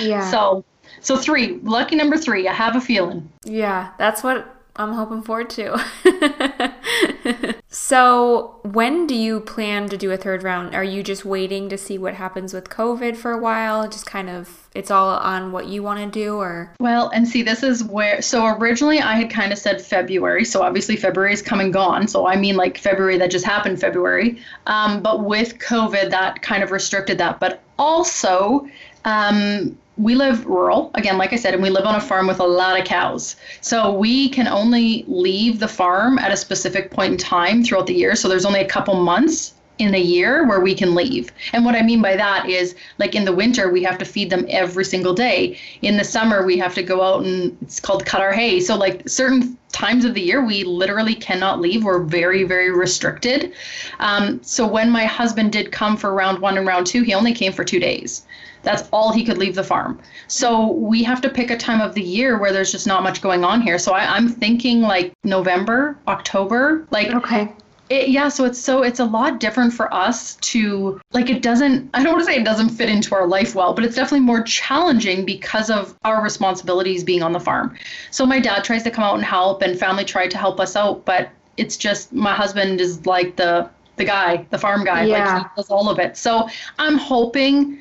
Yeah. 0.00 0.28
so, 0.32 0.64
so 1.00 1.16
three, 1.16 1.60
lucky 1.62 1.94
number 1.94 2.16
three, 2.16 2.48
I 2.48 2.52
have 2.52 2.74
a 2.74 2.80
feeling. 2.80 3.30
Yeah, 3.44 3.92
that's 3.98 4.24
what 4.24 4.52
I'm 4.74 4.94
hoping 4.94 5.22
for 5.22 5.44
to. 5.44 7.54
so, 7.86 8.56
when 8.64 9.06
do 9.06 9.14
you 9.14 9.38
plan 9.38 9.88
to 9.90 9.96
do 9.96 10.10
a 10.10 10.16
third 10.16 10.42
round? 10.42 10.74
Are 10.74 10.82
you 10.82 11.04
just 11.04 11.24
waiting 11.24 11.68
to 11.68 11.78
see 11.78 11.98
what 11.98 12.14
happens 12.14 12.52
with 12.52 12.68
COVID 12.68 13.16
for 13.16 13.30
a 13.30 13.38
while? 13.38 13.88
Just 13.88 14.06
kind 14.06 14.28
of, 14.28 14.68
it's 14.74 14.90
all 14.90 15.10
on 15.10 15.52
what 15.52 15.68
you 15.68 15.84
want 15.84 16.00
to 16.00 16.10
do, 16.10 16.34
or? 16.34 16.74
Well, 16.80 17.10
and 17.10 17.28
see, 17.28 17.44
this 17.44 17.62
is 17.62 17.84
where, 17.84 18.20
so 18.22 18.44
originally 18.56 18.98
I 18.98 19.14
had 19.14 19.30
kind 19.30 19.52
of 19.52 19.58
said 19.60 19.80
February. 19.80 20.44
So, 20.44 20.62
obviously, 20.62 20.96
February 20.96 21.32
is 21.32 21.42
come 21.42 21.60
and 21.60 21.72
gone. 21.72 22.08
So, 22.08 22.26
I 22.26 22.34
mean, 22.34 22.56
like 22.56 22.76
February 22.76 23.18
that 23.18 23.30
just 23.30 23.44
happened, 23.44 23.80
February. 23.80 24.42
Um, 24.66 25.00
but 25.00 25.22
with 25.22 25.56
COVID, 25.60 26.10
that 26.10 26.42
kind 26.42 26.64
of 26.64 26.72
restricted 26.72 27.18
that. 27.18 27.38
But 27.38 27.62
also, 27.78 28.66
um, 29.04 29.78
we 29.96 30.14
live 30.14 30.44
rural 30.44 30.90
again 30.94 31.16
like 31.16 31.32
i 31.32 31.36
said 31.36 31.54
and 31.54 31.62
we 31.62 31.70
live 31.70 31.86
on 31.86 31.94
a 31.94 32.00
farm 32.00 32.26
with 32.26 32.40
a 32.40 32.46
lot 32.46 32.78
of 32.78 32.84
cows. 32.84 33.36
So 33.60 33.92
we 33.92 34.28
can 34.28 34.46
only 34.46 35.04
leave 35.08 35.58
the 35.58 35.68
farm 35.68 36.18
at 36.18 36.32
a 36.32 36.36
specific 36.36 36.90
point 36.90 37.12
in 37.12 37.18
time 37.18 37.64
throughout 37.64 37.86
the 37.86 37.94
year. 37.94 38.14
So 38.14 38.28
there's 38.28 38.44
only 38.44 38.60
a 38.60 38.68
couple 38.68 38.94
months 38.94 39.54
in 39.78 39.94
a 39.94 40.00
year 40.00 40.46
where 40.46 40.60
we 40.60 40.74
can 40.74 40.94
leave. 40.94 41.32
And 41.52 41.64
what 41.64 41.74
I 41.74 41.82
mean 41.82 42.00
by 42.00 42.16
that 42.16 42.48
is 42.48 42.74
like 42.98 43.14
in 43.14 43.24
the 43.24 43.32
winter, 43.32 43.70
we 43.70 43.82
have 43.82 43.98
to 43.98 44.04
feed 44.04 44.30
them 44.30 44.46
every 44.48 44.84
single 44.84 45.14
day. 45.14 45.58
In 45.82 45.96
the 45.96 46.04
summer, 46.04 46.44
we 46.44 46.56
have 46.58 46.74
to 46.74 46.82
go 46.82 47.02
out 47.02 47.24
and 47.24 47.56
it's 47.60 47.80
called 47.80 48.06
cut 48.06 48.20
our 48.20 48.32
hay. 48.32 48.60
So, 48.60 48.76
like 48.76 49.08
certain 49.08 49.58
times 49.72 50.04
of 50.04 50.14
the 50.14 50.20
year, 50.20 50.44
we 50.44 50.64
literally 50.64 51.14
cannot 51.14 51.60
leave. 51.60 51.84
We're 51.84 52.02
very, 52.02 52.44
very 52.44 52.70
restricted. 52.70 53.52
Um, 53.98 54.42
so, 54.42 54.66
when 54.66 54.90
my 54.90 55.04
husband 55.04 55.52
did 55.52 55.72
come 55.72 55.96
for 55.96 56.14
round 56.14 56.38
one 56.38 56.56
and 56.56 56.66
round 56.66 56.86
two, 56.86 57.02
he 57.02 57.14
only 57.14 57.34
came 57.34 57.52
for 57.52 57.64
two 57.64 57.80
days. 57.80 58.24
That's 58.62 58.88
all 58.92 59.12
he 59.12 59.24
could 59.24 59.38
leave 59.38 59.54
the 59.54 59.62
farm. 59.62 60.00
So 60.26 60.72
we 60.72 61.04
have 61.04 61.20
to 61.20 61.28
pick 61.28 61.52
a 61.52 61.56
time 61.56 61.80
of 61.80 61.94
the 61.94 62.02
year 62.02 62.36
where 62.36 62.52
there's 62.52 62.72
just 62.72 62.84
not 62.84 63.04
much 63.04 63.22
going 63.22 63.44
on 63.44 63.60
here. 63.60 63.78
So 63.78 63.92
I, 63.92 64.16
I'm 64.16 64.28
thinking 64.28 64.80
like 64.80 65.12
November, 65.22 65.96
October, 66.08 66.84
like 66.90 67.06
Okay. 67.06 67.52
It, 67.88 68.08
yeah, 68.08 68.28
so 68.28 68.44
it's 68.44 68.58
so 68.58 68.82
it's 68.82 68.98
a 68.98 69.04
lot 69.04 69.38
different 69.38 69.72
for 69.72 69.92
us 69.94 70.36
to 70.36 71.00
like 71.12 71.30
it 71.30 71.42
doesn't 71.42 71.88
I 71.94 72.02
don't 72.02 72.14
want 72.14 72.26
to 72.26 72.32
say 72.32 72.40
it 72.40 72.44
doesn't 72.44 72.70
fit 72.70 72.88
into 72.88 73.14
our 73.14 73.26
life 73.26 73.54
well, 73.54 73.74
but 73.74 73.84
it's 73.84 73.94
definitely 73.94 74.20
more 74.26 74.42
challenging 74.42 75.24
because 75.24 75.70
of 75.70 75.96
our 76.04 76.22
responsibilities 76.22 77.04
being 77.04 77.22
on 77.22 77.32
the 77.32 77.40
farm. 77.40 77.76
So 78.10 78.26
my 78.26 78.40
dad 78.40 78.64
tries 78.64 78.82
to 78.84 78.90
come 78.90 79.04
out 79.04 79.14
and 79.14 79.24
help 79.24 79.62
and 79.62 79.78
family 79.78 80.04
tried 80.04 80.30
to 80.32 80.38
help 80.38 80.58
us 80.58 80.74
out, 80.76 81.04
but 81.04 81.30
it's 81.56 81.76
just 81.76 82.12
my 82.12 82.34
husband 82.34 82.80
is 82.80 83.06
like 83.06 83.36
the 83.36 83.70
the 83.96 84.04
guy, 84.04 84.46
the 84.50 84.58
farm 84.58 84.84
guy, 84.84 85.04
Yeah. 85.04 85.34
like 85.34 85.42
he 85.42 85.48
does 85.56 85.70
all 85.70 85.88
of 85.88 85.98
it. 85.98 86.16
So 86.16 86.48
I'm 86.78 86.98
hoping 86.98 87.78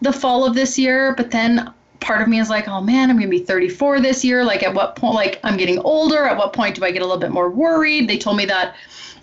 the 0.00 0.12
fall 0.12 0.46
of 0.46 0.54
this 0.54 0.78
year, 0.78 1.14
but 1.16 1.30
then 1.30 1.72
part 2.00 2.22
of 2.22 2.28
me 2.28 2.38
is 2.38 2.48
like, 2.48 2.68
oh 2.68 2.80
man, 2.80 3.10
I'm 3.10 3.16
gonna 3.16 3.28
be 3.28 3.40
34 3.40 4.00
this 4.00 4.24
year. 4.24 4.44
Like, 4.44 4.62
at 4.62 4.72
what 4.72 4.94
point? 4.96 5.14
Like, 5.14 5.40
I'm 5.42 5.56
getting 5.56 5.78
older. 5.80 6.24
At 6.24 6.38
what 6.38 6.52
point 6.52 6.76
do 6.76 6.84
I 6.84 6.92
get 6.92 7.02
a 7.02 7.04
little 7.04 7.20
bit 7.20 7.32
more 7.32 7.50
worried? 7.50 8.08
They 8.08 8.16
told 8.16 8.36
me 8.36 8.44
that 8.46 8.76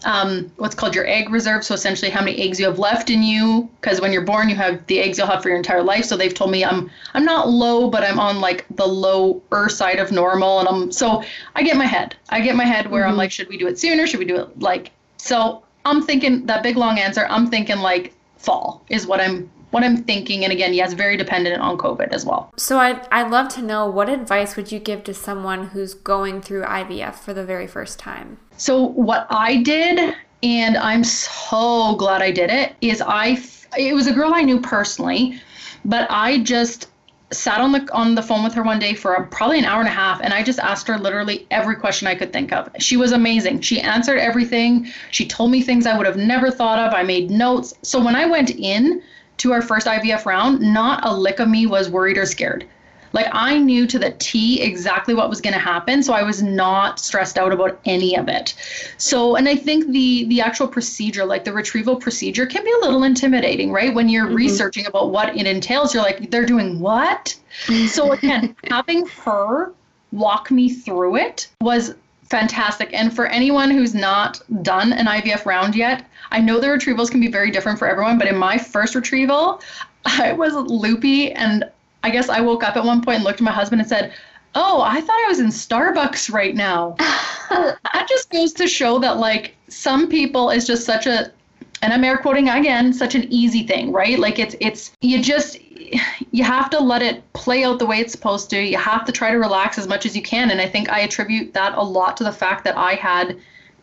um, 0.03 0.51
what's 0.57 0.75
called 0.75 0.95
your 0.95 1.07
egg 1.07 1.29
reserve. 1.29 1.63
So 1.63 1.73
essentially, 1.73 2.11
how 2.11 2.23
many 2.23 2.37
eggs 2.41 2.59
you 2.59 2.65
have 2.65 2.79
left 2.79 3.09
in 3.09 3.23
you. 3.23 3.69
Because 3.79 4.01
when 4.01 4.11
you're 4.11 4.23
born, 4.23 4.49
you 4.49 4.55
have 4.55 4.85
the 4.87 4.99
eggs 4.99 5.17
you'll 5.17 5.27
have 5.27 5.41
for 5.41 5.49
your 5.49 5.57
entire 5.57 5.83
life. 5.83 6.05
So 6.05 6.17
they've 6.17 6.33
told 6.33 6.51
me 6.51 6.63
I'm 6.63 6.89
I'm 7.13 7.25
not 7.25 7.49
low, 7.49 7.89
but 7.89 8.03
I'm 8.03 8.19
on 8.19 8.41
like 8.41 8.65
the 8.71 8.85
lower 8.85 9.69
side 9.69 9.99
of 9.99 10.11
normal. 10.11 10.59
And 10.59 10.67
I'm 10.67 10.91
so 10.91 11.23
I 11.55 11.63
get 11.63 11.77
my 11.77 11.85
head. 11.85 12.15
I 12.29 12.41
get 12.41 12.55
my 12.55 12.65
head 12.65 12.89
where 12.91 13.05
I'm 13.05 13.17
like, 13.17 13.31
should 13.31 13.49
we 13.49 13.57
do 13.57 13.67
it 13.67 13.79
sooner? 13.79 14.07
Should 14.07 14.19
we 14.19 14.25
do 14.25 14.37
it 14.37 14.59
like 14.59 14.91
so? 15.17 15.63
I'm 15.85 16.01
thinking 16.01 16.45
that 16.47 16.63
big 16.63 16.77
long 16.77 16.97
answer. 16.97 17.27
I'm 17.29 17.47
thinking 17.47 17.77
like 17.77 18.13
fall 18.37 18.83
is 18.89 19.07
what 19.07 19.21
I'm 19.21 19.49
what 19.71 19.83
I'm 19.83 19.97
thinking. 19.97 20.43
And 20.43 20.53
again, 20.53 20.73
yes, 20.73 20.93
very 20.93 21.17
dependent 21.17 21.61
on 21.61 21.77
COVID 21.77 22.09
as 22.09 22.25
well. 22.25 22.53
So 22.57 22.79
I'd, 22.79 23.07
I'd 23.11 23.29
love 23.29 23.49
to 23.55 23.61
know 23.61 23.89
what 23.89 24.09
advice 24.09 24.55
would 24.55 24.71
you 24.71 24.79
give 24.79 25.03
to 25.05 25.13
someone 25.13 25.67
who's 25.67 25.93
going 25.93 26.41
through 26.41 26.63
IVF 26.63 27.15
for 27.15 27.33
the 27.33 27.43
very 27.43 27.67
first 27.67 27.99
time? 27.99 28.37
So 28.57 28.81
what 28.81 29.27
I 29.29 29.57
did, 29.57 30.15
and 30.43 30.77
I'm 30.77 31.03
so 31.03 31.95
glad 31.95 32.21
I 32.21 32.31
did 32.31 32.49
it, 32.49 32.75
is 32.81 33.01
I, 33.05 33.37
it 33.77 33.93
was 33.93 34.07
a 34.07 34.13
girl 34.13 34.33
I 34.33 34.43
knew 34.43 34.61
personally, 34.61 35.41
but 35.83 36.07
I 36.09 36.39
just 36.39 36.87
sat 37.31 37.59
on 37.59 37.71
the 37.71 37.91
on 37.91 38.15
the 38.15 38.21
phone 38.21 38.43
with 38.43 38.53
her 38.53 38.63
one 38.63 38.79
day 38.79 38.93
for 38.93 39.13
a, 39.15 39.27
probably 39.27 39.57
an 39.57 39.65
hour 39.65 39.79
and 39.79 39.87
a 39.87 39.91
half 39.91 40.21
and 40.21 40.31
I 40.31 40.43
just 40.43 40.59
asked 40.59 40.87
her 40.87 40.97
literally 40.97 41.47
every 41.49 41.75
question 41.75 42.07
I 42.07 42.15
could 42.15 42.31
think 42.31 42.53
of. 42.53 42.69
She 42.79 42.97
was 42.97 43.11
amazing. 43.11 43.61
She 43.61 43.81
answered 43.81 44.19
everything. 44.19 44.87
She 45.11 45.27
told 45.27 45.51
me 45.51 45.61
things 45.61 45.85
I 45.85 45.97
would 45.97 46.05
have 46.05 46.17
never 46.17 46.51
thought 46.51 46.79
of. 46.79 46.93
I 46.93 47.03
made 47.03 47.31
notes. 47.31 47.73
So 47.81 48.03
when 48.03 48.15
I 48.15 48.25
went 48.25 48.51
in 48.51 49.01
to 49.37 49.51
our 49.53 49.61
first 49.61 49.87
IVF 49.87 50.25
round, 50.25 50.61
not 50.61 51.05
a 51.05 51.13
lick 51.13 51.39
of 51.39 51.47
me 51.47 51.65
was 51.65 51.89
worried 51.89 52.17
or 52.17 52.25
scared. 52.25 52.65
Like 53.15 53.27
I 53.31 53.57
knew 53.57 53.87
to 53.87 53.97
the 53.97 54.11
T 54.11 54.61
exactly 54.61 55.13
what 55.13 55.29
was 55.29 55.39
going 55.39 55.53
to 55.53 55.59
happen, 55.59 56.03
so 56.03 56.11
I 56.13 56.23
was 56.23 56.43
not 56.43 56.99
stressed 56.99 57.37
out 57.37 57.53
about 57.53 57.79
any 57.85 58.17
of 58.17 58.27
it. 58.27 58.53
So, 58.97 59.37
and 59.37 59.47
I 59.47 59.55
think 59.55 59.87
the 59.91 60.25
the 60.25 60.41
actual 60.41 60.67
procedure, 60.67 61.23
like 61.23 61.45
the 61.45 61.53
retrieval 61.53 61.95
procedure, 61.95 62.45
can 62.45 62.65
be 62.65 62.71
a 62.71 62.85
little 62.85 63.03
intimidating, 63.03 63.71
right? 63.71 63.93
When 63.93 64.09
you're 64.09 64.25
mm-hmm. 64.25 64.35
researching 64.35 64.85
about 64.85 65.11
what 65.11 65.37
it 65.37 65.47
entails, 65.47 65.93
you're 65.93 66.03
like, 66.03 66.29
they're 66.29 66.45
doing 66.45 66.81
what? 66.81 67.33
so 67.87 68.11
again, 68.11 68.53
having 68.69 69.07
her 69.07 69.71
walk 70.11 70.51
me 70.51 70.69
through 70.69 71.15
it 71.15 71.47
was 71.61 71.95
fantastic. 72.35 72.89
And 72.91 73.15
for 73.15 73.27
anyone 73.27 73.71
who's 73.71 73.95
not 73.95 74.41
done 74.61 74.91
an 74.91 75.05
IVF 75.05 75.45
round 75.45 75.73
yet, 75.73 76.05
I 76.31 76.41
know 76.41 76.59
the 76.59 76.67
retrievals 76.67 77.09
can 77.09 77.21
be 77.21 77.29
very 77.29 77.49
different 77.49 77.79
for 77.79 77.87
everyone, 77.87 78.17
but 78.17 78.27
in 78.27 78.35
my 78.35 78.57
first 78.57 78.93
retrieval, 78.93 79.61
I 80.05 80.33
was 80.33 80.53
loopy 80.53 81.31
and 81.31 81.63
I 82.03 82.09
guess 82.09 82.27
I 82.27 82.41
woke 82.41 82.61
up 82.61 82.75
at 82.75 82.83
one 82.83 83.01
point 83.01 83.15
and 83.15 83.23
looked 83.23 83.39
at 83.39 83.45
my 83.45 83.53
husband 83.53 83.79
and 83.79 83.89
said, 83.89 84.13
Oh, 84.53 84.81
I 84.81 84.99
thought 84.99 85.19
I 85.25 85.29
was 85.29 85.39
in 85.39 85.47
Starbucks 85.47 86.31
right 86.31 86.55
now. 86.55 86.95
that 87.49 88.05
just 88.09 88.29
goes 88.29 88.51
to 88.53 88.67
show 88.67 88.99
that, 88.99 89.17
like, 89.17 89.55
some 89.69 90.07
people 90.09 90.49
is 90.49 90.67
just 90.67 90.85
such 90.85 91.07
a, 91.07 91.31
and 91.81 91.93
I'm 91.93 92.03
air 92.03 92.17
quoting 92.17 92.49
again, 92.49 92.93
such 92.93 93.15
an 93.15 93.31
easy 93.31 93.63
thing, 93.63 93.91
right? 93.91 94.17
Like, 94.17 94.39
it's, 94.39 94.55
it's, 94.59 94.91
you 95.01 95.21
just, 95.21 95.59
you 96.31 96.43
have 96.43 96.69
to 96.71 96.79
let 96.79 97.01
it 97.01 97.21
play 97.33 97.63
out 97.63 97.79
the 97.79 97.85
way 97.85 97.99
it's 97.99 98.11
supposed 98.11 98.49
to. 98.51 98.61
You 98.61 98.77
have 98.77 99.05
to 99.05 99.11
try 99.11 99.31
to 99.31 99.37
relax 99.37 99.77
as 99.77 99.87
much 99.87 100.05
as 100.05 100.15
you 100.15 100.21
can. 100.21 100.51
And 100.51 100.59
I 100.59 100.67
think 100.67 100.89
I 100.89 101.01
attribute 101.01 101.53
that 101.53 101.77
a 101.77 101.83
lot 101.83 102.17
to 102.17 102.23
the 102.23 102.31
fact 102.31 102.63
that 102.63 102.77
I 102.77 102.93
had 102.93 103.37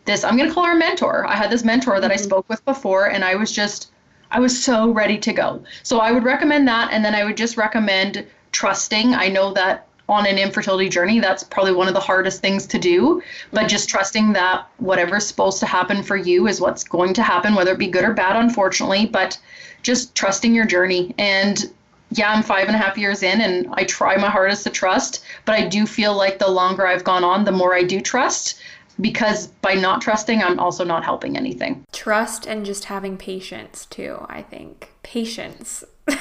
this, 0.05 0.23
I'm 0.23 0.35
going 0.35 0.49
to 0.49 0.53
call 0.53 0.65
her 0.65 0.73
a 0.73 0.77
mentor. 0.77 1.25
I 1.25 1.35
had 1.35 1.49
this 1.49 1.63
mentor 1.63 1.99
that 2.01 2.11
I 2.11 2.15
mm-hmm. 2.15 2.23
spoke 2.23 2.49
with 2.49 2.63
before, 2.65 3.09
and 3.09 3.23
I 3.23 3.35
was 3.35 3.51
just, 3.51 3.91
I 4.31 4.39
was 4.39 4.61
so 4.61 4.91
ready 4.91 5.17
to 5.19 5.31
go. 5.31 5.63
So 5.83 5.99
I 5.99 6.11
would 6.11 6.23
recommend 6.23 6.67
that. 6.67 6.91
And 6.91 7.05
then 7.05 7.15
I 7.15 7.23
would 7.23 7.37
just 7.37 7.55
recommend 7.55 8.25
trusting. 8.51 9.13
I 9.13 9.27
know 9.29 9.53
that 9.53 9.87
on 10.13 10.25
an 10.25 10.37
infertility 10.37 10.89
journey, 10.89 11.19
that's 11.19 11.43
probably 11.43 11.73
one 11.73 11.87
of 11.87 11.93
the 11.93 11.99
hardest 11.99 12.41
things 12.41 12.65
to 12.67 12.79
do, 12.79 13.21
but 13.51 13.67
just 13.67 13.89
trusting 13.89 14.33
that 14.33 14.67
whatever's 14.77 15.25
supposed 15.25 15.59
to 15.59 15.65
happen 15.65 16.03
for 16.03 16.15
you 16.15 16.47
is 16.47 16.61
what's 16.61 16.83
going 16.83 17.13
to 17.15 17.23
happen, 17.23 17.55
whether 17.55 17.71
it 17.71 17.79
be 17.79 17.87
good 17.87 18.03
or 18.03 18.13
bad, 18.13 18.35
unfortunately, 18.35 19.05
but 19.05 19.37
just 19.81 20.15
trusting 20.15 20.55
your 20.55 20.65
journey. 20.65 21.13
And 21.17 21.69
yeah, 22.11 22.31
I'm 22.31 22.43
five 22.43 22.67
and 22.67 22.75
a 22.75 22.79
half 22.79 22.97
years 22.97 23.23
in 23.23 23.41
and 23.41 23.67
I 23.73 23.83
try 23.83 24.15
my 24.17 24.29
hardest 24.29 24.63
to 24.65 24.69
trust, 24.69 25.23
but 25.45 25.55
I 25.55 25.67
do 25.67 25.85
feel 25.85 26.15
like 26.15 26.39
the 26.39 26.49
longer 26.49 26.85
I've 26.85 27.03
gone 27.03 27.23
on, 27.23 27.43
the 27.43 27.51
more 27.51 27.73
I 27.73 27.83
do 27.83 27.99
trust 27.99 28.61
because 29.01 29.47
by 29.47 29.73
not 29.73 30.01
trusting, 30.01 30.43
I'm 30.43 30.59
also 30.59 30.83
not 30.83 31.03
helping 31.03 31.35
anything. 31.35 31.83
Trust 31.91 32.45
and 32.45 32.65
just 32.65 32.85
having 32.85 33.17
patience 33.17 33.85
too, 33.87 34.25
I 34.29 34.43
think. 34.43 34.91
Patience. 35.01 35.83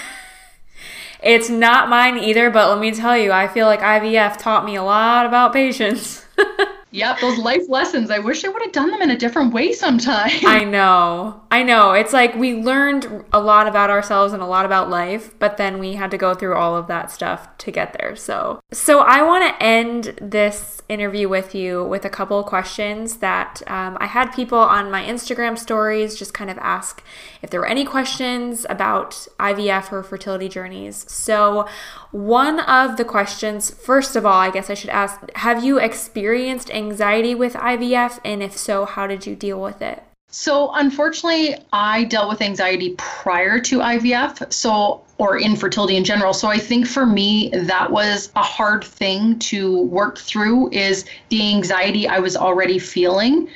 it's 1.23 1.49
not 1.49 1.89
mine 1.89 2.19
either, 2.19 2.51
but 2.51 2.69
let 2.69 2.81
me 2.81 2.91
tell 2.91 3.17
you, 3.17 3.33
I 3.33 3.49
feel 3.49 3.67
like 3.67 3.81
IVF 3.81 4.39
taught 4.39 4.65
me 4.65 4.77
a 4.77 4.83
lot 4.83 5.27
about 5.27 5.53
patience. 5.53 6.25
Yep, 6.93 7.21
those 7.21 7.39
life 7.39 7.63
lessons. 7.69 8.11
I 8.11 8.19
wish 8.19 8.45
I 8.45 8.49
would 8.49 8.63
have 8.63 8.73
done 8.73 8.91
them 8.91 9.01
in 9.01 9.11
a 9.11 9.17
different 9.17 9.55
way 9.55 9.73
sometime. 9.73 10.31
I 10.45 10.63
know. 10.65 11.41
I 11.51 11.63
know. 11.63 11.93
It's 11.93 12.13
like 12.13 12.35
we 12.35 12.55
learned 12.55 13.25
a 13.33 13.41
lot 13.41 13.67
about 13.67 13.89
ourselves 13.89 14.35
and 14.35 14.43
a 14.43 14.47
lot 14.47 14.67
about 14.67 14.91
life, 14.91 15.39
but 15.39 15.57
then 15.57 15.79
we 15.79 15.95
had 15.95 16.11
to 16.11 16.19
go 16.19 16.35
through 16.35 16.55
all 16.55 16.77
of 16.77 16.87
that 16.89 17.11
stuff 17.11 17.57
to 17.59 17.71
get 17.71 17.95
there. 17.95 18.15
So, 18.15 18.61
so 18.73 19.01
I 19.01 19.23
want 19.23 19.45
to 19.45 19.63
end 19.63 20.19
this 20.21 20.83
interview 20.89 21.29
with 21.29 21.55
you 21.55 21.85
with 21.85 22.05
a 22.05 22.11
couple 22.11 22.39
of 22.39 22.45
questions 22.45 23.17
that 23.19 23.63
um, 23.67 23.97
I 23.99 24.07
had 24.07 24.33
people 24.33 24.59
on 24.59 24.91
my 24.91 25.03
Instagram 25.03 25.59
stories 25.59 26.19
just 26.19 26.35
kind 26.35 26.51
of 26.51 26.59
ask 26.59 27.03
if 27.41 27.49
there 27.49 27.61
were 27.61 27.67
any 27.67 27.85
questions 27.85 28.67
about 28.69 29.27
IVF 29.41 29.91
or 29.93 30.03
fertility 30.03 30.49
journeys. 30.49 31.11
So, 31.11 31.67
one 32.11 32.61
of 32.61 32.99
the 32.99 33.05
questions, 33.07 33.71
first 33.71 34.17
of 34.17 34.27
all, 34.27 34.39
I 34.39 34.51
guess 34.51 34.69
I 34.69 34.75
should 34.75 34.91
ask, 34.91 35.19
have 35.37 35.65
you 35.65 35.79
experienced 35.79 36.69
anxiety 36.83 37.35
with 37.35 37.55
IVF? 37.55 38.21
And 38.25 38.43
if 38.43 38.57
so, 38.57 38.85
how 38.85 39.07
did 39.07 39.27
you 39.27 39.35
deal 39.37 39.61
with 39.61 39.83
it? 39.83 40.03
So, 40.35 40.73
unfortunately, 40.73 41.57
I 41.75 42.05
dealt 42.05 42.31
with 42.31 42.41
anxiety 42.41 42.95
prior 42.97 43.61
to 43.61 43.81
IVF, 43.81 44.51
so 44.51 45.03
or 45.19 45.39
infertility 45.39 45.97
in 45.97 46.05
general. 46.05 46.33
So, 46.33 46.49
I 46.49 46.57
think 46.57 46.87
for 46.87 47.05
me 47.05 47.51
that 47.51 47.93
was 47.93 48.33
a 48.35 48.43
hard 48.43 48.83
thing 48.83 49.39
to 49.51 49.83
work 49.83 50.19
through 50.19 50.71
is 50.71 51.05
the 51.29 51.47
anxiety 51.55 52.09
I 52.09 52.19
was 52.19 52.35
already 52.35 52.79
feeling. 52.79 53.49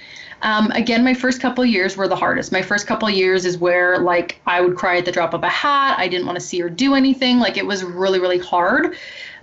Um, 0.42 0.70
again, 0.72 1.02
my 1.02 1.14
first 1.14 1.40
couple 1.40 1.64
years 1.64 1.96
were 1.96 2.08
the 2.08 2.16
hardest. 2.16 2.52
My 2.52 2.62
first 2.62 2.86
couple 2.86 3.08
years 3.08 3.44
is 3.46 3.56
where 3.56 3.98
like 3.98 4.40
I 4.46 4.60
would 4.60 4.76
cry 4.76 4.98
at 4.98 5.04
the 5.04 5.12
drop 5.12 5.32
of 5.34 5.42
a 5.42 5.48
hat. 5.48 5.98
I 5.98 6.08
didn't 6.08 6.26
want 6.26 6.36
to 6.36 6.44
see 6.44 6.60
or 6.62 6.68
do 6.68 6.94
anything. 6.94 7.38
Like 7.38 7.56
it 7.56 7.66
was 7.66 7.82
really, 7.82 8.20
really 8.20 8.38
hard. 8.38 8.96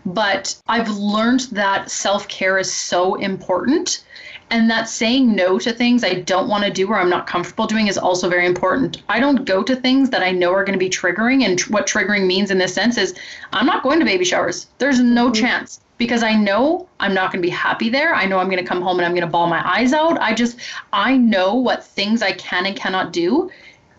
But 0.05 0.55
I've 0.67 0.89
learned 0.89 1.41
that 1.51 1.89
self 1.89 2.27
care 2.27 2.57
is 2.57 2.71
so 2.71 3.15
important 3.15 4.03
and 4.49 4.69
that 4.69 4.87
saying 4.87 5.33
no 5.33 5.57
to 5.57 5.71
things 5.71 6.03
I 6.03 6.13
don't 6.13 6.47
want 6.47 6.63
to 6.63 6.69
do 6.69 6.87
or 6.87 6.99
I'm 6.99 7.09
not 7.09 7.25
comfortable 7.25 7.65
doing 7.65 7.87
is 7.87 7.97
also 7.97 8.29
very 8.29 8.45
important. 8.45 9.01
I 9.09 9.19
don't 9.19 9.45
go 9.45 9.63
to 9.63 9.75
things 9.75 10.11
that 10.11 10.21
I 10.21 10.31
know 10.31 10.53
are 10.53 10.63
going 10.63 10.77
to 10.77 10.85
be 10.85 10.89
triggering. 10.89 11.43
And 11.43 11.57
tr- 11.57 11.71
what 11.71 11.87
triggering 11.87 12.27
means 12.27 12.51
in 12.51 12.59
this 12.59 12.73
sense 12.73 12.97
is 12.97 13.15
I'm 13.51 13.65
not 13.65 13.81
going 13.81 13.99
to 13.99 14.05
baby 14.05 14.25
showers. 14.25 14.67
There's 14.77 14.99
no 14.99 15.31
mm-hmm. 15.31 15.43
chance 15.43 15.79
because 15.97 16.21
I 16.21 16.35
know 16.35 16.87
I'm 16.99 17.13
not 17.13 17.31
going 17.31 17.41
to 17.41 17.47
be 17.47 17.51
happy 17.51 17.89
there. 17.89 18.13
I 18.13 18.25
know 18.25 18.37
I'm 18.37 18.49
going 18.49 18.63
to 18.63 18.67
come 18.67 18.81
home 18.81 18.99
and 18.99 19.05
I'm 19.05 19.13
going 19.13 19.25
to 19.25 19.31
bawl 19.31 19.47
my 19.47 19.67
eyes 19.67 19.93
out. 19.93 20.19
I 20.19 20.33
just, 20.33 20.59
I 20.91 21.17
know 21.17 21.55
what 21.55 21.83
things 21.83 22.21
I 22.21 22.33
can 22.33 22.65
and 22.65 22.75
cannot 22.75 23.13
do. 23.13 23.49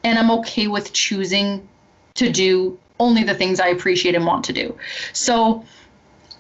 And 0.05 0.19
I'm 0.19 0.31
okay 0.31 0.69
with 0.69 0.93
choosing 0.93 1.67
to 2.14 2.31
do 2.31 2.79
only 3.01 3.25
the 3.25 3.35
things 3.35 3.59
I 3.59 3.69
appreciate 3.69 4.14
and 4.14 4.25
want 4.25 4.45
to 4.45 4.53
do. 4.53 4.79
So, 5.12 5.64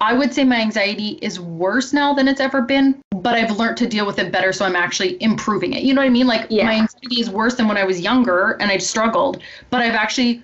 I 0.00 0.12
would 0.12 0.34
say 0.34 0.44
my 0.44 0.60
anxiety 0.60 1.18
is 1.22 1.38
worse 1.40 1.92
now 1.92 2.12
than 2.12 2.28
it's 2.28 2.40
ever 2.40 2.62
been, 2.62 3.00
but 3.14 3.34
I've 3.34 3.56
learned 3.56 3.76
to 3.78 3.86
deal 3.86 4.06
with 4.06 4.18
it 4.18 4.32
better. 4.32 4.52
So 4.52 4.64
I'm 4.64 4.76
actually 4.76 5.22
improving 5.22 5.72
it. 5.72 5.82
You 5.82 5.94
know 5.94 6.00
what 6.00 6.06
I 6.06 6.10
mean? 6.10 6.26
Like 6.26 6.46
Yeah. 6.50 6.64
my 6.66 6.74
anxiety 6.74 7.20
is 7.20 7.30
worse 7.30 7.54
than 7.54 7.68
when 7.68 7.76
I 7.76 7.84
was 7.84 8.00
younger 8.00 8.52
and 8.60 8.70
I 8.70 8.78
struggled, 8.78 9.42
but 9.70 9.80
I've 9.80 9.94
actually 9.94 10.42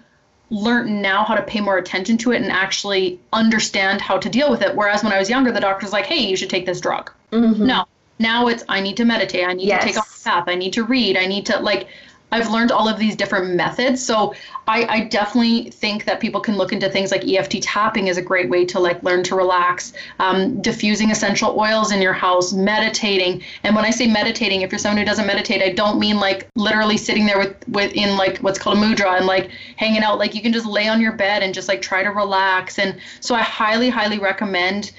learned 0.51 1.01
now 1.03 1.25
how 1.25 1.35
to 1.35 1.43
pay 1.43 1.61
more 1.61 1.79
attention 1.79 2.17
to 2.19 2.33
it 2.33 2.43
and 2.43 2.51
actually 2.51 3.21
understand 3.33 4.01
how 4.01 4.19
to 4.19 4.29
deal 4.29 4.51
with 4.51 4.63
it. 4.63 4.75
Whereas 4.75 5.05
when 5.05 5.13
I 5.13 5.19
was 5.19 5.31
younger, 5.31 5.53
the 5.53 5.61
doctor's 5.61 5.93
like, 5.93 6.07
hey, 6.07 6.19
you 6.29 6.37
should 6.37 6.51
take 6.51 6.67
this 6.67 6.81
drug. 6.81 7.11
Mhm. 7.33 7.59
No. 7.59 7.85
Now 8.19 8.49
it's 8.49 8.65
I 8.69 8.81
need 8.81 8.97
to 8.99 9.05
meditate. 9.05 9.47
I 9.47 9.53
need 9.53 9.69
to 9.71 9.79
take 9.79 9.95
Yes. 9.95 9.99
off 9.99 10.19
the 10.23 10.29
path. 10.29 10.45
I 10.49 10.55
need 10.55 10.73
to 10.75 10.85
read. 10.85 11.17
I 11.17 11.27
need 11.27 11.47
to 11.47 11.59
like 11.61 11.87
I've 12.33 12.51
learned 12.51 12.71
all 12.71 12.89
of 12.89 12.99
these 12.99 13.17
different 13.17 13.55
methods. 13.55 14.05
So 14.05 14.35
I, 14.69 14.85
I 14.87 15.01
definitely 15.05 15.71
think 15.71 16.05
that 16.05 16.21
people 16.21 16.41
can 16.41 16.57
look 16.57 16.73
into 16.73 16.89
things 16.89 17.11
like 17.11 17.27
EFT 17.27 17.63
tapping 17.63 18.07
is 18.07 18.17
a 18.19 18.23
great 18.23 18.49
way 18.49 18.65
to 18.67 18.79
like 18.79 19.03
learn 19.03 19.23
to 19.25 19.35
relax, 19.35 19.93
um, 20.19 20.61
diffusing 20.63 21.11
essential 21.11 21.59
oils 21.59 21.91
in 21.93 22.01
your 22.01 22.13
house, 22.13 22.53
meditating. 22.53 23.43
And 23.65 23.75
when 23.75 23.85
I 23.85 23.91
say 23.91 24.07
meditating, 24.07 24.63
if 24.63 24.71
you're 24.71 24.79
someone 24.79 24.99
who 24.99 25.05
doesn't 25.05 25.27
meditate, 25.27 25.63
I 25.63 25.71
don't 25.73 25.99
mean 25.99 26.19
like 26.21 26.49
literally 26.57 26.97
sitting 26.97 27.27
there 27.27 27.39
with, 27.39 27.57
with 27.69 27.93
in 27.95 28.17
like 28.17 28.39
what's 28.39 28.59
called 28.59 28.79
a 28.79 28.81
mudra 28.81 29.17
and 29.17 29.27
like 29.27 29.51
hanging 29.77 30.03
out. 30.03 30.19
Like 30.19 30.35
you 30.35 30.43
can 30.43 30.53
just 30.53 30.67
lay 30.67 30.89
on 30.89 31.01
your 31.01 31.13
bed 31.13 31.43
and 31.43 31.53
just 31.53 31.69
like 31.69 31.83
try 31.83 32.03
to 32.03 32.11
relax. 32.11 32.79
And 32.79 33.01
so 33.21 33.35
I 33.35 33.43
highly, 33.43 33.91
highly 33.91 34.19
recommend 34.19 34.93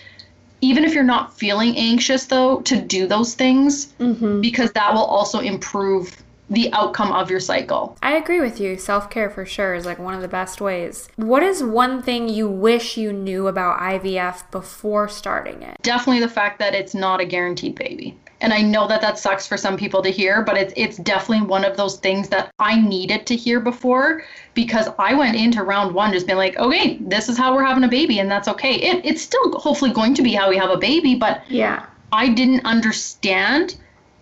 even 0.63 0.86
if 0.86 0.93
you're 0.93 1.03
not 1.03 1.36
feeling 1.39 1.75
anxious 1.75 2.25
though 2.25 2.61
to 2.61 2.79
do 2.79 3.07
those 3.07 3.34
things 3.34 3.93
Mhm. 3.99 4.41
because 4.43 4.71
that 4.73 4.93
will 4.93 5.05
also 5.05 5.39
improve 5.39 6.15
the 6.52 6.72
outcome 6.74 7.12
of 7.12 7.32
your 7.32 7.39
cycle 7.39 7.97
I 8.04 8.14
agree 8.18 8.41
with 8.41 8.60
you. 8.60 8.78
Self 8.78 9.10
care 9.10 9.30
for 9.30 9.45
sure 9.45 9.74
is 9.74 9.86
like 9.86 9.97
one 9.99 10.14
of 10.14 10.22
the 10.22 10.28
best 10.28 10.62
ways. 10.62 11.10
What 11.16 11.43
is 11.43 11.64
one 11.64 12.02
thing 12.04 12.30
you 12.30 12.47
wish 12.47 12.97
you 12.97 13.12
knew 13.14 13.47
about 13.47 13.80
IVF 13.80 14.52
before 14.52 15.08
starting 15.10 15.62
it? 15.64 15.78
definitely 15.82 16.20
the 16.22 16.28
fact 16.28 16.60
that 16.60 16.76
it's 16.76 16.93
not 16.93 17.20
a 17.20 17.26
guaranteed 17.26 17.76
baby 17.76 18.18
and 18.41 18.54
i 18.54 18.62
know 18.62 18.88
that 18.88 19.02
that 19.02 19.18
sucks 19.18 19.47
for 19.47 19.58
some 19.58 19.78
people 19.78 20.02
to 20.02 20.10
hear 20.10 20.43
but 20.43 20.58
it's 20.58 20.74
it's 20.76 20.97
definitely 20.97 21.45
one 21.45 21.64
of 21.66 21.76
those 21.78 21.97
things 21.97 22.30
that 22.30 22.52
i 22.60 22.80
needed 22.80 23.26
to 23.26 23.36
hear 23.36 23.60
before 23.60 24.24
because 24.54 24.89
i 24.99 25.14
went 25.14 25.36
into 25.36 25.64
round 25.64 25.93
one 25.93 26.12
just 26.12 26.28
being 26.28 26.38
like 26.38 26.58
okay 26.58 26.97
this 27.02 27.30
is 27.30 27.38
how 27.38 27.54
we're 27.54 27.64
having 27.64 27.84
a 27.84 27.88
baby 27.88 28.20
and 28.20 28.30
that's 28.30 28.47
okay 28.47 28.76
it, 28.76 29.04
it's 29.06 29.22
still 29.22 29.52
hopefully 29.60 29.91
going 29.91 30.14
to 30.14 30.22
be 30.22 30.34
how 30.34 30.49
we 30.49 30.58
have 30.58 30.70
a 30.70 30.78
baby 30.78 31.16
but 31.16 31.41
Yeah. 31.49 31.86
I 32.14 32.28
didn't 32.28 32.66
understand 32.66 33.76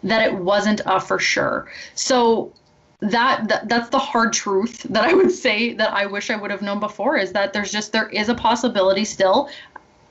that 0.04 0.26
it 0.26 0.34
wasn't 0.34 0.82
a 0.86 1.00
for 1.00 1.20
sure. 1.20 1.70
So 1.96 2.54
that, 3.02 3.48
that 3.48 3.70
that's 3.70 3.90
the 3.90 4.00
hard 4.00 4.34
truth 4.34 4.84
that 4.90 5.04
I 5.04 5.14
would 5.14 5.32
say 5.32 5.74
that 5.74 5.94
I 5.94 6.06
wish 6.06 6.30
I 6.30 6.36
would 6.36 6.52
have 6.52 6.62
known 6.62 6.80
before 6.80 7.18
is 7.18 7.32
that 7.34 7.54
there's 7.54 7.72
just 7.72 7.92
there 7.92 8.10
is 8.10 8.30
a 8.30 8.36
possibility 8.36 9.06
still 9.06 9.50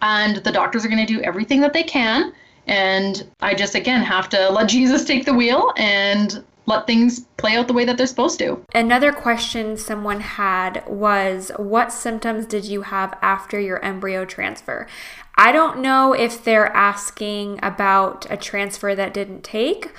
and 0.01 0.37
the 0.37 0.53
doctors 0.53 0.85
are 0.85 0.89
going 0.89 1.05
to 1.05 1.13
do 1.13 1.21
everything 1.23 1.61
that 1.61 1.73
they 1.73 1.83
can 1.83 2.33
and 2.67 3.29
I 3.41 3.55
just 3.55 3.75
again 3.75 4.03
have 4.03 4.29
to 4.31 4.51
let 4.51 4.69
Jesus 4.69 5.05
take 5.05 5.25
the 5.25 5.35
wheel 5.35 5.73
and 5.77 6.45
let 6.69 6.87
things 6.87 7.21
play 7.39 7.57
out 7.57 7.67
the 7.67 7.73
way 7.73 7.85
that 7.85 7.97
they're 7.97 8.07
supposed 8.07 8.39
to. 8.39 8.63
Another 8.75 9.11
question 9.11 9.77
someone 9.77 10.21
had 10.21 10.85
was 10.87 11.51
What 11.57 11.93
symptoms 11.93 12.47
did 12.47 12.65
you 12.67 12.83
have 12.83 13.19
after 13.23 13.59
your 13.59 13.83
embryo 13.83 14.25
transfer? 14.25 14.87
I 15.35 15.51
don't 15.51 15.81
know 15.81 16.13
if 16.13 16.45
they're 16.45 16.75
asking 16.77 17.59
about 17.63 18.31
a 18.31 18.37
transfer 18.37 18.95
that 18.95 19.15
didn't 19.15 19.43
take 19.43 19.93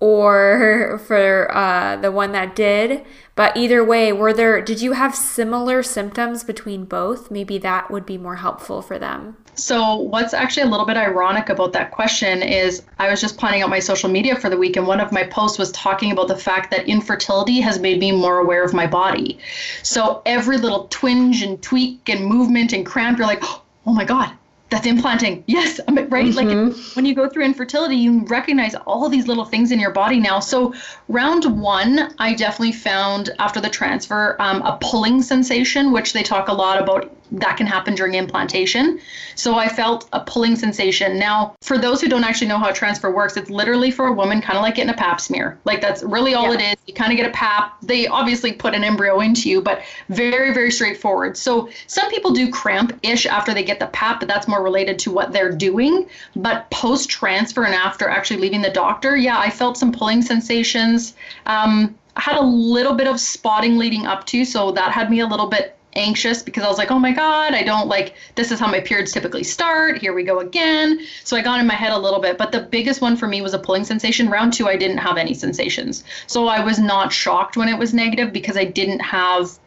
or 0.00 1.00
for 1.06 1.54
uh, 1.56 1.96
the 1.96 2.10
one 2.10 2.32
that 2.32 2.56
did, 2.56 3.04
but 3.34 3.56
either 3.56 3.84
way, 3.84 4.12
were 4.12 4.32
there, 4.32 4.60
did 4.60 4.82
you 4.82 4.92
have 4.92 5.14
similar 5.14 5.82
symptoms 5.82 6.44
between 6.44 6.84
both? 6.84 7.30
Maybe 7.30 7.58
that 7.58 7.90
would 7.90 8.04
be 8.04 8.18
more 8.18 8.36
helpful 8.36 8.82
for 8.82 8.98
them. 8.98 9.36
So, 9.56 9.96
what's 9.96 10.34
actually 10.34 10.64
a 10.64 10.70
little 10.70 10.84
bit 10.84 10.98
ironic 10.98 11.48
about 11.48 11.72
that 11.72 11.90
question 11.90 12.42
is 12.42 12.82
I 12.98 13.08
was 13.08 13.20
just 13.20 13.38
planning 13.38 13.62
out 13.62 13.70
my 13.70 13.78
social 13.78 14.10
media 14.10 14.36
for 14.36 14.50
the 14.50 14.56
week, 14.56 14.76
and 14.76 14.86
one 14.86 15.00
of 15.00 15.12
my 15.12 15.24
posts 15.24 15.58
was 15.58 15.72
talking 15.72 16.12
about 16.12 16.28
the 16.28 16.36
fact 16.36 16.70
that 16.72 16.86
infertility 16.86 17.60
has 17.60 17.78
made 17.78 17.98
me 17.98 18.12
more 18.12 18.38
aware 18.38 18.62
of 18.62 18.74
my 18.74 18.86
body. 18.86 19.38
So, 19.82 20.22
every 20.26 20.58
little 20.58 20.88
twinge 20.90 21.42
and 21.42 21.60
tweak 21.62 22.08
and 22.08 22.26
movement 22.26 22.74
and 22.74 22.84
cramp, 22.84 23.16
you're 23.16 23.26
like, 23.26 23.42
oh 23.86 23.94
my 23.94 24.04
God, 24.04 24.30
that's 24.68 24.86
implanting. 24.86 25.44
Yes, 25.46 25.80
I'm 25.86 25.96
right. 26.08 26.34
Like 26.34 26.48
when 26.94 27.06
you 27.06 27.14
go 27.14 27.28
through 27.28 27.44
infertility, 27.44 27.96
you 27.96 28.24
recognize 28.26 28.74
all 28.74 29.08
these 29.08 29.28
little 29.28 29.44
things 29.44 29.70
in 29.70 29.78
your 29.78 29.92
body 29.92 30.18
now. 30.18 30.40
So, 30.40 30.74
round 31.08 31.44
one, 31.60 32.14
I 32.18 32.34
definitely 32.34 32.72
found 32.72 33.30
after 33.38 33.60
the 33.60 33.70
transfer 33.70 34.36
um, 34.38 34.62
a 34.62 34.76
pulling 34.80 35.22
sensation, 35.22 35.92
which 35.92 36.12
they 36.12 36.22
talk 36.22 36.48
a 36.48 36.52
lot 36.52 36.82
about 36.82 37.15
that 37.32 37.56
can 37.56 37.66
happen 37.66 37.94
during 37.94 38.14
implantation. 38.14 39.00
So 39.34 39.56
I 39.56 39.68
felt 39.68 40.08
a 40.12 40.20
pulling 40.20 40.56
sensation. 40.56 41.18
Now, 41.18 41.54
for 41.60 41.78
those 41.78 42.00
who 42.00 42.08
don't 42.08 42.24
actually 42.24 42.48
know 42.48 42.58
how 42.58 42.72
transfer 42.72 43.10
works, 43.10 43.36
it's 43.36 43.50
literally 43.50 43.90
for 43.90 44.06
a 44.06 44.12
woman 44.12 44.40
kind 44.40 44.56
of 44.56 44.62
like 44.62 44.76
getting 44.76 44.90
a 44.90 44.96
pap 44.96 45.20
smear. 45.20 45.58
Like 45.64 45.80
that's 45.80 46.02
really 46.02 46.34
all 46.34 46.52
it 46.52 46.60
is. 46.60 46.76
You 46.86 46.94
kind 46.94 47.12
of 47.12 47.16
get 47.16 47.28
a 47.28 47.32
pap. 47.32 47.80
They 47.82 48.06
obviously 48.06 48.52
put 48.52 48.74
an 48.74 48.84
embryo 48.84 49.20
into 49.20 49.50
you, 49.50 49.60
but 49.60 49.82
very, 50.08 50.52
very 50.52 50.70
straightforward. 50.70 51.36
So 51.36 51.68
some 51.86 52.08
people 52.10 52.32
do 52.32 52.50
cramp 52.50 52.98
ish 53.02 53.26
after 53.26 53.52
they 53.52 53.64
get 53.64 53.80
the 53.80 53.88
pap, 53.88 54.20
but 54.20 54.28
that's 54.28 54.48
more 54.48 54.62
related 54.62 54.98
to 55.00 55.10
what 55.10 55.32
they're 55.32 55.52
doing. 55.52 56.08
But 56.34 56.70
post 56.70 57.10
transfer 57.10 57.64
and 57.64 57.74
after 57.74 58.08
actually 58.08 58.40
leaving 58.40 58.62
the 58.62 58.70
doctor, 58.70 59.16
yeah, 59.16 59.38
I 59.38 59.50
felt 59.50 59.76
some 59.76 59.92
pulling 59.92 60.22
sensations. 60.22 61.14
Um, 61.46 61.96
I 62.16 62.22
had 62.22 62.36
a 62.36 62.42
little 62.42 62.94
bit 62.94 63.06
of 63.06 63.20
spotting 63.20 63.76
leading 63.76 64.06
up 64.06 64.24
to, 64.26 64.44
so 64.44 64.72
that 64.72 64.90
had 64.90 65.10
me 65.10 65.20
a 65.20 65.26
little 65.26 65.48
bit 65.48 65.75
anxious 65.96 66.42
because 66.42 66.62
I 66.62 66.68
was 66.68 66.78
like, 66.78 66.90
oh 66.90 66.98
my 66.98 67.12
God, 67.12 67.54
I 67.54 67.62
don't 67.62 67.88
like, 67.88 68.14
this 68.34 68.52
is 68.52 68.60
how 68.60 68.70
my 68.70 68.80
periods 68.80 69.12
typically 69.12 69.42
start. 69.42 69.98
Here 69.98 70.14
we 70.14 70.22
go 70.22 70.40
again. 70.40 71.00
So 71.24 71.36
I 71.36 71.42
got 71.42 71.58
in 71.58 71.66
my 71.66 71.74
head 71.74 71.92
a 71.92 71.98
little 71.98 72.20
bit. 72.20 72.38
But 72.38 72.52
the 72.52 72.60
biggest 72.60 73.00
one 73.00 73.16
for 73.16 73.26
me 73.26 73.40
was 73.40 73.54
a 73.54 73.58
pulling 73.58 73.84
sensation. 73.84 74.28
Round 74.28 74.52
two, 74.52 74.68
I 74.68 74.76
didn't 74.76 74.98
have 74.98 75.16
any 75.16 75.34
sensations. 75.34 76.04
So 76.26 76.46
I 76.46 76.64
was 76.64 76.78
not 76.78 77.12
shocked 77.12 77.56
when 77.56 77.68
it 77.68 77.78
was 77.78 77.92
negative 77.94 78.32
because 78.32 78.56
I 78.56 78.64
didn't 78.64 79.00
have. 79.00 79.58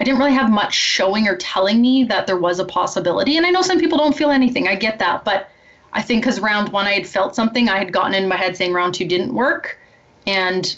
I 0.00 0.04
didn't 0.04 0.20
really 0.20 0.32
have 0.32 0.50
much 0.50 0.72
showing 0.72 1.28
or 1.28 1.36
telling 1.36 1.82
me 1.82 2.04
that 2.04 2.26
there 2.26 2.38
was 2.38 2.58
a 2.58 2.64
possibility. 2.64 3.36
And 3.36 3.44
I 3.44 3.50
know 3.50 3.60
some 3.60 3.78
people 3.78 3.98
don't 3.98 4.16
feel 4.16 4.30
anything. 4.30 4.66
I 4.66 4.74
get 4.74 4.98
that. 5.00 5.22
But 5.22 5.50
I 5.92 6.00
think 6.00 6.22
because 6.22 6.40
round 6.40 6.70
one, 6.72 6.86
I 6.86 6.92
had 6.92 7.06
felt 7.06 7.36
something, 7.36 7.68
I 7.68 7.78
had 7.78 7.92
gotten 7.92 8.14
in 8.14 8.26
my 8.26 8.36
head 8.36 8.56
saying 8.56 8.72
round 8.72 8.94
two 8.94 9.04
didn't 9.04 9.34
work. 9.34 9.78
And 10.26 10.74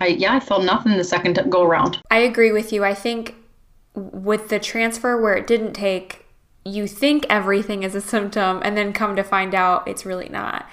I, 0.00 0.08
yeah, 0.08 0.34
I 0.34 0.40
felt 0.40 0.64
nothing 0.64 0.96
the 0.96 1.04
second 1.04 1.38
go 1.50 1.62
around. 1.62 2.00
I 2.10 2.18
agree 2.18 2.52
with 2.52 2.72
you. 2.72 2.84
I 2.84 2.94
think 2.94 3.34
with 3.94 4.48
the 4.48 4.58
transfer 4.58 5.20
where 5.20 5.36
it 5.36 5.46
didn't 5.46 5.72
take, 5.72 6.26
you 6.64 6.86
think 6.86 7.26
everything 7.28 7.82
is 7.82 7.94
a 7.94 8.00
symptom 8.00 8.60
and 8.64 8.76
then 8.76 8.92
come 8.92 9.16
to 9.16 9.22
find 9.22 9.54
out 9.54 9.86
it's 9.86 10.06
really 10.06 10.28
not. 10.28 10.68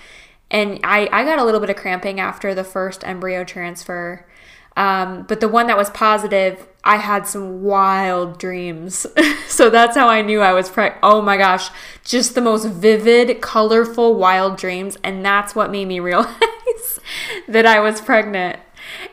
And 0.50 0.80
I, 0.84 1.08
I 1.12 1.24
got 1.24 1.40
a 1.40 1.44
little 1.44 1.60
bit 1.60 1.70
of 1.70 1.76
cramping 1.76 2.20
after 2.20 2.54
the 2.54 2.64
first 2.64 3.06
embryo 3.06 3.44
transfer. 3.44 4.28
Um, 4.76 5.24
but 5.28 5.42
the 5.42 5.48
one 5.48 5.68
that 5.68 5.78
was 5.78 5.90
positive, 5.90 6.66
I 6.84 6.98
had 6.98 7.28
some 7.28 7.62
wild 7.62 8.40
dreams. 8.40 9.06
so 9.48 9.70
that's 9.70 9.96
how 9.96 10.08
I 10.08 10.22
knew 10.22 10.42
I 10.42 10.54
was 10.54 10.70
pregnant. 10.70 11.00
Oh 11.04 11.22
my 11.22 11.38
gosh, 11.38 11.70
just 12.04 12.36
the 12.36 12.42
most 12.42 12.66
vivid, 12.66 13.42
colorful, 13.42 14.16
wild 14.16 14.58
dreams. 14.58 14.98
And 15.04 15.24
that's 15.24 15.56
what 15.56 15.72
made 15.72 15.88
me 15.88 16.00
realize 16.02 17.00
that 17.48 17.66
I 17.66 17.80
was 17.80 18.02
pregnant. 18.02 18.60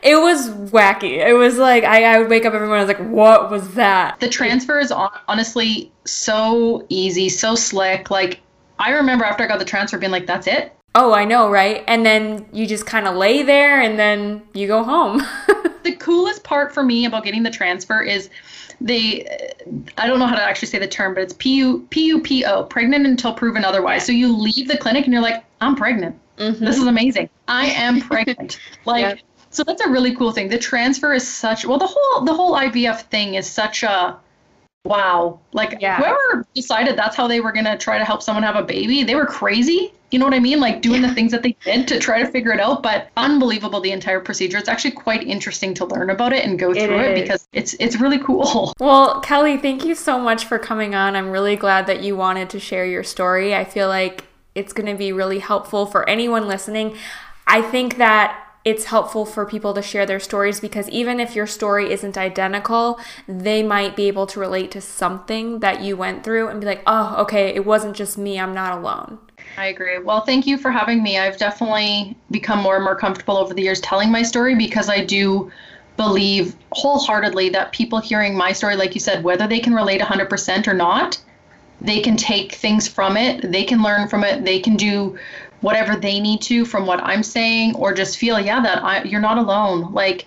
It 0.01 0.15
was 0.15 0.49
wacky. 0.71 1.25
It 1.25 1.33
was 1.33 1.57
like 1.57 1.83
I, 1.83 2.15
I 2.15 2.19
would 2.19 2.29
wake 2.29 2.45
up 2.45 2.53
every 2.53 2.67
morning. 2.67 2.83
I 2.83 2.87
was 2.87 2.99
like, 2.99 3.09
"What 3.09 3.51
was 3.51 3.73
that?" 3.75 4.19
The 4.19 4.29
transfer 4.29 4.79
is 4.79 4.91
honestly 4.91 5.91
so 6.05 6.85
easy, 6.89 7.29
so 7.29 7.55
slick. 7.55 8.09
Like 8.09 8.41
I 8.77 8.91
remember 8.91 9.25
after 9.25 9.43
I 9.43 9.47
got 9.47 9.59
the 9.59 9.65
transfer, 9.65 9.97
being 9.97 10.11
like, 10.11 10.25
"That's 10.25 10.47
it." 10.47 10.73
Oh, 10.95 11.13
I 11.13 11.23
know, 11.25 11.49
right? 11.49 11.83
And 11.87 12.05
then 12.05 12.47
you 12.51 12.65
just 12.65 12.85
kind 12.85 13.07
of 13.07 13.15
lay 13.15 13.43
there, 13.43 13.81
and 13.81 13.99
then 13.99 14.41
you 14.53 14.67
go 14.67 14.83
home. 14.83 15.21
The 15.81 15.95
coolest 15.95 16.43
part 16.43 16.73
for 16.73 16.83
me 16.83 17.05
about 17.05 17.23
getting 17.23 17.41
the 17.41 17.49
transfer 17.49 18.01
is 18.01 18.29
they 18.81 19.25
I 19.97 20.07
don't 20.07 20.19
know 20.19 20.27
how 20.27 20.35
to 20.35 20.43
actually 20.43 20.67
say 20.67 20.77
the 20.77 20.87
term, 20.87 21.13
but 21.13 21.23
it's 21.23 21.33
P 21.33 21.55
U 21.55 21.87
P 21.89 22.07
U 22.07 22.21
P 22.21 22.45
O, 22.45 22.63
pregnant 22.63 23.05
until 23.05 23.33
proven 23.33 23.63
otherwise. 23.63 24.05
So 24.05 24.11
you 24.11 24.35
leave 24.35 24.67
the 24.67 24.77
clinic 24.77 25.05
and 25.05 25.13
you're 25.13 25.21
like, 25.21 25.43
I'm 25.61 25.75
pregnant. 25.75 26.19
Mm-hmm. 26.37 26.63
This 26.63 26.77
is 26.77 26.85
amazing. 26.85 27.29
I 27.47 27.67
am 27.67 28.01
pregnant. 28.01 28.59
like 28.85 29.01
Yep. 29.01 29.19
So 29.49 29.63
that's 29.63 29.81
a 29.81 29.89
really 29.89 30.15
cool 30.15 30.31
thing. 30.31 30.47
The 30.49 30.57
transfer 30.59 31.13
is 31.13 31.27
such 31.27 31.65
well 31.65 31.77
the 31.77 31.87
whole 31.87 32.25
the 32.25 32.33
whole 32.33 32.53
IVF 32.53 33.01
thing 33.09 33.35
is 33.35 33.49
such 33.49 33.83
a 33.83 34.17
wow. 34.85 35.39
Like 35.53 35.77
Yeah. 35.81 35.97
whoever 35.97 36.45
decided 36.55 36.97
that's 36.97 37.15
how 37.15 37.27
they 37.27 37.41
were 37.41 37.51
gonna 37.51 37.77
try 37.77 37.97
to 37.97 38.05
help 38.05 38.21
someone 38.23 38.43
have 38.43 38.55
a 38.55 38.63
baby, 38.63 39.03
they 39.03 39.15
were 39.15 39.25
crazy. 39.25 39.93
You 40.11 40.17
know 40.17 40.25
what 40.25 40.33
I 40.33 40.39
mean? 40.39 40.59
Like 40.59 40.81
doing 40.81 41.03
the 41.03 41.13
things 41.13 41.31
that 41.33 41.43
they 41.43 41.55
did 41.63 41.87
to 41.89 41.99
try 41.99 42.17
to 42.19 42.25
figure 42.25 42.51
it 42.51 42.59
out, 42.59 42.81
but 42.81 43.09
unbelievable 43.15 43.79
the 43.79 43.91
entire 43.91 44.19
procedure. 44.19 44.57
It's 44.57 44.67
actually 44.69 44.91
quite 44.91 45.21
interesting 45.21 45.75
to 45.75 45.85
learn 45.85 46.09
about 46.09 46.33
it 46.33 46.43
and 46.45 46.57
go 46.57 46.71
It 46.71 46.85
through 46.87 46.99
it, 46.99 47.17
is. 47.17 47.21
because 47.21 47.47
it's 47.53 47.73
it's 47.79 47.99
really 47.99 48.17
cool. 48.17 48.73
well, 48.79 49.21
Kelly, 49.21 49.57
thank 49.57 49.85
you 49.85 49.93
so 49.93 50.17
much 50.19 50.45
for 50.45 50.57
coming 50.57 50.95
on. 50.95 51.15
I'm 51.15 51.29
really 51.29 51.55
glad 51.55 51.85
that 51.87 52.01
you 52.01 52.15
wanted 52.15 52.49
to 52.51 52.59
share 52.59 52.85
your 52.87 53.03
story. 53.03 53.53
I 53.53 53.63
feel 53.65 53.87
like 53.87 54.23
it's 54.55 54.73
going 54.73 54.87
to 54.87 54.95
be 54.97 55.11
really 55.11 55.39
helpful 55.39 55.85
for 55.85 56.09
anyone 56.09 56.47
listening. 56.47 56.97
I 57.45 57.61
think 57.61 57.97
that 57.97 58.35
it's 58.69 58.85
helpful 58.85 59.25
for 59.25 59.45
people 59.45 59.73
to 59.73 59.81
share 59.81 60.05
their 60.05 60.19
stories 60.19 60.59
because 60.59 60.87
even 60.89 61.19
if 61.19 61.35
your 61.35 61.47
story 61.47 61.91
isn't 61.91 62.17
identical, 62.17 62.99
they 63.27 63.63
might 63.63 63.95
be 63.95 64.07
able 64.07 64.27
to 64.27 64.39
relate 64.39 64.69
to 64.71 64.79
something 64.79 65.59
that 65.59 65.81
you 65.81 65.97
went 65.97 66.23
through 66.23 66.47
and 66.49 66.61
be 66.61 66.67
like, 66.67 66.83
oh, 66.85 67.15
okay, 67.19 67.47
it 67.47 67.65
wasn't 67.65 67.95
just 67.95 68.17
me. 68.17 68.39
I'm 68.39 68.53
not 68.53 68.77
alone. 68.77 69.17
I 69.57 69.67
agree. 69.67 69.97
Well, 69.97 70.21
thank 70.21 70.45
you 70.45 70.57
for 70.57 70.69
having 70.69 71.01
me. 71.01 71.17
I've 71.17 71.37
definitely 71.37 72.15
become 72.29 72.59
more 72.59 72.75
and 72.75 72.83
more 72.83 72.95
comfortable 72.95 73.37
over 73.37 73.53
the 73.53 73.63
years 73.63 73.81
telling 73.81 74.11
my 74.11 74.21
story 74.21 74.55
because 74.55 74.87
I 74.87 75.03
do 75.03 75.51
believe 75.97 76.55
wholeheartedly 76.73 77.49
that 77.49 77.71
people 77.71 77.99
hearing 77.99 78.37
my 78.37 78.51
story, 78.51 78.75
like 78.75 78.93
you 78.93 79.01
said, 79.01 79.23
whether 79.23 79.47
they 79.47 79.59
can 79.59 79.73
relate 79.73 79.99
100% 79.99 80.67
or 80.67 80.73
not, 80.73 81.19
they 81.81 82.01
can 82.01 82.15
take 82.15 82.53
things 82.53 82.87
from 82.87 83.17
it, 83.17 83.51
they 83.51 83.63
can 83.63 83.81
learn 83.81 84.07
from 84.07 84.23
it, 84.23 84.45
they 84.45 84.59
can 84.59 84.75
do 84.75 85.17
whatever 85.61 85.95
they 85.95 86.19
need 86.19 86.41
to 86.41 86.65
from 86.65 86.85
what 86.85 87.03
I'm 87.03 87.23
saying, 87.23 87.75
or 87.75 87.93
just 87.93 88.17
feel, 88.17 88.39
yeah, 88.39 88.61
that 88.61 88.83
I, 88.83 89.03
you're 89.03 89.21
not 89.21 89.37
alone. 89.37 89.93
Like, 89.93 90.25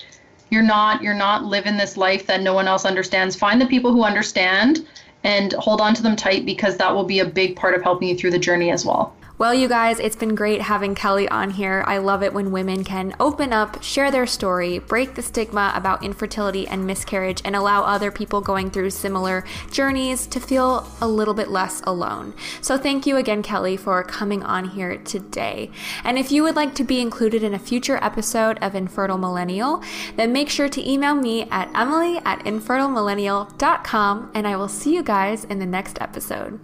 you're 0.51 0.62
not 0.62 1.03
you're 1.03 1.14
not 1.14 1.45
living 1.45 1.78
this 1.78 1.97
life 1.97 2.26
that 2.26 2.43
no 2.43 2.53
one 2.53 2.68
else 2.68 2.85
understands 2.85 3.35
find 3.35 3.59
the 3.59 3.66
people 3.66 3.91
who 3.91 4.05
understand 4.05 4.87
and 5.24 5.55
hold 5.55 5.80
on 5.80 5.95
to 5.95 6.03
them 6.03 6.14
tight 6.14 6.45
because 6.45 6.76
that 6.76 6.95
will 6.95 7.05
be 7.05 7.20
a 7.20 7.24
big 7.24 7.57
part 7.57 7.74
of 7.74 7.83
helping 7.83 8.09
you 8.09 8.16
through 8.16 8.30
the 8.30 8.39
journey 8.39 8.70
as 8.70 8.85
well 8.85 9.16
well, 9.39 9.55
you 9.55 9.68
guys, 9.68 9.99
it's 9.99 10.16
been 10.16 10.35
great 10.35 10.62
having 10.62 10.95
Kelly 10.95 11.28
on 11.28 11.51
here. 11.51 11.83
I 11.87 11.99
love 11.99 12.22
it 12.22 12.33
when 12.33 12.53
women 12.53 12.85
can 12.85 13.14
open 13.18 13.53
up, 13.53 13.83
share 13.83 14.11
their 14.11 14.26
story, 14.26 14.78
break 14.78 15.14
the 15.14 15.22
stigma 15.22 15.72
about 15.74 16.05
infertility 16.05 16.68
and 16.68 16.87
miscarriage, 16.87 17.43
and 17.45 17.57
allow 17.57 17.83
other 17.83 18.11
people 18.11 18.41
going 18.41 18.70
through 18.70 18.91
similar 18.91 19.45
journeys 19.70 20.26
to 20.28 20.39
feel 20.39 20.87
a 21.01 21.09
little 21.09 21.35
bit 21.35 21.49
less 21.49 21.80
alone. 21.85 22.35
So, 22.61 22.76
thank 22.78 23.07
you 23.07 23.16
again, 23.16 23.43
Kelly, 23.43 23.76
for 23.76 24.03
coming 24.05 24.43
on 24.43 24.68
here 24.68 24.99
today. 24.99 25.70
And 26.05 26.18
if 26.18 26.30
you 26.30 26.43
would 26.43 26.57
like 26.57 26.74
to 26.76 26.85
be 26.85 27.01
included 27.01 27.43
in 27.43 27.55
a 27.55 27.59
future 27.59 27.99
episode 28.03 28.59
of 28.59 28.74
Infertile 28.74 29.18
Millennial, 29.18 29.83
then 30.16 30.33
make 30.33 30.51
sure 30.51 30.68
to 30.68 30.89
email 30.89 31.14
me 31.14 31.49
at 31.51 31.70
emily 31.74 32.18
at 32.24 32.41
infertilemillennial.com, 32.45 34.30
and 34.35 34.47
I 34.47 34.57
will 34.57 34.68
see 34.68 34.95
you 34.95 35.03
guys 35.03 35.45
in 35.45 35.59
the 35.59 35.66
next 35.66 36.01
episode. 36.01 36.61